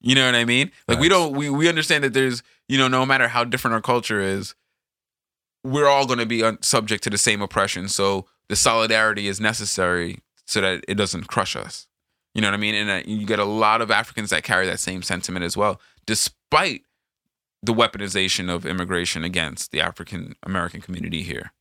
you 0.00 0.14
know 0.14 0.26
what 0.26 0.34
i 0.34 0.44
mean 0.44 0.70
like 0.88 0.98
we 0.98 1.08
don't 1.08 1.34
we, 1.34 1.48
we 1.48 1.68
understand 1.68 2.04
that 2.04 2.12
there's 2.12 2.42
you 2.68 2.76
know 2.76 2.88
no 2.88 3.06
matter 3.06 3.28
how 3.28 3.44
different 3.44 3.74
our 3.74 3.80
culture 3.80 4.20
is 4.20 4.54
we're 5.64 5.88
all 5.88 6.06
going 6.06 6.18
to 6.18 6.26
be 6.26 6.42
un- 6.42 6.62
subject 6.62 7.02
to 7.04 7.10
the 7.10 7.18
same 7.18 7.42
oppression. 7.42 7.88
So 7.88 8.26
the 8.48 8.56
solidarity 8.56 9.28
is 9.28 9.40
necessary 9.40 10.18
so 10.46 10.60
that 10.60 10.84
it 10.88 10.94
doesn't 10.94 11.28
crush 11.28 11.56
us. 11.56 11.86
You 12.34 12.42
know 12.42 12.48
what 12.48 12.54
I 12.54 12.58
mean? 12.58 12.74
And 12.74 12.90
uh, 12.90 13.02
you 13.06 13.26
get 13.26 13.38
a 13.38 13.44
lot 13.44 13.82
of 13.82 13.90
Africans 13.90 14.30
that 14.30 14.42
carry 14.42 14.66
that 14.66 14.80
same 14.80 15.02
sentiment 15.02 15.44
as 15.44 15.56
well, 15.56 15.80
despite 16.06 16.82
the 17.62 17.74
weaponization 17.74 18.52
of 18.52 18.64
immigration 18.64 19.24
against 19.24 19.70
the 19.70 19.80
African 19.80 20.36
American 20.42 20.80
community 20.80 21.22
here. 21.22 21.52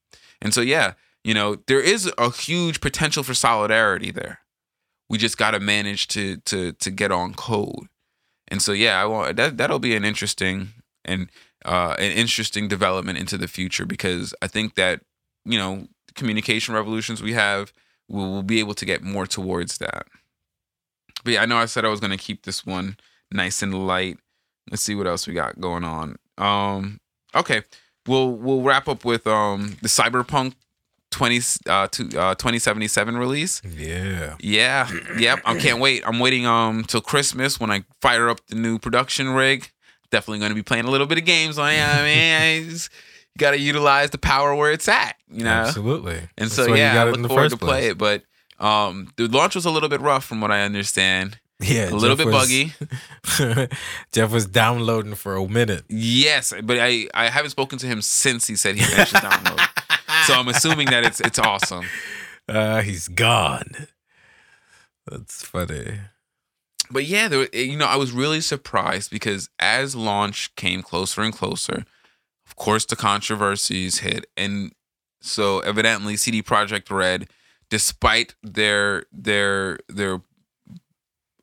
And 0.41 0.54
so, 0.54 0.62
yeah, 0.62 0.93
you 1.24 1.34
know, 1.34 1.58
there 1.68 1.82
is 1.82 2.12
a 2.18 2.32
huge 2.32 2.82
potential 2.82 3.24
for 3.24 3.34
solidarity 3.34 4.12
there. 4.12 4.39
We 5.10 5.18
just 5.18 5.38
got 5.38 5.52
to 5.52 5.60
manage 5.60 6.08
to 6.10 6.38
to 6.38 6.74
to 6.74 6.91
get 6.91 7.12
on 7.12 7.34
code. 7.34 7.88
And 8.47 8.62
so, 8.62 8.72
yeah, 8.72 9.02
I 9.02 9.06
want 9.06 9.36
that. 9.38 9.58
That'll 9.58 9.80
be 9.80 9.95
an 9.95 10.06
interesting 10.06 10.70
and 11.06 11.30
uh, 11.66 11.95
an 12.00 12.12
interesting 12.12 12.68
development 12.68 13.18
into 13.18 13.38
the 13.38 13.47
future 13.47 13.86
because 13.86 14.34
I 14.41 14.47
think 14.47 14.76
that 14.76 15.02
you 15.45 15.58
know 15.58 15.88
communication 16.16 16.74
revolutions 16.74 17.22
we 17.22 17.34
have 17.34 17.72
we'll, 18.08 18.32
we'll 18.32 18.43
be 18.43 18.60
able 18.60 18.74
to 18.74 18.86
get 18.86 19.04
more 19.04 19.28
towards 19.28 19.78
that. 19.78 20.08
But 21.24 21.34
yeah, 21.34 21.43
I 21.43 21.45
know 21.45 21.58
I 21.58 21.66
said 21.66 21.86
I 21.86 21.89
was 21.89 22.00
going 22.00 22.12
to 22.12 22.18
keep 22.18 22.43
this 22.43 22.66
one 22.66 22.97
nice 23.32 23.62
and 23.62 23.88
light. 23.88 24.18
Let's 24.70 24.82
see 24.84 24.96
what 24.96 25.08
else 25.08 25.28
we 25.28 25.34
got 25.34 25.60
going 25.60 25.84
on. 25.84 26.18
Um, 26.38 27.00
okay, 27.36 27.64
we'll 28.08 28.32
we'll 28.32 28.62
wrap 28.62 28.88
up 28.88 29.06
with 29.06 29.28
um 29.28 29.78
the 29.82 29.88
Cyberpunk 29.88 30.54
20 31.12 31.38
uh, 31.68 31.88
to, 31.88 32.04
uh 32.20 32.36
2077 32.36 33.18
release. 33.18 33.62
Yeah. 33.66 34.36
Yeah, 34.40 34.90
yep. 35.18 35.40
I 35.46 35.58
can't 35.58 35.80
wait. 35.80 36.04
I'm 36.06 36.20
waiting 36.20 36.46
um 36.46 36.84
till 36.84 37.02
Christmas 37.02 37.60
when 37.60 37.72
I 37.72 37.84
fire 38.02 38.30
up 38.30 38.46
the 38.48 38.56
new 38.56 38.80
production 38.80 39.30
rig. 39.30 39.72
Definitely 40.12 40.40
going 40.40 40.50
to 40.50 40.56
be 40.56 40.64
playing 40.64 40.86
a 40.86 40.90
little 40.92 41.06
bit 41.08 41.20
of 41.20 41.26
games 41.26 41.60
on 41.60 41.72
it. 41.72 41.80
I 41.82 42.04
mean, 42.04 42.72
you 42.72 42.78
got 43.38 43.52
to 43.52 43.60
utilize 43.60 44.10
the 44.10 44.18
power 44.18 44.56
where 44.56 44.72
it's 44.72 44.88
at, 44.88 45.16
you 45.32 45.44
know. 45.44 45.52
Absolutely. 45.52 46.18
And 46.36 46.50
That's 46.50 46.56
so 46.56 46.74
yeah, 46.74 46.96
got 46.96 47.08
I 47.10 47.12
look 47.12 47.28
forward 47.28 47.52
to 47.52 47.58
play 47.58 47.68
place. 47.82 47.92
it. 47.92 47.98
But 48.00 48.24
um, 48.64 49.12
the 49.18 49.28
launch 49.28 49.54
was 49.54 49.66
a 49.66 49.70
little 49.70 49.88
bit 49.88 50.02
rough, 50.02 50.26
from 50.26 50.42
what 50.42 50.52
I 50.52 50.62
understand. 50.62 51.40
Yeah. 51.62 51.89
A 51.89 51.91
little 51.91 52.16
Jeff 52.16 52.26
bit 52.26 52.34
was- 52.34 52.74
buggy. 53.38 53.70
Jeff 54.14 54.32
was 54.32 54.45
downloading 54.45 55.16
for 55.16 55.36
a 55.36 55.47
minute. 55.47 55.84
Yes, 55.89 56.53
but 56.64 56.78
I 56.80 57.07
I 57.14 57.30
haven't 57.30 57.51
spoken 57.51 57.78
to 57.80 57.88
him 57.88 58.01
since 58.01 58.47
he 58.47 58.55
said 58.55 58.76
he 58.76 58.84
finished 58.84 59.14
the 59.14 59.20
download. 59.20 60.26
So 60.26 60.34
I'm 60.36 60.47
assuming 60.47 60.88
that 60.91 61.03
it's 61.05 61.20
it's 61.22 61.39
awesome. 61.39 61.86
Uh, 62.47 62.82
he's 62.82 63.07
gone. 63.07 63.88
That's 65.05 65.45
funny. 65.45 65.99
But 66.89 67.05
yeah, 67.05 67.28
there, 67.28 67.47
you 67.53 67.78
know, 67.78 67.86
I 67.86 67.95
was 67.95 68.12
really 68.12 68.41
surprised 68.41 69.12
because 69.12 69.51
as 69.60 69.95
launch 69.95 70.55
came 70.55 70.82
closer 70.82 71.22
and 71.22 71.32
closer, 71.32 71.86
of 72.47 72.55
course 72.55 72.86
the 72.86 72.95
controversies 72.95 73.99
hit, 73.99 74.26
and 74.36 74.74
so 75.22 75.60
evidently 75.60 76.18
CD 76.18 76.41
Projekt 76.41 76.89
Red, 76.89 77.30
despite 77.70 78.34
their 78.41 79.03
their 79.12 79.78
their 79.88 80.22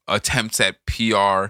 attempts 0.08 0.60
at 0.60 0.84
PR 0.86 1.46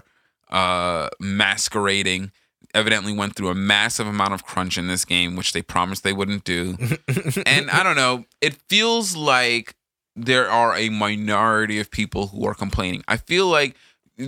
uh, 0.49 1.09
masquerading, 1.19 2.31
evidently 2.73 3.13
went 3.13 3.35
through 3.35 3.49
a 3.49 3.55
massive 3.55 4.07
amount 4.07 4.33
of 4.33 4.43
crunch 4.43 4.77
in 4.77 4.87
this 4.87 5.05
game, 5.05 5.35
which 5.35 5.53
they 5.53 5.61
promised 5.61 6.03
they 6.03 6.13
wouldn't 6.13 6.43
do. 6.43 6.77
and 7.45 7.69
I 7.69 7.83
don't 7.83 7.95
know, 7.95 8.25
it 8.41 8.55
feels 8.69 9.15
like 9.15 9.75
there 10.15 10.49
are 10.49 10.75
a 10.75 10.89
minority 10.89 11.79
of 11.79 11.91
people 11.91 12.27
who 12.27 12.45
are 12.45 12.53
complaining. 12.53 13.03
I 13.07 13.17
feel 13.17 13.47
like 13.47 13.75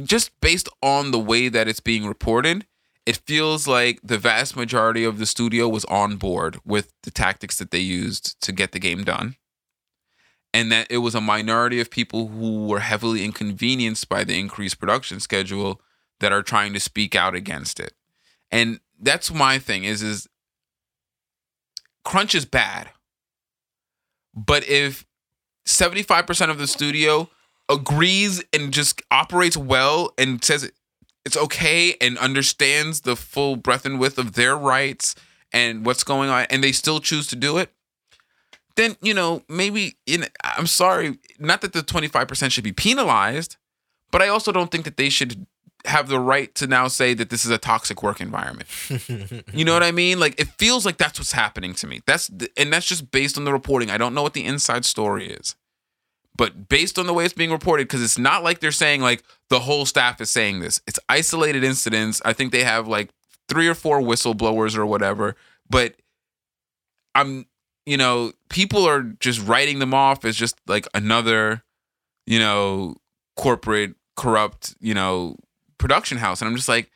just 0.04 0.40
based 0.40 0.70
on 0.84 1.12
the 1.12 1.20
way 1.20 1.50
that 1.50 1.68
it's 1.68 1.80
being 1.80 2.06
reported, 2.06 2.66
it 3.06 3.18
feels 3.26 3.68
like 3.68 4.00
the 4.04 4.20
vast 4.20 4.56
majority 4.56 5.04
of 5.04 5.18
the 5.18 5.26
studio 5.26 5.68
was 5.68 5.86
on 5.86 6.18
board 6.18 6.60
with 6.64 6.94
the 7.04 7.12
tactics 7.12 7.58
that 7.58 7.72
they 7.72 7.80
used 7.80 8.40
to 8.42 8.52
get 8.52 8.72
the 8.72 8.80
game 8.80 9.04
done. 9.04 9.36
And 10.54 10.72
that 10.72 10.88
it 10.90 10.98
was 10.98 11.14
a 11.14 11.22
minority 11.22 11.80
of 11.80 11.92
people 11.92 12.28
who 12.28 12.66
were 12.66 12.80
heavily 12.80 13.24
inconvenienced 13.24 14.10
by 14.10 14.24
the 14.24 14.40
increased 14.40 14.80
production 14.80 15.20
schedule 15.20 15.80
that 16.20 16.32
are 16.32 16.42
trying 16.42 16.74
to 16.74 16.80
speak 16.80 17.16
out 17.16 17.36
against 17.36 17.80
it. 17.80 17.94
And 18.52 18.80
that's 19.00 19.34
my 19.34 19.60
thing 19.60 19.84
is 19.84 20.02
is 20.02 20.28
crunch 22.04 22.34
is 22.34 22.46
bad. 22.46 22.90
But 24.34 24.68
if 24.68 25.06
75% 25.68 26.50
of 26.50 26.58
the 26.58 26.68
studio 26.68 27.30
agrees 27.68 28.44
and 28.52 28.74
just 28.74 29.02
operates 29.12 29.56
well 29.56 30.14
and 30.18 30.44
says 30.44 30.72
it's 31.26 31.38
okay 31.38 31.96
and 32.02 32.18
understands 32.18 33.02
the 33.02 33.16
full 33.16 33.56
breadth 33.56 33.86
and 33.86 34.00
width 34.00 34.18
of 34.18 34.34
their 34.34 34.58
rights 34.58 35.14
and 35.54 35.86
what's 35.86 36.04
going 36.04 36.30
on 36.30 36.48
and 36.50 36.64
they 36.64 36.72
still 36.72 37.00
choose 37.00 37.28
to 37.28 37.36
do 37.36 37.58
it 37.58 37.72
then 38.80 38.96
you 39.02 39.14
know 39.14 39.44
maybe 39.50 39.96
in 40.06 40.26
i'm 40.44 40.68
sorry 40.68 41.18
not 41.40 41.62
that 41.62 41.74
the 41.74 41.82
25% 41.82 42.52
should 42.52 42.64
be 42.64 42.72
penalized 42.72 43.58
but 44.12 44.22
i 44.22 44.28
also 44.28 44.52
don't 44.52 44.72
think 44.72 44.86
that 44.86 44.98
they 44.98 45.10
should 45.10 45.46
have 45.86 46.10
the 46.10 46.20
right 46.20 46.54
to 46.56 46.68
now 46.68 46.88
say 46.88 47.14
that 47.14 47.30
this 47.30 47.46
is 47.46 47.52
a 47.52 47.58
toxic 47.58 48.04
work 48.04 48.20
environment 48.20 48.68
you 49.54 49.64
know 49.66 49.74
what 49.74 49.84
I 49.84 49.92
mean? 49.92 50.20
Like 50.20 50.40
it 50.40 50.48
feels 50.58 50.86
like 50.86 50.98
that's 50.98 51.20
what's 51.20 51.32
happening 51.32 51.74
to 51.76 51.88
me. 51.88 52.02
That's 52.06 52.28
th- 52.28 52.52
and 52.58 52.72
that's 52.72 52.86
just 52.86 53.12
based 53.12 53.38
on 53.38 53.46
the 53.46 53.54
reporting. 53.54 53.90
I 53.90 53.98
don't 53.98 54.14
know 54.14 54.22
what 54.22 54.34
the 54.34 54.46
inside 54.46 54.86
story 54.86 55.28
is. 55.28 55.56
But 56.36 56.70
based 56.70 56.98
on 56.98 57.08
the 57.08 57.14
way 57.14 57.26
it's 57.26 57.34
being 57.34 57.52
reported 57.52 57.90
cuz 57.90 58.02
it's 58.02 58.18
not 58.18 58.44
like 58.44 58.60
they're 58.60 58.72
saying 58.72 59.02
like 59.02 59.24
the 59.50 59.60
whole 59.62 59.86
staff 59.86 60.20
is 60.22 60.30
saying 60.30 60.60
this. 60.60 60.82
It's 60.88 61.00
isolated 61.08 61.64
incidents. 61.64 62.22
I 62.26 62.34
think 62.34 62.52
they 62.52 62.64
have 62.64 62.88
like 62.88 63.10
3 63.48 63.68
or 63.68 63.76
4 63.76 64.02
whistleblowers 64.02 64.78
or 64.78 64.86
whatever, 64.86 65.36
but 65.70 65.96
I'm 67.16 67.46
you 67.90 67.98
know, 67.98 68.32
people 68.50 68.86
are 68.86 69.02
just 69.20 69.46
writing 69.48 69.80
them 69.80 69.94
off 69.94 70.24
as 70.26 70.36
just 70.36 70.56
like 70.68 70.88
another 70.94 71.64
you 72.30 72.38
know, 72.38 72.96
corporate 73.36 73.96
corrupt, 74.16 74.76
you 74.80 74.94
know, 74.94 75.36
production 75.80 76.20
house 76.20 76.42
and 76.42 76.48
I'm 76.50 76.56
just 76.56 76.70
like 76.70 76.92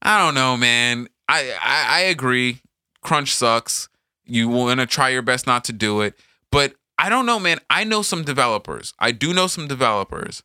I 0.00 0.24
don't 0.24 0.34
know, 0.34 0.56
man. 0.56 1.08
I, 1.28 1.52
I 1.60 1.86
I 1.88 2.00
agree. 2.02 2.60
Crunch 3.02 3.34
sucks. 3.34 3.88
You 4.24 4.48
want 4.48 4.78
to 4.78 4.86
try 4.86 5.08
your 5.08 5.22
best 5.22 5.46
not 5.46 5.64
to 5.64 5.72
do 5.72 6.00
it, 6.02 6.14
but 6.52 6.74
I 6.98 7.08
don't 7.08 7.26
know, 7.26 7.40
man. 7.40 7.58
I 7.68 7.82
know 7.82 8.02
some 8.02 8.22
developers. 8.22 8.94
I 8.98 9.10
do 9.10 9.34
know 9.34 9.48
some 9.48 9.66
developers, 9.66 10.42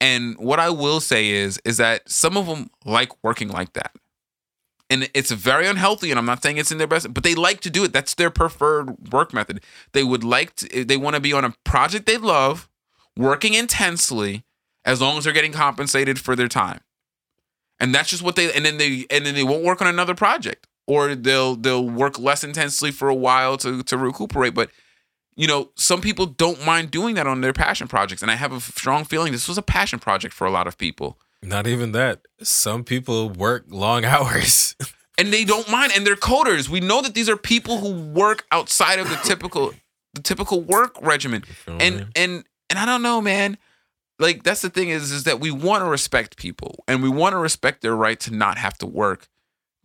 and 0.00 0.36
what 0.38 0.60
I 0.60 0.70
will 0.70 1.00
say 1.00 1.30
is 1.30 1.60
is 1.64 1.78
that 1.78 2.08
some 2.08 2.36
of 2.36 2.46
them 2.46 2.70
like 2.84 3.10
working 3.24 3.48
like 3.48 3.72
that, 3.72 3.92
and 4.90 5.10
it's 5.14 5.30
very 5.30 5.66
unhealthy. 5.66 6.10
And 6.10 6.18
I'm 6.18 6.26
not 6.26 6.42
saying 6.42 6.58
it's 6.58 6.72
in 6.72 6.78
their 6.78 6.86
best, 6.86 7.12
but 7.12 7.24
they 7.24 7.34
like 7.34 7.60
to 7.60 7.70
do 7.70 7.84
it. 7.84 7.92
That's 7.92 8.14
their 8.14 8.30
preferred 8.30 9.12
work 9.12 9.32
method. 9.32 9.62
They 9.92 10.04
would 10.04 10.24
like 10.24 10.56
to. 10.56 10.84
They 10.84 10.96
want 10.96 11.14
to 11.14 11.20
be 11.20 11.32
on 11.32 11.44
a 11.44 11.54
project 11.64 12.06
they 12.06 12.18
love, 12.18 12.68
working 13.16 13.54
intensely, 13.54 14.44
as 14.84 15.00
long 15.00 15.18
as 15.18 15.24
they're 15.24 15.32
getting 15.32 15.52
compensated 15.52 16.18
for 16.20 16.36
their 16.36 16.48
time 16.48 16.80
and 17.80 17.94
that's 17.94 18.10
just 18.10 18.22
what 18.22 18.36
they 18.36 18.52
and 18.52 18.64
then 18.64 18.78
they 18.78 19.04
and 19.10 19.26
then 19.26 19.34
they 19.34 19.42
won't 19.42 19.64
work 19.64 19.80
on 19.80 19.88
another 19.88 20.14
project 20.14 20.66
or 20.86 21.14
they'll 21.14 21.56
they'll 21.56 21.88
work 21.88 22.18
less 22.18 22.44
intensely 22.44 22.90
for 22.90 23.08
a 23.08 23.14
while 23.14 23.56
to 23.56 23.82
to 23.82 23.96
recuperate 23.98 24.54
but 24.54 24.70
you 25.36 25.48
know, 25.48 25.70
some 25.74 26.00
people 26.00 26.26
don't 26.26 26.64
mind 26.64 26.90
doing 26.90 27.14
that 27.16 27.26
on 27.26 27.40
their 27.40 27.52
passion 27.52 27.88
projects. 27.88 28.22
And 28.22 28.30
I 28.30 28.36
have 28.36 28.52
a 28.52 28.60
strong 28.60 29.04
feeling 29.04 29.32
this 29.32 29.48
was 29.48 29.58
a 29.58 29.62
passion 29.62 29.98
project 29.98 30.34
for 30.34 30.46
a 30.46 30.50
lot 30.50 30.66
of 30.66 30.78
people. 30.78 31.18
Not 31.44 31.66
even 31.66 31.92
that. 31.92 32.22
Some 32.42 32.84
people 32.84 33.30
work 33.30 33.64
long 33.68 34.04
hours. 34.14 34.76
and 35.18 35.32
they 35.32 35.44
don't 35.44 35.70
mind 35.70 35.92
and 35.94 36.06
they're 36.06 36.16
coders. 36.16 36.68
We 36.68 36.80
know 36.80 37.02
that 37.02 37.14
these 37.14 37.28
are 37.28 37.36
people 37.36 37.78
who 37.78 37.92
work 37.92 38.46
outside 38.50 38.98
of 38.98 39.08
the 39.08 39.16
typical 39.24 39.74
the 40.14 40.22
typical 40.22 40.60
work 40.60 40.96
regimen. 41.02 41.44
And 41.66 42.06
and 42.16 42.44
and 42.70 42.78
I 42.78 42.86
don't 42.86 43.02
know, 43.02 43.20
man. 43.20 43.58
Like 44.18 44.42
that's 44.44 44.62
the 44.62 44.70
thing 44.70 44.88
is 44.90 45.10
is 45.10 45.24
that 45.24 45.40
we 45.40 45.50
want 45.50 45.82
to 45.82 45.88
respect 45.90 46.36
people 46.36 46.84
and 46.86 47.02
we 47.02 47.08
want 47.08 47.32
to 47.32 47.38
respect 47.38 47.82
their 47.82 47.96
right 47.96 48.18
to 48.20 48.32
not 48.34 48.58
have 48.58 48.78
to 48.78 48.86
work 48.86 49.28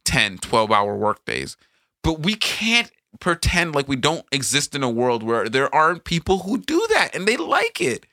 10, 0.05 0.37
12 0.37 0.71
hour 0.71 0.95
work 0.95 1.25
days. 1.25 1.57
But 2.03 2.19
we 2.21 2.35
can't 2.35 2.91
pretend 3.19 3.73
like 3.73 3.87
we 3.87 3.95
don't 3.95 4.25
exist 4.31 4.75
in 4.75 4.83
a 4.83 4.89
world 4.89 5.23
where 5.23 5.49
there 5.49 5.73
aren't 5.73 6.03
people 6.03 6.39
who 6.39 6.59
do 6.59 6.85
that 6.93 7.15
and 7.15 7.27
they 7.27 7.37
like 7.37 7.81
it. 7.81 8.05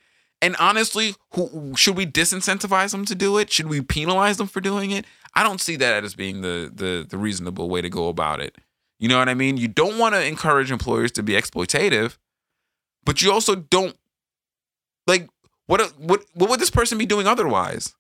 And 0.43 0.55
honestly, 0.59 1.15
who 1.33 1.75
should 1.77 1.97
we 1.97 2.07
disincentivize 2.07 2.91
them 2.91 3.05
to 3.07 3.15
do 3.15 3.39
it? 3.39 3.51
Should 3.51 3.69
we 3.69 3.81
penalize 3.81 4.37
them 4.37 4.47
for 4.47 4.61
doing 4.61 4.91
it? 4.91 5.07
I 5.35 5.43
don't 5.43 5.61
see 5.61 5.77
that 5.77 6.05
as 6.05 6.15
being 6.15 6.43
the 6.43 6.71
the 6.73 7.07
the 7.09 7.19
reasonable 7.19 7.69
way 7.69 7.81
to 7.81 7.89
go 7.89 8.09
about 8.09 8.41
it. 8.41 8.57
You 8.99 9.09
know 9.09 9.19
what 9.19 9.29
I 9.29 9.35
mean? 9.35 9.57
You 9.57 9.69
don't 9.69 9.99
want 9.99 10.15
to 10.15 10.25
encourage 10.25 10.71
employers 10.71 11.13
to 11.13 11.23
be 11.23 11.35
exploitative, 11.35 12.17
but 13.05 13.23
you 13.23 13.33
also 13.33 13.55
don't 13.55 13.97
like 15.07 15.29
what 15.67 15.93
what 15.99 16.25
what 16.35 16.51
would 16.51 16.61
this 16.61 16.71
person 16.71 16.99
be 16.99 17.07
doing 17.07 17.27
otherwise? 17.27 17.95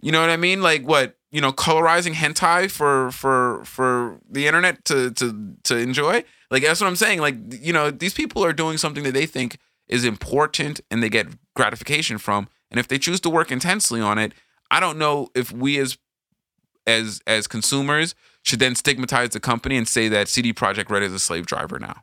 You 0.00 0.12
know 0.12 0.20
what 0.20 0.30
I 0.30 0.36
mean? 0.36 0.62
Like 0.62 0.82
what 0.82 1.16
you 1.30 1.40
know, 1.40 1.52
colorizing 1.52 2.14
hentai 2.14 2.70
for 2.70 3.10
for 3.10 3.62
for 3.64 4.20
the 4.30 4.46
internet 4.46 4.84
to 4.86 5.10
to 5.12 5.54
to 5.64 5.76
enjoy. 5.76 6.24
Like 6.50 6.62
that's 6.62 6.80
what 6.80 6.86
I'm 6.86 6.96
saying. 6.96 7.20
Like 7.20 7.36
you 7.60 7.72
know, 7.72 7.90
these 7.90 8.14
people 8.14 8.44
are 8.44 8.52
doing 8.52 8.78
something 8.78 9.04
that 9.04 9.12
they 9.12 9.26
think 9.26 9.58
is 9.88 10.04
important 10.04 10.80
and 10.90 11.02
they 11.02 11.08
get 11.08 11.26
gratification 11.54 12.18
from. 12.18 12.48
And 12.70 12.78
if 12.78 12.88
they 12.88 12.98
choose 12.98 13.20
to 13.20 13.30
work 13.30 13.50
intensely 13.50 14.00
on 14.00 14.18
it, 14.18 14.32
I 14.70 14.80
don't 14.80 14.98
know 14.98 15.28
if 15.34 15.50
we 15.52 15.78
as 15.78 15.98
as 16.86 17.20
as 17.26 17.46
consumers 17.46 18.14
should 18.42 18.58
then 18.58 18.74
stigmatize 18.74 19.30
the 19.30 19.40
company 19.40 19.76
and 19.76 19.86
say 19.86 20.08
that 20.08 20.28
CD 20.28 20.52
Projekt 20.52 20.90
Red 20.90 21.02
is 21.02 21.12
a 21.12 21.18
slave 21.18 21.46
driver 21.46 21.78
now. 21.78 22.02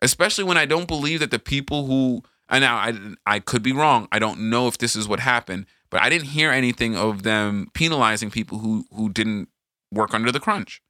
Especially 0.00 0.44
when 0.44 0.56
I 0.56 0.66
don't 0.66 0.86
believe 0.86 1.20
that 1.20 1.30
the 1.30 1.38
people 1.38 1.86
who 1.86 2.22
and 2.48 2.62
now 2.62 2.76
I 2.76 2.94
I 3.26 3.40
could 3.40 3.62
be 3.62 3.72
wrong. 3.72 4.08
I 4.12 4.18
don't 4.18 4.50
know 4.50 4.68
if 4.68 4.78
this 4.78 4.96
is 4.96 5.08
what 5.08 5.20
happened, 5.20 5.66
but 5.90 6.02
I 6.02 6.08
didn't 6.08 6.28
hear 6.28 6.50
anything 6.50 6.96
of 6.96 7.22
them 7.22 7.68
penalizing 7.74 8.30
people 8.30 8.58
who 8.58 8.84
who 8.94 9.08
didn't 9.08 9.48
work 9.92 10.14
under 10.14 10.32
the 10.32 10.40
crunch. 10.40 10.80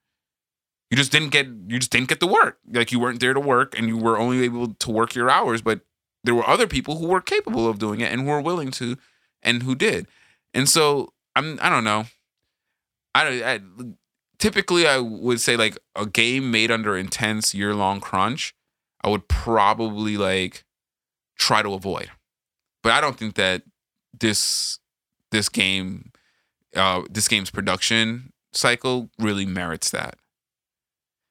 You 0.90 0.96
just 0.96 1.12
didn't 1.12 1.30
get 1.30 1.46
you 1.46 1.78
just 1.78 1.90
didn't 1.90 2.08
get 2.08 2.20
to 2.20 2.26
work. 2.26 2.58
Like 2.70 2.92
you 2.92 2.98
weren't 3.00 3.20
there 3.20 3.34
to 3.34 3.40
work 3.40 3.78
and 3.78 3.88
you 3.88 3.98
were 3.98 4.18
only 4.18 4.44
able 4.44 4.74
to 4.74 4.90
work 4.90 5.14
your 5.14 5.28
hours, 5.28 5.60
but 5.60 5.80
there 6.24 6.34
were 6.34 6.48
other 6.48 6.66
people 6.66 6.98
who 6.98 7.06
were 7.06 7.20
capable 7.20 7.68
of 7.68 7.78
doing 7.78 8.00
it 8.00 8.10
and 8.10 8.22
who 8.22 8.28
were 8.28 8.40
willing 8.40 8.70
to 8.72 8.96
and 9.42 9.62
who 9.62 9.74
did. 9.74 10.06
And 10.54 10.68
so 10.68 11.12
I'm 11.36 11.58
I 11.60 11.68
don't 11.68 11.84
know. 11.84 12.06
I, 13.14 13.42
I 13.42 13.60
typically 14.38 14.86
I 14.86 14.98
would 14.98 15.40
say 15.40 15.56
like 15.56 15.76
a 15.94 16.06
game 16.06 16.50
made 16.50 16.70
under 16.70 16.96
intense 16.96 17.54
year 17.54 17.74
long 17.74 18.00
crunch, 18.00 18.54
I 19.02 19.08
would 19.08 19.28
probably 19.28 20.16
like 20.16 20.64
try 21.38 21.62
to 21.62 21.74
avoid. 21.74 22.10
But 22.82 22.92
I 22.92 23.00
don't 23.00 23.16
think 23.18 23.34
that 23.34 23.62
this 24.18 24.78
this 25.30 25.48
game 25.48 26.12
uh 26.74 27.02
this 27.10 27.28
game's 27.28 27.50
production 27.50 28.32
cycle 28.52 29.10
really 29.18 29.44
merits 29.46 29.90
that. 29.90 30.16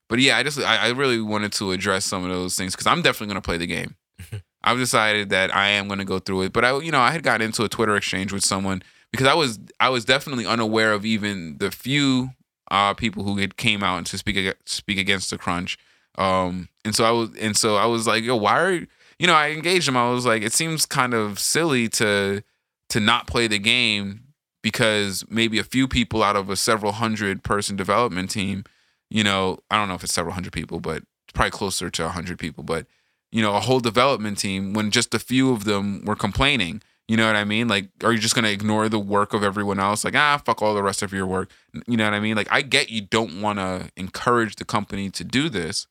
But 0.10 0.20
yeah, 0.20 0.38
I 0.38 0.43
just 0.43 0.60
I, 0.60 0.88
I 0.88 0.89
really 0.89 1.22
wanted 1.22 1.51
to 1.53 1.72
address 1.72 2.05
some 2.05 2.24
of 2.24 2.30
those 2.30 2.55
things 2.55 2.74
because 2.74 2.88
I'm 2.88 3.01
definitely 3.01 3.28
gonna 3.28 3.41
play 3.41 3.58
the 3.58 3.68
game. 3.68 3.95
I've 4.64 4.78
decided 4.78 5.30
that 5.30 5.55
I 5.55 5.70
am 5.70 5.88
gonna 5.88 6.05
go 6.05 6.20
through 6.20 6.43
it. 6.43 6.53
But 6.53 6.66
I 6.66 6.78
you 6.80 6.91
know, 6.91 6.99
I 6.99 7.12
had 7.12 7.24
gotten 7.24 7.45
into 7.45 7.64
a 7.64 7.70
Twitter 7.70 7.95
exchange 7.95 8.32
with 8.32 8.43
someone 8.43 8.82
because 9.12 9.28
I 9.28 9.34
was 9.34 9.60
I 9.80 9.89
was 9.89 10.05
definitely 10.05 10.45
unaware 10.45 10.93
of 10.93 11.05
even 11.05 11.58
the 11.58 11.72
few 11.72 12.32
uh, 12.72 12.93
people 12.93 13.24
who 13.24 13.38
had 13.38 13.58
came 13.58 13.84
out 13.84 14.05
to 14.08 14.18
speak 14.18 14.55
speak 14.66 14.97
against 14.97 15.30
the 15.30 15.38
crunch. 15.38 15.78
Um, 16.18 16.70
and 16.84 16.95
so 16.95 17.05
I 17.05 17.12
was 17.12 17.30
and 17.38 17.55
so 17.55 17.76
I 17.76 17.86
was 17.86 18.08
like, 18.08 18.24
yo, 18.24 18.36
why 18.36 18.60
are 18.60 18.74
you 18.74 19.28
know? 19.28 19.34
I 19.34 19.49
engaged 19.49 19.88
him. 19.88 19.97
I 19.97 20.10
was 20.10 20.26
like, 20.26 20.41
it 20.41 20.53
seems 20.53 20.86
kind 20.86 21.14
of 21.14 21.39
silly 21.39 21.89
to 21.89 22.41
to 22.89 22.99
not 22.99 23.28
play 23.28 23.47
the 23.47 23.60
game 23.60 24.24
because 24.62 25.24
maybe 25.30 25.60
a 25.60 25.64
few 25.64 25.88
people 25.88 26.24
out 26.24 26.36
of 26.36 26.49
a 26.49 26.55
several 26.55 26.93
hundred 26.93 27.43
person 27.43 27.76
development 27.76 28.30
team, 28.30 28.64
you 29.10 29.24
know, 29.24 29.60
I 29.70 29.78
don't 29.78 29.88
know 29.88 29.95
if 29.95 30.03
it's 30.03 30.14
several 30.14 30.34
hundred 30.34 30.53
people, 30.53 30.80
but 30.80 31.03
probably 31.34 31.51
closer 31.51 31.89
to 31.89 32.05
a 32.05 32.10
hundred 32.10 32.39
people, 32.39 32.64
but 32.64 32.86
you 33.32 33.41
know, 33.41 33.55
a 33.55 33.60
whole 33.60 33.80
development 33.80 34.38
team 34.38 34.74
when 34.74 34.91
just 34.91 35.14
a 35.14 35.20
few 35.20 35.51
of 35.51 35.66
them 35.66 36.03
were 36.05 36.16
complaining 36.16 36.82
you 37.08 37.16
know 37.16 37.26
what 37.26 37.38
I 37.38 37.45
mean? 37.45 37.70
Like, 37.70 37.89
are 38.03 38.12
you 38.12 38.20
just 38.20 38.36
gonna 38.36 38.49
ignore 38.49 38.89
the 38.89 38.99
work 38.99 39.34
of 39.34 39.41
everyone 39.41 39.80
else? 39.80 40.03
Like, 40.03 40.16
ah, 40.16 40.41
fuck 40.43 40.62
all 40.62 40.76
the 40.76 40.84
rest 40.84 41.01
of 41.01 41.14
your 41.14 41.26
work. 41.26 41.49
You 41.88 41.95
know 41.95 42.03
what 42.03 42.14
I 42.14 42.20
mean? 42.20 42.36
Like, 42.36 42.49
I 42.51 42.62
get 42.62 42.89
you 42.89 43.01
don't 43.01 43.41
want 43.41 43.60
to 43.60 43.89
encourage 43.95 44.58
the 44.58 44.66
company 44.66 45.10
to 45.12 45.24
do 45.24 45.47
this, 45.47 45.88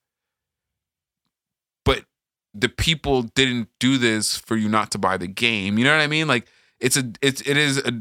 but 1.86 2.04
the 2.52 2.68
people 2.68 3.22
didn't 3.22 3.68
do 3.80 3.96
this 3.96 4.36
for 4.36 4.56
you 4.56 4.68
not 4.68 4.90
to 4.90 4.98
buy 4.98 5.16
the 5.16 5.26
game. 5.26 5.78
You 5.78 5.84
know 5.84 5.96
what 5.96 6.02
I 6.02 6.06
mean? 6.06 6.28
Like, 6.28 6.46
it's 6.80 6.98
a, 6.98 7.10
it's, 7.22 7.40
it 7.42 7.56
is 7.56 7.78
a. 7.78 7.92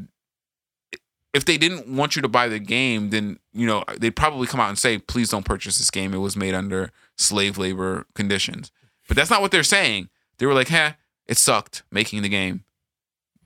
If 1.36 1.43
they 1.43 1.57
didn't 1.57 1.88
want 1.88 2.15
you 2.15 2.21
to 2.21 2.29
buy 2.29 2.47
the 2.47 2.59
game, 2.59 3.09
then 3.09 3.39
you 3.53 3.67
know 3.67 3.83
they'd 3.97 4.15
probably 4.15 4.47
come 4.47 4.61
out 4.61 4.69
and 4.69 4.79
say, 4.79 4.97
"Please 4.97 5.29
don't 5.29 5.45
purchase 5.45 5.77
this 5.77 5.91
game. 5.91 6.13
It 6.13 6.19
was 6.19 6.38
made 6.38 6.53
under 6.53 6.91
slave 7.17 7.57
labor 7.57 8.05
conditions." 8.15 8.71
But 9.07 9.17
that's 9.17 9.29
not 9.29 9.41
what 9.41 9.51
they're 9.51 9.63
saying. 9.63 10.09
They 10.38 10.45
were 10.45 10.53
like, 10.53 10.69
"Huh, 10.69 10.93
it 11.27 11.38
sucked 11.38 11.83
making 11.91 12.21
the 12.21 12.29
game." 12.29 12.63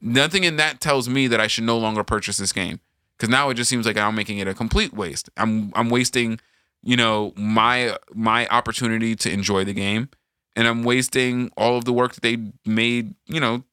Nothing 0.02 0.44
in 0.44 0.56
that 0.58 0.80
tells 0.80 1.10
me 1.10 1.28
that 1.28 1.42
I 1.42 1.48
should 1.48 1.64
no 1.64 1.78
longer 1.78 2.04
purchase 2.04 2.38
this 2.38 2.54
game 2.54 2.80
because 3.18 3.30
now 3.30 3.50
it 3.50 3.56
just 3.56 3.70
seems 3.70 3.86
like 3.86 3.98
I'm 3.98 4.16
making 4.16 4.38
it 4.38 4.48
a 4.48 4.54
complete 4.54 4.94
waste. 4.94 5.30
I'm 5.36 5.72
I'm 5.76 5.90
wasting, 5.90 6.40
you 6.84 6.96
know, 6.96 7.34
my 7.36 7.98
my 8.14 8.48
opportunity 8.48 9.16
to 9.18 9.32
enjoy 9.32 9.66
the 9.66 9.74
game, 9.74 10.10
and 10.56 10.68
I'm 10.68 10.84
wasting 10.84 11.52
all 11.58 11.76
of 11.76 11.86
the 11.86 11.94
work 11.94 12.14
that 12.14 12.22
they 12.22 12.38
made, 12.66 13.16
you 13.26 13.40
know, 13.40 13.64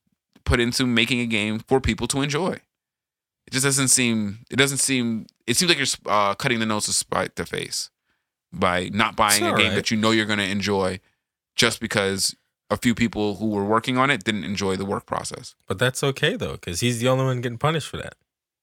put 0.44 0.58
into 0.58 0.86
making 0.86 1.20
a 1.20 1.26
game 1.26 1.60
for 1.60 1.80
people 1.80 2.08
to 2.08 2.22
enjoy. 2.22 2.60
It 3.46 3.52
just 3.52 3.64
doesn't 3.64 3.88
seem. 3.88 4.38
It 4.50 4.56
doesn't 4.56 4.78
seem. 4.78 5.26
It 5.46 5.56
seems 5.56 5.68
like 5.68 5.78
you're 5.78 6.12
uh, 6.12 6.34
cutting 6.34 6.58
the 6.58 6.66
nose 6.66 6.86
to 6.86 6.92
spite 6.92 7.36
the 7.36 7.46
face 7.46 7.90
by 8.52 8.90
not 8.92 9.16
buying 9.16 9.44
a 9.44 9.56
game 9.56 9.68
right. 9.68 9.74
that 9.74 9.90
you 9.90 9.96
know 9.96 10.10
you're 10.10 10.26
going 10.26 10.38
to 10.38 10.48
enjoy, 10.48 11.00
just 11.54 11.80
because 11.80 12.34
a 12.70 12.76
few 12.76 12.94
people 12.94 13.36
who 13.36 13.50
were 13.50 13.64
working 13.64 13.98
on 13.98 14.10
it 14.10 14.24
didn't 14.24 14.44
enjoy 14.44 14.76
the 14.76 14.84
work 14.84 15.06
process. 15.06 15.54
But 15.66 15.78
that's 15.78 16.02
okay 16.02 16.36
though, 16.36 16.52
because 16.52 16.80
he's 16.80 17.00
the 17.00 17.08
only 17.08 17.24
one 17.24 17.40
getting 17.40 17.58
punished 17.58 17.88
for 17.88 17.96
that. 17.98 18.14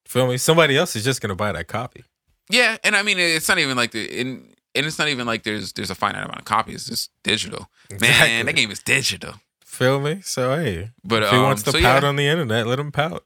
Feel 0.05 0.27
me? 0.27 0.37
Somebody 0.37 0.77
else 0.77 0.95
is 0.95 1.03
just 1.03 1.21
gonna 1.21 1.35
buy 1.35 1.51
that 1.53 1.67
copy. 1.67 2.03
Yeah, 2.49 2.77
and 2.83 2.95
I 2.95 3.03
mean 3.03 3.17
it's 3.19 3.47
not 3.47 3.59
even 3.59 3.77
like 3.77 3.91
the 3.91 4.05
in 4.05 4.53
and 4.75 4.85
it's 4.85 4.99
not 4.99 5.07
even 5.07 5.25
like 5.25 5.43
there's 5.43 5.73
there's 5.73 5.89
a 5.89 5.95
finite 5.95 6.23
amount 6.23 6.39
of 6.39 6.45
copies. 6.45 6.75
It's 6.75 6.87
just 6.87 7.11
digital. 7.23 7.69
Exactly. 7.89 8.27
Man, 8.27 8.45
that 8.45 8.55
game 8.55 8.71
is 8.71 8.79
digital. 8.79 9.35
Feel 9.63 9.99
me? 9.99 10.21
So 10.23 10.55
hey, 10.55 10.91
but 11.03 11.23
if 11.23 11.29
he 11.29 11.37
um, 11.37 11.43
wants 11.43 11.63
to 11.63 11.71
so 11.71 11.81
pout 11.81 12.03
yeah. 12.03 12.09
on 12.09 12.15
the 12.15 12.27
internet, 12.27 12.67
let 12.67 12.79
him 12.79 12.91
pout. 12.91 13.25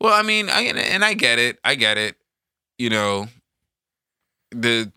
Well, 0.00 0.14
I 0.14 0.22
mean, 0.22 0.48
I 0.48 0.62
and 0.62 1.04
I 1.04 1.14
get 1.14 1.38
it. 1.38 1.58
I 1.64 1.74
get 1.74 1.98
it. 1.98 2.16
You 2.78 2.90
know, 2.90 3.28
the 4.50 4.90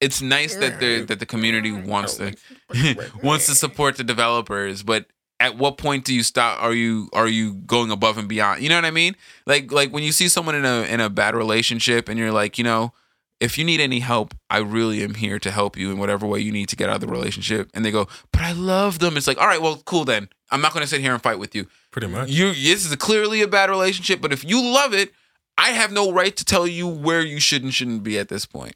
it's 0.00 0.20
nice 0.20 0.54
that 0.56 0.80
the 0.80 1.02
that 1.04 1.18
the 1.18 1.26
community 1.26 1.72
wants 1.72 2.16
to 2.18 2.34
wants 3.22 3.46
to 3.46 3.54
support 3.54 3.96
the 3.96 4.04
developers, 4.04 4.82
but 4.82 5.06
at 5.40 5.56
what 5.56 5.78
point 5.78 6.04
do 6.04 6.14
you 6.14 6.22
stop 6.22 6.62
are 6.62 6.74
you 6.74 7.08
are 7.12 7.26
you 7.26 7.54
going 7.54 7.90
above 7.90 8.18
and 8.18 8.28
beyond? 8.28 8.62
You 8.62 8.68
know 8.68 8.76
what 8.76 8.84
i 8.84 8.90
mean? 8.90 9.16
Like 9.46 9.72
like 9.72 9.92
when 9.92 10.02
you 10.02 10.12
see 10.12 10.28
someone 10.28 10.54
in 10.54 10.64
a 10.64 10.82
in 10.82 11.00
a 11.00 11.10
bad 11.10 11.34
relationship 11.34 12.08
and 12.08 12.18
you're 12.18 12.32
like 12.32 12.58
you 12.58 12.64
know 12.64 12.92
if 13.40 13.58
you 13.58 13.64
need 13.64 13.80
any 13.80 13.98
help 13.98 14.32
i 14.48 14.58
really 14.58 15.02
am 15.02 15.14
here 15.14 15.38
to 15.40 15.50
help 15.50 15.76
you 15.76 15.90
in 15.90 15.98
whatever 15.98 16.26
way 16.26 16.38
you 16.38 16.52
need 16.52 16.68
to 16.68 16.76
get 16.76 16.88
out 16.88 16.96
of 16.96 17.00
the 17.00 17.08
relationship. 17.08 17.70
And 17.74 17.84
they 17.84 17.90
go 17.90 18.06
but 18.32 18.42
i 18.42 18.52
love 18.52 18.98
them. 18.98 19.16
It's 19.16 19.26
like 19.26 19.38
all 19.40 19.46
right 19.46 19.62
well 19.62 19.82
cool 19.84 20.04
then. 20.04 20.28
I'm 20.50 20.60
not 20.60 20.72
going 20.72 20.82
to 20.82 20.88
sit 20.88 21.00
here 21.00 21.12
and 21.12 21.22
fight 21.22 21.38
with 21.38 21.54
you 21.54 21.66
pretty 21.94 22.08
much 22.08 22.28
you 22.28 22.48
this 22.48 22.84
is 22.84 22.92
a 22.92 22.96
clearly 22.96 23.40
a 23.40 23.48
bad 23.48 23.70
relationship 23.70 24.20
but 24.20 24.32
if 24.32 24.44
you 24.44 24.60
love 24.60 24.92
it 24.92 25.12
i 25.56 25.70
have 25.70 25.92
no 25.92 26.12
right 26.12 26.36
to 26.36 26.44
tell 26.44 26.66
you 26.66 26.86
where 26.86 27.22
you 27.22 27.38
should 27.38 27.62
and 27.62 27.72
shouldn't 27.72 28.02
be 28.02 28.18
at 28.18 28.28
this 28.28 28.44
point 28.44 28.74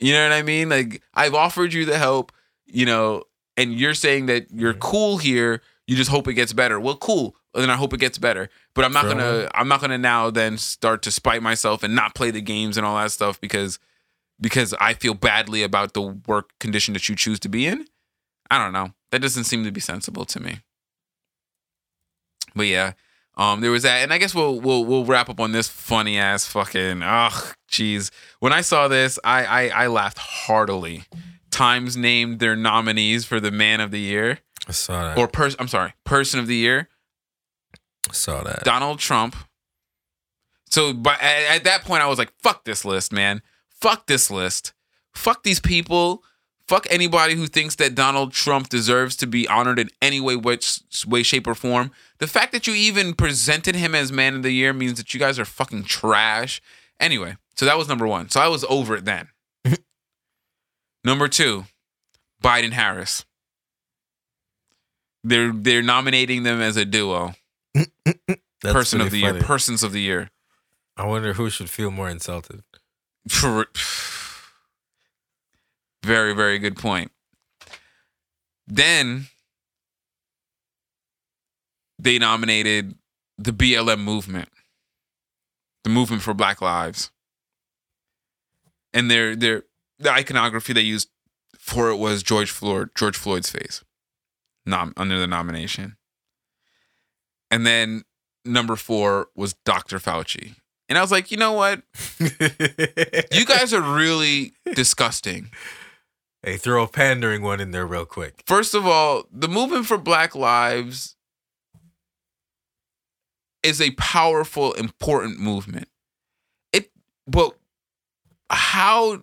you 0.00 0.12
know 0.12 0.22
what 0.22 0.32
I 0.32 0.42
mean? 0.42 0.68
Like 0.68 1.02
I've 1.14 1.34
offered 1.34 1.72
you 1.72 1.84
the 1.84 1.98
help, 1.98 2.32
you 2.66 2.86
know, 2.86 3.24
and 3.56 3.72
you're 3.72 3.94
saying 3.94 4.26
that 4.26 4.50
you're 4.50 4.74
cool 4.74 5.18
here. 5.18 5.62
You 5.86 5.96
just 5.96 6.10
hope 6.10 6.28
it 6.28 6.34
gets 6.34 6.52
better. 6.52 6.80
Well, 6.80 6.96
cool. 6.96 7.36
Then 7.54 7.70
I 7.70 7.76
hope 7.76 7.92
it 7.92 8.00
gets 8.00 8.18
better. 8.18 8.48
But 8.74 8.84
I'm 8.84 8.92
not 8.92 9.04
gonna. 9.04 9.48
I'm 9.54 9.68
not 9.68 9.80
gonna 9.80 9.98
now 9.98 10.30
then 10.30 10.58
start 10.58 11.02
to 11.02 11.10
spite 11.10 11.42
myself 11.42 11.82
and 11.82 11.94
not 11.94 12.14
play 12.14 12.30
the 12.30 12.40
games 12.40 12.76
and 12.76 12.84
all 12.84 12.96
that 12.96 13.12
stuff 13.12 13.40
because 13.40 13.78
because 14.40 14.74
I 14.80 14.94
feel 14.94 15.14
badly 15.14 15.62
about 15.62 15.94
the 15.94 16.02
work 16.02 16.50
condition 16.58 16.94
that 16.94 17.08
you 17.08 17.14
choose 17.14 17.38
to 17.40 17.48
be 17.48 17.66
in. 17.66 17.86
I 18.50 18.58
don't 18.58 18.72
know. 18.72 18.92
That 19.10 19.22
doesn't 19.22 19.44
seem 19.44 19.64
to 19.64 19.70
be 19.70 19.80
sensible 19.80 20.24
to 20.24 20.40
me. 20.40 20.58
But 22.54 22.66
yeah, 22.66 22.92
um, 23.36 23.60
there 23.60 23.70
was 23.70 23.82
that, 23.82 24.02
and 24.02 24.12
I 24.12 24.18
guess 24.18 24.34
we'll 24.34 24.60
we'll 24.60 24.84
we'll 24.84 25.04
wrap 25.04 25.28
up 25.28 25.40
on 25.40 25.52
this 25.52 25.68
funny 25.68 26.18
ass 26.18 26.46
fucking 26.46 27.02
ugh, 27.02 27.54
jeez. 27.70 28.10
When 28.40 28.52
I 28.52 28.60
saw 28.60 28.88
this, 28.88 29.18
I 29.24 29.44
I, 29.44 29.84
I 29.84 29.86
laughed 29.88 30.18
heartily 30.18 31.04
Times 31.50 31.96
named 31.96 32.40
their 32.40 32.56
nominees 32.56 33.24
for 33.24 33.38
the 33.38 33.52
Man 33.52 33.80
of 33.80 33.90
the 33.92 34.00
Year 34.00 34.40
I 34.68 34.72
saw 34.72 35.04
that. 35.04 35.18
or 35.18 35.28
person. 35.28 35.56
I'm 35.60 35.68
sorry, 35.68 35.94
Person 36.04 36.40
of 36.40 36.46
the 36.46 36.56
Year. 36.56 36.88
I 38.08 38.12
saw 38.12 38.42
that. 38.42 38.64
Donald 38.64 38.98
Trump. 38.98 39.36
So, 40.70 40.92
but 40.92 41.20
at, 41.22 41.56
at 41.56 41.64
that 41.64 41.84
point, 41.84 42.02
I 42.02 42.06
was 42.08 42.18
like, 42.18 42.32
"Fuck 42.42 42.64
this 42.64 42.84
list, 42.84 43.12
man! 43.12 43.40
Fuck 43.80 44.06
this 44.06 44.30
list! 44.30 44.72
Fuck 45.14 45.44
these 45.44 45.60
people! 45.60 46.24
Fuck 46.66 46.86
anybody 46.88 47.34
who 47.34 47.46
thinks 47.46 47.74
that 47.76 47.94
Donald 47.94 48.32
Trump 48.32 48.70
deserves 48.70 49.16
to 49.16 49.26
be 49.26 49.46
honored 49.46 49.78
in 49.78 49.90
any 50.00 50.18
way, 50.20 50.34
which 50.34 50.80
way, 51.06 51.22
shape, 51.22 51.46
or 51.46 51.54
form. 51.54 51.90
The 52.18 52.26
fact 52.26 52.52
that 52.52 52.66
you 52.66 52.74
even 52.74 53.12
presented 53.12 53.74
him 53.74 53.94
as 53.94 54.10
Man 54.10 54.34
of 54.34 54.42
the 54.42 54.50
Year 54.50 54.72
means 54.72 54.96
that 54.96 55.12
you 55.12 55.20
guys 55.20 55.38
are 55.38 55.44
fucking 55.44 55.84
trash. 55.84 56.62
Anyway, 56.98 57.36
so 57.54 57.66
that 57.66 57.76
was 57.76 57.86
number 57.86 58.06
one. 58.06 58.30
So 58.30 58.40
I 58.40 58.48
was 58.48 58.64
over 58.64 58.96
it 58.96 59.04
then. 59.04 59.28
number 61.04 61.28
two, 61.28 61.64
Biden 62.42 62.72
Harris. 62.72 63.26
They're 65.22 65.52
they're 65.52 65.82
nominating 65.82 66.44
them 66.44 66.62
as 66.62 66.76
a 66.76 66.84
duo. 66.84 67.34
That's 67.74 68.72
Person 68.72 69.00
of 69.02 69.10
the 69.10 69.20
pretty 69.22 69.38
year. 69.38 69.44
Persons 69.44 69.82
of 69.82 69.92
the 69.92 70.00
year. 70.00 70.30
I 70.96 71.06
wonder 71.06 71.34
who 71.34 71.50
should 71.50 71.68
feel 71.68 71.90
more 71.90 72.08
insulted. 72.08 72.62
Very, 76.04 76.34
very 76.34 76.58
good 76.58 76.76
point. 76.76 77.10
Then 78.66 79.28
they 81.98 82.18
nominated 82.18 82.94
the 83.38 83.52
BLM 83.52 84.00
movement, 84.00 84.50
the 85.82 85.90
movement 85.90 86.20
for 86.20 86.34
Black 86.34 86.60
Lives, 86.60 87.10
and 88.92 89.10
their 89.10 89.34
their 89.34 89.62
the 89.98 90.10
iconography 90.10 90.74
they 90.74 90.82
used 90.82 91.08
for 91.58 91.88
it 91.88 91.96
was 91.96 92.22
George 92.22 92.50
Floyd 92.50 92.90
George 92.94 93.16
Floyd's 93.16 93.50
face, 93.50 93.82
nom 94.66 94.92
under 94.98 95.18
the 95.18 95.26
nomination. 95.26 95.96
And 97.50 97.66
then 97.66 98.02
number 98.44 98.76
four 98.76 99.28
was 99.34 99.54
Dr. 99.64 99.98
Fauci, 99.98 100.56
and 100.88 100.98
I 100.98 101.00
was 101.00 101.10
like, 101.10 101.30
you 101.30 101.38
know 101.38 101.52
what, 101.52 101.82
you 102.20 103.46
guys 103.46 103.72
are 103.72 103.80
really 103.80 104.52
disgusting. 104.74 105.50
Hey, 106.44 106.58
throw 106.58 106.84
a 106.84 106.88
pandering 106.88 107.40
one 107.40 107.58
in 107.58 107.70
there 107.70 107.86
real 107.86 108.04
quick. 108.04 108.42
First 108.46 108.74
of 108.74 108.86
all, 108.86 109.24
the 109.32 109.48
movement 109.48 109.86
for 109.86 109.96
Black 109.96 110.34
Lives 110.34 111.16
is 113.62 113.80
a 113.80 113.92
powerful, 113.92 114.74
important 114.74 115.40
movement. 115.40 115.88
It, 116.70 116.90
but 117.26 117.56
how, 118.50 119.22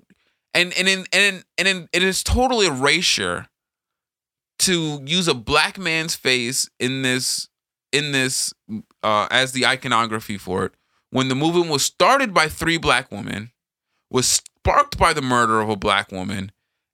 and 0.55 0.73
and 0.73 0.87
in 0.87 1.05
and 1.13 1.43
and 1.59 1.89
it 1.93 2.01
is 2.01 2.23
total 2.23 2.59
erasure 2.61 3.49
to 4.59 5.01
use 5.05 5.27
a 5.27 5.35
black 5.35 5.77
man's 5.77 6.15
face 6.15 6.67
in 6.79 7.03
this 7.03 7.49
in 7.91 8.13
this 8.13 8.51
uh, 9.03 9.27
as 9.29 9.51
the 9.51 9.67
iconography 9.67 10.39
for 10.39 10.65
it 10.65 10.73
when 11.11 11.27
the 11.27 11.35
movement 11.35 11.69
was 11.69 11.85
started 11.85 12.33
by 12.33 12.47
three 12.47 12.77
black 12.77 13.11
women, 13.11 13.51
was 14.09 14.25
sparked 14.27 14.97
by 14.97 15.13
the 15.13 15.21
murder 15.21 15.61
of 15.61 15.69
a 15.69 15.75
black 15.75 16.11
woman, 16.11 16.51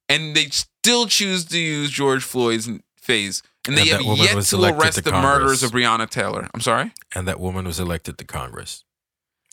and 0.10 0.36
they 0.36 0.45
still 0.45 1.08
choose 1.08 1.45
to 1.45 1.58
use 1.58 1.89
George 1.89 2.24
Floyd's 2.24 2.70
face, 2.95 3.41
and 3.68 3.78
they 3.78 3.89
And 3.91 4.03
have 4.03 4.18
yet 4.18 4.43
to 4.45 4.64
arrest 4.64 4.97
to 4.97 5.01
the 5.01 5.12
murderers 5.12 5.64
of 5.64 5.72
Breonna 5.72 6.10
Taylor. 6.10 6.49
I'm 6.53 6.62
sorry. 6.62 6.93
And 7.16 7.28
that 7.28 7.39
woman 7.39 7.66
was 7.66 7.80
elected 7.80 8.18
to 8.18 8.26
Congress. 8.26 8.84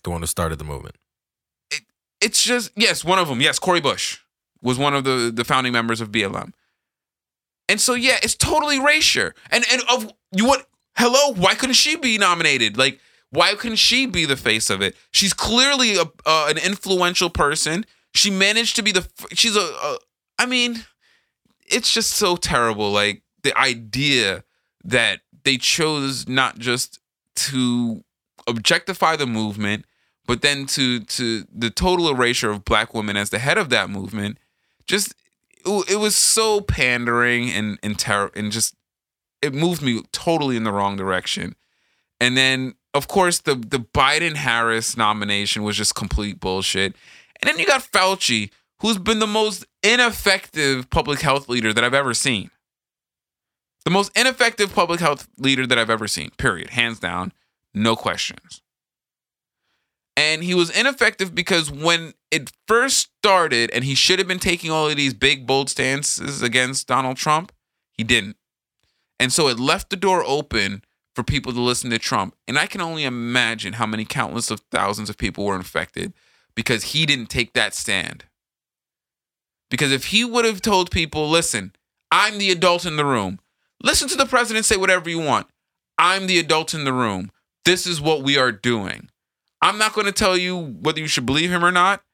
The 0.02 0.10
one 0.10 0.20
who 0.20 0.26
started 0.26 0.58
the 0.58 0.64
movement. 0.64 0.96
It's 2.20 2.42
just 2.42 2.70
yes, 2.76 3.04
one 3.04 3.18
of 3.18 3.28
them. 3.28 3.40
Yes, 3.40 3.58
Cori 3.58 3.80
Bush 3.80 4.20
was 4.62 4.78
one 4.78 4.94
of 4.94 5.04
the 5.04 5.32
the 5.34 5.44
founding 5.44 5.72
members 5.72 6.00
of 6.00 6.10
BLM. 6.10 6.52
And 7.68 7.80
so 7.80 7.94
yeah, 7.94 8.16
it's 8.22 8.34
totally 8.34 8.76
erasure. 8.76 9.34
And 9.50 9.64
and 9.72 9.82
of 9.90 10.12
you 10.32 10.46
what? 10.46 10.66
Hello, 10.96 11.32
why 11.34 11.54
couldn't 11.54 11.74
she 11.74 11.96
be 11.96 12.18
nominated? 12.18 12.78
Like 12.78 13.00
why 13.34 13.54
couldn't 13.56 13.76
she 13.76 14.06
be 14.06 14.26
the 14.26 14.36
face 14.36 14.70
of 14.70 14.80
it? 14.80 14.94
She's 15.10 15.32
clearly 15.32 15.96
a, 15.96 16.02
uh, 16.24 16.46
an 16.48 16.56
influential 16.56 17.28
person. 17.30 17.84
She 18.14 18.30
managed 18.30 18.76
to 18.76 18.82
be 18.82 18.92
the. 18.92 19.06
She's 19.32 19.56
a, 19.56 19.60
a. 19.60 19.98
I 20.38 20.46
mean, 20.46 20.84
it's 21.66 21.92
just 21.92 22.10
so 22.10 22.36
terrible. 22.36 22.90
Like 22.90 23.22
the 23.42 23.56
idea 23.58 24.44
that 24.84 25.20
they 25.44 25.56
chose 25.56 26.28
not 26.28 26.58
just 26.58 26.98
to 27.36 28.04
objectify 28.46 29.16
the 29.16 29.26
movement, 29.26 29.84
but 30.26 30.42
then 30.42 30.66
to 30.66 31.00
to 31.00 31.44
the 31.52 31.70
total 31.70 32.08
erasure 32.08 32.50
of 32.50 32.64
black 32.64 32.94
women 32.94 33.16
as 33.16 33.30
the 33.30 33.38
head 33.38 33.58
of 33.58 33.68
that 33.70 33.90
movement. 33.90 34.38
Just 34.86 35.14
it, 35.66 35.98
was 35.98 36.16
so 36.16 36.60
pandering 36.60 37.50
and 37.50 37.78
and 37.82 37.98
terror 37.98 38.30
and 38.34 38.52
just 38.52 38.74
it 39.40 39.54
moved 39.54 39.82
me 39.82 40.02
totally 40.12 40.56
in 40.56 40.64
the 40.64 40.72
wrong 40.72 40.96
direction. 40.96 41.54
And 42.20 42.36
then 42.36 42.74
of 42.92 43.08
course 43.08 43.40
the 43.40 43.54
the 43.54 43.78
Biden 43.78 44.36
Harris 44.36 44.96
nomination 44.96 45.62
was 45.62 45.76
just 45.76 45.94
complete 45.94 46.40
bullshit. 46.40 46.94
And 47.40 47.48
then 47.48 47.58
you 47.58 47.66
got 47.66 47.82
Fauci, 47.82 48.50
who's 48.80 48.98
been 48.98 49.18
the 49.18 49.26
most 49.26 49.66
ineffective 49.84 50.90
public 50.90 51.20
health 51.20 51.48
leader 51.48 51.72
that 51.72 51.84
I've 51.84 51.94
ever 51.94 52.14
seen. 52.14 52.50
The 53.84 53.90
most 53.90 54.16
ineffective 54.18 54.74
public 54.74 54.98
health 54.98 55.28
leader 55.36 55.66
that 55.66 55.78
I've 55.78 55.90
ever 55.90 56.08
seen. 56.08 56.30
Period. 56.38 56.70
Hands 56.70 56.98
down, 56.98 57.32
no 57.74 57.94
questions. 57.94 58.62
And 60.16 60.42
he 60.42 60.54
was 60.54 60.70
ineffective 60.70 61.34
because 61.34 61.70
when 61.70 62.14
it 62.30 62.50
first 62.66 63.10
started 63.18 63.70
and 63.72 63.84
he 63.84 63.94
should 63.94 64.18
have 64.18 64.28
been 64.28 64.38
taking 64.38 64.70
all 64.70 64.88
of 64.88 64.96
these 64.96 65.12
big 65.12 65.46
bold 65.46 65.68
stances 65.68 66.40
against 66.40 66.86
Donald 66.86 67.16
Trump, 67.16 67.52
he 67.92 68.04
didn't. 68.04 68.36
And 69.20 69.32
so 69.32 69.48
it 69.48 69.58
left 69.58 69.90
the 69.90 69.96
door 69.96 70.24
open 70.26 70.82
for 71.14 71.22
people 71.22 71.52
to 71.52 71.60
listen 71.60 71.90
to 71.90 71.98
Trump. 71.98 72.34
And 72.48 72.58
I 72.58 72.66
can 72.66 72.80
only 72.80 73.04
imagine 73.04 73.74
how 73.74 73.86
many 73.86 74.04
countless 74.04 74.50
of 74.50 74.60
thousands 74.70 75.10
of 75.10 75.18
people 75.18 75.44
were 75.44 75.56
infected 75.56 76.12
because 76.54 76.84
he 76.84 77.06
didn't 77.06 77.26
take 77.26 77.52
that 77.52 77.74
stand. 77.74 78.24
Because 79.74 79.90
if 79.90 80.04
he 80.04 80.24
would 80.24 80.44
have 80.44 80.62
told 80.62 80.92
people, 80.92 81.28
listen, 81.28 81.72
I'm 82.12 82.38
the 82.38 82.52
adult 82.52 82.86
in 82.86 82.94
the 82.94 83.04
room, 83.04 83.40
listen 83.82 84.06
to 84.06 84.14
the 84.14 84.24
president 84.24 84.66
say 84.66 84.76
whatever 84.76 85.10
you 85.10 85.18
want. 85.18 85.48
I'm 85.98 86.28
the 86.28 86.38
adult 86.38 86.74
in 86.74 86.84
the 86.84 86.92
room. 86.92 87.32
This 87.64 87.84
is 87.84 88.00
what 88.00 88.22
we 88.22 88.38
are 88.38 88.52
doing. 88.52 89.10
I'm 89.60 89.76
not 89.76 89.92
going 89.92 90.06
to 90.06 90.12
tell 90.12 90.36
you 90.36 90.56
whether 90.56 91.00
you 91.00 91.08
should 91.08 91.26
believe 91.26 91.50
him 91.50 91.64
or 91.64 91.72
not. 91.72 92.04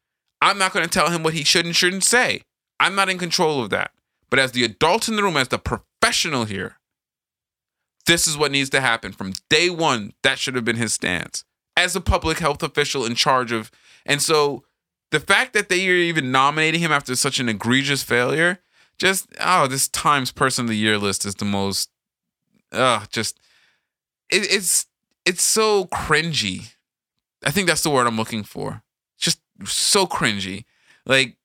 I'm 0.40 0.56
not 0.56 0.72
going 0.72 0.86
to 0.86 0.90
tell 0.90 1.10
him 1.10 1.22
what 1.22 1.34
he 1.34 1.44
should 1.44 1.66
and 1.66 1.76
shouldn't 1.76 2.02
say. 2.02 2.40
I'm 2.78 2.94
not 2.94 3.10
in 3.10 3.18
control 3.18 3.62
of 3.62 3.68
that. 3.68 3.90
But 4.30 4.38
as 4.38 4.52
the 4.52 4.64
adult 4.64 5.06
in 5.06 5.16
the 5.16 5.22
room, 5.22 5.36
as 5.36 5.48
the 5.48 5.58
professional 5.58 6.46
here, 6.46 6.78
this 8.06 8.26
is 8.26 8.38
what 8.38 8.52
needs 8.52 8.70
to 8.70 8.80
happen. 8.80 9.12
From 9.12 9.34
day 9.50 9.68
one, 9.68 10.14
that 10.22 10.38
should 10.38 10.54
have 10.54 10.64
been 10.64 10.76
his 10.76 10.94
stance 10.94 11.44
as 11.76 11.94
a 11.94 12.00
public 12.00 12.38
health 12.38 12.62
official 12.62 13.04
in 13.04 13.16
charge 13.16 13.52
of. 13.52 13.70
And 14.06 14.22
so 14.22 14.64
the 15.10 15.20
fact 15.20 15.52
that 15.52 15.68
they 15.68 15.88
are 15.88 15.94
even 15.94 16.30
nominating 16.30 16.80
him 16.80 16.92
after 16.92 17.14
such 17.16 17.40
an 17.40 17.48
egregious 17.48 18.02
failure, 18.02 18.60
just, 18.98 19.28
oh, 19.40 19.66
this 19.66 19.88
Times 19.88 20.30
Person 20.30 20.66
of 20.66 20.68
the 20.68 20.76
Year 20.76 20.98
list 20.98 21.24
is 21.24 21.34
the 21.36 21.44
most, 21.44 21.90
uh, 22.72 23.04
just, 23.10 23.40
it, 24.30 24.52
it's, 24.52 24.86
it's 25.24 25.42
so 25.42 25.86
cringy. 25.86 26.74
I 27.44 27.50
think 27.50 27.66
that's 27.66 27.82
the 27.82 27.90
word 27.90 28.06
I'm 28.06 28.16
looking 28.16 28.44
for. 28.44 28.82
Just 29.18 29.40
so 29.64 30.06
cringy. 30.06 30.64
Like, 31.06 31.36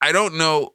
I 0.00 0.12
don't 0.12 0.36
know. 0.36 0.74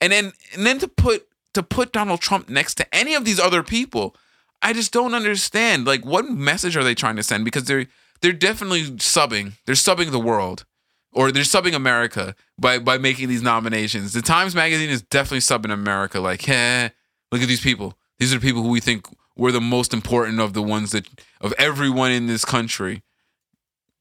And 0.00 0.12
then, 0.12 0.32
and 0.54 0.66
then 0.66 0.78
to 0.80 0.88
put, 0.88 1.26
to 1.54 1.62
put 1.62 1.92
Donald 1.92 2.20
Trump 2.20 2.48
next 2.48 2.74
to 2.74 2.94
any 2.94 3.14
of 3.14 3.24
these 3.24 3.40
other 3.40 3.62
people, 3.62 4.16
I 4.62 4.72
just 4.72 4.92
don't 4.92 5.14
understand. 5.14 5.86
Like, 5.86 6.04
what 6.04 6.28
message 6.28 6.76
are 6.76 6.84
they 6.84 6.94
trying 6.94 7.16
to 7.16 7.22
send? 7.22 7.44
Because 7.44 7.64
they're 7.64 7.86
they're 8.22 8.32
definitely 8.32 8.82
subbing. 8.82 9.52
They're 9.66 9.74
subbing 9.74 10.10
the 10.10 10.20
world, 10.20 10.64
or 11.12 11.32
they're 11.32 11.42
subbing 11.42 11.74
America 11.74 12.34
by 12.58 12.78
by 12.78 12.98
making 12.98 13.28
these 13.28 13.42
nominations. 13.42 14.12
The 14.12 14.22
Times 14.22 14.54
Magazine 14.54 14.90
is 14.90 15.02
definitely 15.02 15.38
subbing 15.38 15.72
America. 15.72 16.20
Like, 16.20 16.42
hey, 16.42 16.90
look 17.32 17.42
at 17.42 17.48
these 17.48 17.60
people. 17.60 17.96
These 18.18 18.32
are 18.34 18.38
the 18.38 18.46
people 18.46 18.62
who 18.62 18.68
we 18.68 18.80
think 18.80 19.06
were 19.36 19.52
the 19.52 19.60
most 19.60 19.94
important 19.94 20.40
of 20.40 20.52
the 20.52 20.62
ones 20.62 20.90
that 20.92 21.08
of 21.40 21.54
everyone 21.58 22.12
in 22.12 22.26
this 22.26 22.44
country. 22.44 23.02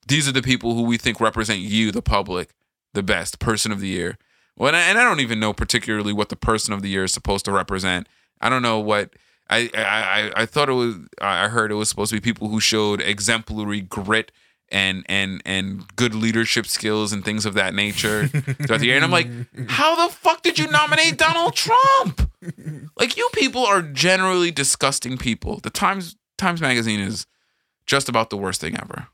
These 0.07 0.27
are 0.27 0.33
the 0.33 0.41
people 0.41 0.75
who 0.75 0.83
we 0.83 0.97
think 0.97 1.21
represent 1.21 1.59
you, 1.59 1.91
the 1.91 2.01
public, 2.01 2.55
the 2.93 3.03
best 3.03 3.39
person 3.39 3.71
of 3.71 3.79
the 3.79 3.87
year. 3.87 4.17
Well, 4.57 4.67
and 4.67 4.75
I, 4.75 4.81
and 4.81 4.99
I 4.99 5.03
don't 5.03 5.19
even 5.21 5.39
know 5.39 5.53
particularly 5.53 6.11
what 6.11 6.29
the 6.29 6.35
person 6.35 6.73
of 6.73 6.81
the 6.81 6.89
year 6.89 7.05
is 7.05 7.13
supposed 7.13 7.45
to 7.45 7.51
represent. 7.51 8.07
I 8.41 8.49
don't 8.49 8.61
know 8.61 8.79
what 8.79 9.13
I 9.49 9.69
I 9.75 10.31
I, 10.43 10.45
thought 10.45 10.69
it 10.69 10.73
was. 10.73 10.95
I 11.21 11.47
heard 11.47 11.71
it 11.71 11.75
was 11.75 11.89
supposed 11.89 12.11
to 12.11 12.17
be 12.17 12.21
people 12.21 12.49
who 12.49 12.59
showed 12.59 13.01
exemplary 13.01 13.81
grit 13.81 14.31
and 14.71 15.05
and 15.09 15.41
and 15.45 15.95
good 15.95 16.13
leadership 16.13 16.65
skills 16.67 17.11
and 17.11 17.25
things 17.25 17.45
of 17.45 17.55
that 17.55 17.73
nature 17.73 18.27
throughout 18.27 18.79
the 18.79 18.87
year. 18.87 18.95
And 18.95 19.03
I'm 19.03 19.11
like, 19.11 19.27
how 19.67 20.07
the 20.07 20.13
fuck 20.13 20.41
did 20.43 20.59
you 20.59 20.67
nominate 20.69 21.17
Donald 21.17 21.55
Trump? 21.55 22.31
Like 22.97 23.17
you 23.17 23.27
people 23.33 23.65
are 23.65 23.81
generally 23.81 24.51
disgusting 24.51 25.17
people. 25.17 25.59
The 25.59 25.69
Times 25.69 26.15
Times 26.37 26.61
magazine 26.61 26.99
is 26.99 27.25
just 27.85 28.07
about 28.07 28.29
the 28.29 28.37
worst 28.37 28.61
thing 28.61 28.77
ever. 28.79 29.07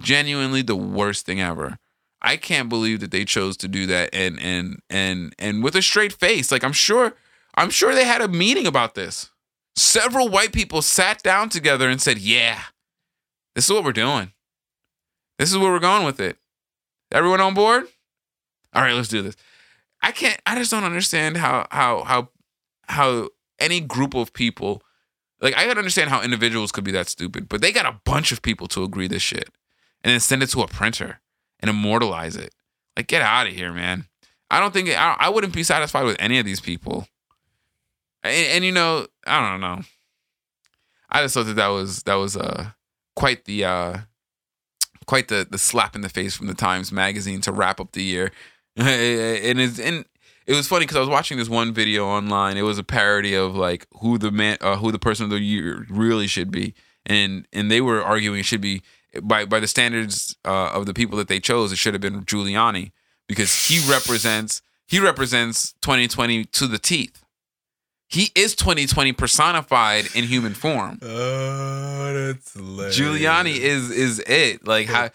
Genuinely 0.00 0.62
the 0.62 0.76
worst 0.76 1.26
thing 1.26 1.40
ever. 1.40 1.78
I 2.22 2.36
can't 2.36 2.68
believe 2.68 3.00
that 3.00 3.10
they 3.10 3.24
chose 3.24 3.56
to 3.58 3.68
do 3.68 3.86
that 3.86 4.10
and 4.12 4.40
and 4.40 4.80
and 4.88 5.34
and 5.38 5.62
with 5.62 5.74
a 5.74 5.82
straight 5.82 6.12
face. 6.12 6.52
Like 6.52 6.64
I'm 6.64 6.72
sure 6.72 7.14
I'm 7.58 7.70
sure 7.70 7.94
they 7.94 8.04
had 8.04 8.20
a 8.20 8.28
meeting 8.28 8.66
about 8.66 8.94
this. 8.94 9.30
Several 9.76 10.28
white 10.28 10.52
people 10.52 10.82
sat 10.82 11.22
down 11.22 11.48
together 11.48 11.88
and 11.88 12.00
said, 12.00 12.18
"Yeah, 12.18 12.62
this 13.54 13.64
is 13.64 13.72
what 13.72 13.84
we're 13.84 13.92
doing. 13.92 14.32
This 15.38 15.50
is 15.50 15.58
where 15.58 15.70
we're 15.70 15.78
going 15.78 16.04
with 16.04 16.20
it. 16.20 16.38
Everyone 17.12 17.40
on 17.40 17.54
board? 17.54 17.84
All 18.74 18.82
right, 18.82 18.94
let's 18.94 19.08
do 19.08 19.22
this." 19.22 19.36
I 20.02 20.12
can't. 20.12 20.40
I 20.46 20.54
just 20.56 20.70
don't 20.70 20.84
understand 20.84 21.36
how 21.36 21.66
how 21.70 22.04
how 22.04 22.28
how 22.88 23.28
any 23.58 23.80
group 23.80 24.14
of 24.14 24.32
people 24.32 24.82
like 25.40 25.56
I 25.56 25.66
can 25.66 25.78
understand 25.78 26.10
how 26.10 26.22
individuals 26.22 26.72
could 26.72 26.84
be 26.84 26.92
that 26.92 27.08
stupid, 27.08 27.48
but 27.48 27.60
they 27.60 27.72
got 27.72 27.86
a 27.86 28.00
bunch 28.04 28.32
of 28.32 28.42
people 28.42 28.66
to 28.68 28.82
agree 28.82 29.08
this 29.08 29.22
shit 29.22 29.50
and 30.02 30.12
then 30.12 30.20
send 30.20 30.42
it 30.42 30.48
to 30.50 30.62
a 30.62 30.68
printer 30.68 31.20
and 31.60 31.68
immortalize 31.68 32.36
it. 32.36 32.54
Like, 32.96 33.06
get 33.06 33.22
out 33.22 33.46
of 33.46 33.52
here, 33.52 33.72
man. 33.72 34.06
I 34.50 34.60
don't 34.60 34.72
think 34.72 34.88
I, 34.88 35.16
I 35.18 35.28
wouldn't 35.28 35.52
be 35.52 35.62
satisfied 35.62 36.04
with 36.04 36.16
any 36.18 36.38
of 36.38 36.44
these 36.44 36.60
people. 36.60 37.06
And, 38.28 38.46
and, 38.48 38.64
you 38.64 38.72
know, 38.72 39.06
I 39.26 39.50
don't 39.50 39.60
know. 39.60 39.80
I 41.10 41.22
just 41.22 41.34
thought 41.34 41.46
that 41.46 41.56
that 41.56 41.68
was 41.68 42.02
that 42.02 42.16
was 42.16 42.36
uh 42.36 42.70
quite 43.16 43.46
the 43.46 43.64
uh 43.64 43.98
quite 45.06 45.28
the 45.28 45.46
the 45.50 45.58
slap 45.58 45.94
in 45.94 46.02
the 46.02 46.08
face 46.08 46.36
from 46.36 46.48
the 46.48 46.54
Times 46.54 46.92
magazine 46.92 47.40
to 47.42 47.52
wrap 47.52 47.80
up 47.80 47.92
the 47.92 48.02
year. 48.02 48.30
and 48.76 49.58
it's 49.58 49.80
and 49.80 50.04
it 50.46 50.54
was 50.54 50.68
funny 50.68 50.84
because 50.84 50.96
I 50.96 51.00
was 51.00 51.08
watching 51.08 51.36
this 51.36 51.48
one 51.48 51.74
video 51.74 52.06
online. 52.06 52.56
It 52.56 52.62
was 52.62 52.78
a 52.78 52.84
parody 52.84 53.34
of 53.34 53.54
like 53.54 53.86
who 54.00 54.16
the 54.16 54.30
man, 54.30 54.56
uh, 54.60 54.76
who 54.76 54.90
the 54.92 54.98
person 54.98 55.24
of 55.24 55.30
the 55.30 55.40
year 55.40 55.86
really 55.90 56.26
should 56.26 56.50
be, 56.50 56.74
and 57.04 57.46
and 57.52 57.70
they 57.70 57.80
were 57.80 58.02
arguing 58.02 58.40
it 58.40 58.44
should 58.44 58.62
be 58.62 58.82
by 59.22 59.44
by 59.44 59.60
the 59.60 59.66
standards 59.66 60.36
uh, 60.44 60.70
of 60.72 60.86
the 60.86 60.94
people 60.94 61.18
that 61.18 61.28
they 61.28 61.40
chose. 61.40 61.70
It 61.70 61.76
should 61.76 61.94
have 61.94 62.00
been 62.00 62.24
Giuliani 62.24 62.92
because 63.26 63.66
he 63.66 63.78
represents 63.90 64.62
he 64.86 65.00
represents 65.00 65.74
2020 65.82 66.46
to 66.46 66.66
the 66.66 66.78
teeth. 66.78 67.17
He 68.10 68.30
is 68.34 68.54
2020 68.54 69.12
personified 69.12 70.06
in 70.14 70.24
human 70.24 70.54
form. 70.54 70.98
Oh, 72.00 72.12
that's 72.14 72.54
hilarious. 72.54 72.98
Giuliani 72.98 73.54
is 73.54 73.90
is 73.90 74.18
it. 74.26 74.66
Like 74.66 74.86
how 74.86 75.10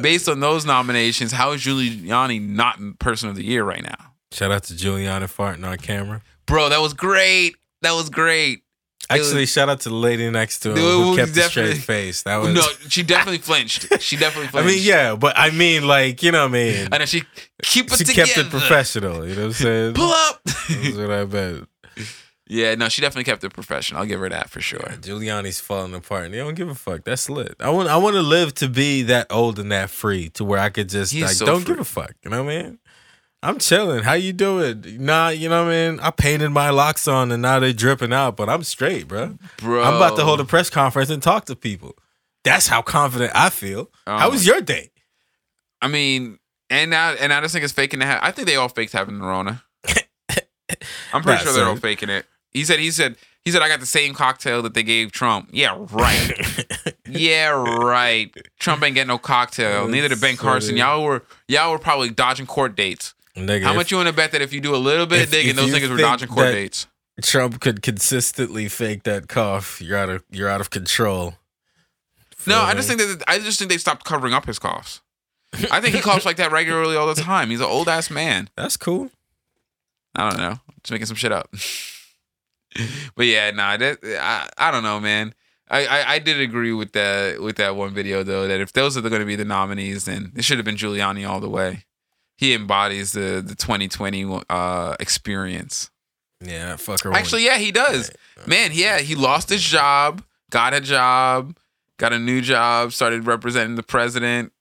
based 0.00 0.28
on 0.28 0.40
those 0.40 0.64
nominations, 0.64 1.30
how 1.30 1.52
is 1.52 1.60
Giuliani 1.62 2.40
not 2.40 2.78
person 2.98 3.28
of 3.28 3.36
the 3.36 3.44
year 3.44 3.62
right 3.62 3.82
now? 3.82 4.12
Shout 4.32 4.50
out 4.50 4.62
to 4.64 4.74
Giuliani 4.74 5.24
farting 5.24 5.66
on 5.66 5.76
camera. 5.76 6.22
Bro, 6.46 6.70
that 6.70 6.80
was 6.80 6.94
great. 6.94 7.56
That 7.82 7.92
was 7.92 8.08
great. 8.08 8.62
Actually, 9.08 9.42
was, 9.42 9.50
shout 9.52 9.68
out 9.68 9.80
to 9.80 9.90
the 9.90 9.94
lady 9.94 10.28
next 10.30 10.60
to 10.60 10.70
him 10.70 10.78
who 10.78 11.16
kept 11.16 11.36
a 11.36 11.42
straight 11.42 11.76
face. 11.76 12.22
That 12.22 12.38
was 12.38 12.54
no, 12.54 12.62
she 12.88 13.02
definitely 13.02 13.38
flinched. 13.38 14.00
She 14.00 14.16
definitely 14.16 14.48
flinched. 14.48 14.68
I 14.70 14.74
mean, 14.74 14.82
yeah, 14.82 15.14
but 15.14 15.34
I 15.36 15.50
mean, 15.50 15.86
like 15.86 16.22
you 16.22 16.32
know, 16.32 16.42
what 16.42 16.50
I 16.50 16.52
mean, 16.52 16.88
and 16.90 17.08
she 17.08 17.22
keep 17.62 17.86
it 17.92 17.98
she 17.98 18.04
together. 18.04 18.32
kept 18.32 18.46
it 18.46 18.50
professional. 18.50 19.26
You 19.28 19.34
know 19.34 19.42
what 19.42 19.46
I'm 19.46 19.52
saying? 19.52 19.94
Pull 19.94 20.10
up. 20.10 20.40
That's 20.44 20.96
what 20.96 21.10
I 21.10 21.24
bet. 21.24 21.62
Yeah, 22.48 22.76
no, 22.76 22.88
she 22.88 23.00
definitely 23.02 23.24
kept 23.24 23.42
it 23.42 23.52
professional. 23.52 24.00
I'll 24.00 24.06
give 24.06 24.20
her 24.20 24.28
that 24.28 24.50
for 24.50 24.60
sure. 24.60 24.78
Giuliani's 25.00 25.58
falling 25.58 25.92
apart. 25.94 26.26
and 26.26 26.34
They 26.34 26.38
don't 26.38 26.54
give 26.54 26.68
a 26.68 26.76
fuck. 26.76 27.02
That's 27.04 27.28
lit. 27.28 27.56
I 27.58 27.70
want. 27.70 27.88
I 27.88 27.96
want 27.96 28.14
to 28.14 28.22
live 28.22 28.54
to 28.56 28.68
be 28.68 29.02
that 29.02 29.26
old 29.30 29.58
and 29.58 29.72
that 29.72 29.90
free 29.90 30.28
to 30.30 30.44
where 30.44 30.60
I 30.60 30.68
could 30.70 30.88
just 30.88 31.12
He's 31.12 31.22
like 31.24 31.32
so 31.32 31.44
don't 31.46 31.62
free. 31.62 31.74
give 31.74 31.80
a 31.80 31.84
fuck. 31.84 32.14
You 32.24 32.30
know 32.30 32.44
what 32.44 32.52
I 32.54 32.62
mean? 32.62 32.78
I'm 33.42 33.58
chilling. 33.58 34.02
How 34.04 34.12
you 34.14 34.32
doing? 34.32 34.82
Nah, 35.04 35.28
you 35.30 35.48
know 35.48 35.64
what 35.64 35.72
I 35.72 35.90
mean? 35.90 36.00
I 36.00 36.10
painted 36.10 36.50
my 36.50 36.70
locks 36.70 37.06
on 37.08 37.30
and 37.32 37.42
now 37.42 37.58
they're 37.60 37.72
dripping 37.72 38.12
out, 38.12 38.36
but 38.36 38.48
I'm 38.48 38.62
straight, 38.62 39.06
bro. 39.08 39.38
Bro. 39.58 39.82
I'm 39.82 39.94
about 39.94 40.16
to 40.16 40.24
hold 40.24 40.40
a 40.40 40.44
press 40.44 40.70
conference 40.70 41.10
and 41.10 41.22
talk 41.22 41.44
to 41.46 41.56
people. 41.56 41.96
That's 42.44 42.68
how 42.68 42.80
confident 42.80 43.32
I 43.34 43.50
feel. 43.50 43.90
Oh 44.06 44.16
how 44.18 44.30
was 44.30 44.46
your 44.46 44.60
day? 44.60 44.90
I 45.82 45.88
mean, 45.88 46.38
and 46.70 46.90
now 46.90 47.10
and 47.10 47.32
I 47.32 47.40
just 47.40 47.52
think 47.52 47.64
it's 47.64 47.72
faking 47.72 48.00
to 48.00 48.06
have 48.06 48.20
I 48.22 48.30
think 48.30 48.46
they 48.48 48.56
all 48.56 48.68
faked 48.68 48.92
having 48.92 49.18
the 49.18 49.26
Rona. 49.26 49.62
I'm 51.16 51.22
pretty 51.22 51.42
sure 51.42 51.52
they're 51.52 51.66
all 51.66 51.76
faking 51.76 52.08
it. 52.10 52.26
He 52.52 52.64
said 52.64 52.78
he 52.78 52.90
said 52.90 53.16
he 53.44 53.50
said 53.50 53.62
I 53.62 53.68
got 53.68 53.80
the 53.80 53.86
same 53.86 54.14
cocktail 54.14 54.62
that 54.62 54.74
they 54.74 54.82
gave 54.82 55.12
Trump. 55.12 55.50
Yeah, 55.52 55.76
right. 55.92 56.32
yeah, 57.08 57.48
right. 57.50 58.34
Trump 58.58 58.82
ain't 58.82 58.94
getting 58.94 59.08
no 59.08 59.18
cocktail. 59.18 59.88
Neither 59.88 60.08
did 60.08 60.20
Ben 60.20 60.36
Carson. 60.36 60.76
Y'all 60.76 61.02
were 61.04 61.22
y'all 61.48 61.70
were 61.70 61.78
probably 61.78 62.10
dodging 62.10 62.46
court 62.46 62.76
dates. 62.76 63.14
Nigga, 63.36 63.64
How 63.64 63.74
much 63.74 63.90
you 63.90 63.98
want 63.98 64.08
to 64.08 64.14
bet 64.14 64.32
that 64.32 64.40
if 64.40 64.52
you 64.54 64.60
do 64.62 64.74
a 64.74 64.78
little 64.78 65.04
bit 65.06 65.24
of 65.24 65.30
digging, 65.30 65.56
those 65.56 65.70
niggas 65.70 65.90
were 65.90 65.98
dodging 65.98 66.28
court 66.28 66.52
dates? 66.52 66.86
Trump 67.22 67.60
could 67.60 67.82
consistently 67.82 68.68
fake 68.68 69.02
that 69.04 69.28
cough. 69.28 69.80
You're 69.82 69.98
out 69.98 70.08
of 70.08 70.24
you're 70.30 70.48
out 70.48 70.60
of 70.60 70.70
control. 70.70 71.34
no, 72.46 72.60
I 72.60 72.74
just 72.74 72.88
think 72.88 73.00
that 73.00 73.22
I 73.26 73.38
just 73.38 73.58
think 73.58 73.70
they 73.70 73.78
stopped 73.78 74.04
covering 74.04 74.32
up 74.34 74.46
his 74.46 74.58
coughs. 74.58 75.00
I 75.70 75.80
think 75.80 75.94
he 75.94 76.00
coughs 76.00 76.24
like 76.26 76.36
that 76.38 76.52
regularly 76.52 76.96
all 76.96 77.06
the 77.06 77.14
time. 77.20 77.50
He's 77.50 77.60
an 77.60 77.66
old 77.66 77.88
ass 77.88 78.10
man. 78.10 78.48
That's 78.56 78.76
cool. 78.76 79.10
I 80.14 80.28
don't 80.30 80.38
know. 80.38 80.58
Just 80.86 80.92
making 80.92 81.06
some 81.06 81.16
shit 81.16 81.32
up. 81.32 81.48
but 83.16 83.26
yeah, 83.26 83.50
nah, 83.50 83.76
that 83.76 83.98
I, 84.04 84.48
I 84.56 84.70
don't 84.70 84.84
know, 84.84 85.00
man. 85.00 85.34
I, 85.68 85.84
I, 85.84 86.12
I 86.12 86.18
did 86.20 86.40
agree 86.40 86.72
with 86.72 86.92
that 86.92 87.42
with 87.42 87.56
that 87.56 87.74
one 87.74 87.92
video 87.92 88.22
though 88.22 88.46
that 88.46 88.60
if 88.60 88.72
those 88.72 88.96
are 88.96 89.00
going 89.00 89.18
to 89.18 89.26
be 89.26 89.34
the 89.34 89.44
nominees, 89.44 90.04
then 90.04 90.30
it 90.36 90.44
should 90.44 90.58
have 90.58 90.64
been 90.64 90.76
Giuliani 90.76 91.28
all 91.28 91.40
the 91.40 91.50
way 91.50 91.86
he 92.36 92.54
embodies 92.54 93.12
the 93.12 93.42
the 93.44 93.54
2020 93.54 94.42
uh, 94.48 94.96
experience. 95.00 95.90
Yeah, 96.40 96.74
fucker. 96.74 97.12
Actually, 97.12 97.46
yeah, 97.46 97.58
he 97.58 97.72
does. 97.72 98.12
Man, 98.46 98.70
yeah, 98.72 98.98
he 98.98 99.14
lost 99.14 99.48
his 99.48 99.62
job, 99.62 100.22
got 100.50 100.74
a 100.74 100.80
job, 100.80 101.56
got 101.96 102.12
a 102.12 102.18
new 102.18 102.40
job, 102.42 102.92
started 102.92 103.26
representing 103.26 103.74
the 103.74 103.82
president, 103.82 104.52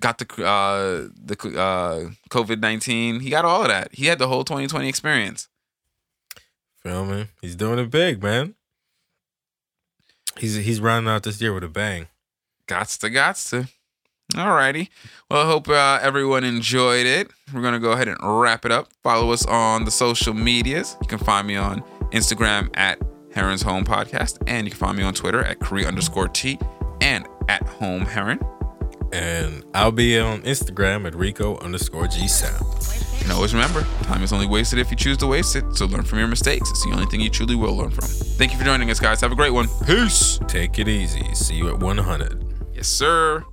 got 0.00 0.18
the 0.18 0.44
uh 0.44 1.08
the 1.14 1.36
uh 1.58 2.10
COVID 2.30 2.60
19. 2.60 3.20
He 3.20 3.30
got 3.30 3.44
all 3.44 3.62
of 3.62 3.68
that. 3.68 3.94
He 3.94 4.06
had 4.06 4.18
the 4.18 4.28
whole 4.28 4.44
2020 4.44 4.88
experience. 4.88 5.48
Feel 6.84 7.04
me? 7.04 7.28
He's 7.40 7.54
doing 7.56 7.78
it 7.78 7.90
big, 7.90 8.22
man. 8.22 8.54
He's 10.38 10.56
he's 10.56 10.80
rounding 10.80 11.12
out 11.12 11.22
this 11.22 11.40
year 11.40 11.52
with 11.52 11.64
a 11.64 11.68
bang. 11.68 12.08
Gots 12.66 12.98
to 13.00 13.10
gots 13.10 13.50
to. 13.50 13.68
Alrighty. 14.34 14.88
Well, 15.30 15.42
I 15.42 15.46
hope 15.46 15.68
uh, 15.68 15.98
everyone 16.00 16.42
enjoyed 16.42 17.06
it. 17.06 17.30
We're 17.52 17.60
going 17.60 17.74
to 17.74 17.78
go 17.80 17.92
ahead 17.92 18.08
and 18.08 18.16
wrap 18.22 18.64
it 18.64 18.72
up. 18.72 18.88
Follow 19.02 19.30
us 19.32 19.44
on 19.44 19.84
the 19.84 19.90
social 19.90 20.32
medias. 20.32 20.96
You 21.02 21.06
can 21.06 21.18
find 21.18 21.46
me 21.46 21.56
on 21.56 21.82
Instagram 22.12 22.70
at 22.74 22.98
Heron's 23.34 23.62
Home 23.62 23.84
Podcast, 23.84 24.38
and 24.46 24.66
you 24.66 24.70
can 24.70 24.78
find 24.78 24.96
me 24.96 25.04
on 25.04 25.12
Twitter 25.12 25.44
at 25.44 25.60
Korea 25.60 25.86
underscore 25.86 26.28
T 26.28 26.58
and 27.02 27.26
at 27.48 27.66
Home 27.68 28.06
Heron. 28.06 28.40
And 29.12 29.64
I'll 29.74 29.92
be 29.92 30.18
on 30.18 30.42
Instagram 30.42 31.06
at 31.06 31.14
Rico 31.14 31.58
underscore 31.58 32.06
G 32.06 32.26
Sound. 32.28 32.64
And 33.22 33.30
always 33.30 33.54
remember, 33.54 33.82
time 34.02 34.22
is 34.22 34.32
only 34.32 34.46
wasted 34.46 34.78
if 34.78 34.90
you 34.90 34.96
choose 34.96 35.16
to 35.18 35.26
waste 35.26 35.54
it. 35.54 35.64
So 35.76 35.86
learn 35.86 36.02
from 36.02 36.18
your 36.18 36.28
mistakes. 36.28 36.70
It's 36.70 36.84
the 36.84 36.92
only 36.92 37.06
thing 37.06 37.20
you 37.20 37.30
truly 37.30 37.54
will 37.54 37.76
learn 37.76 37.90
from. 37.90 38.08
Thank 38.08 38.52
you 38.52 38.58
for 38.58 38.64
joining 38.64 38.90
us, 38.90 38.98
guys. 38.98 39.20
Have 39.20 39.32
a 39.32 39.36
great 39.36 39.52
one. 39.52 39.68
Peace. 39.86 40.40
Take 40.48 40.78
it 40.78 40.88
easy. 40.88 41.22
See 41.34 41.54
you 41.54 41.68
at 41.68 41.78
100. 41.78 42.44
Yes, 42.74 42.88
sir. 42.88 43.44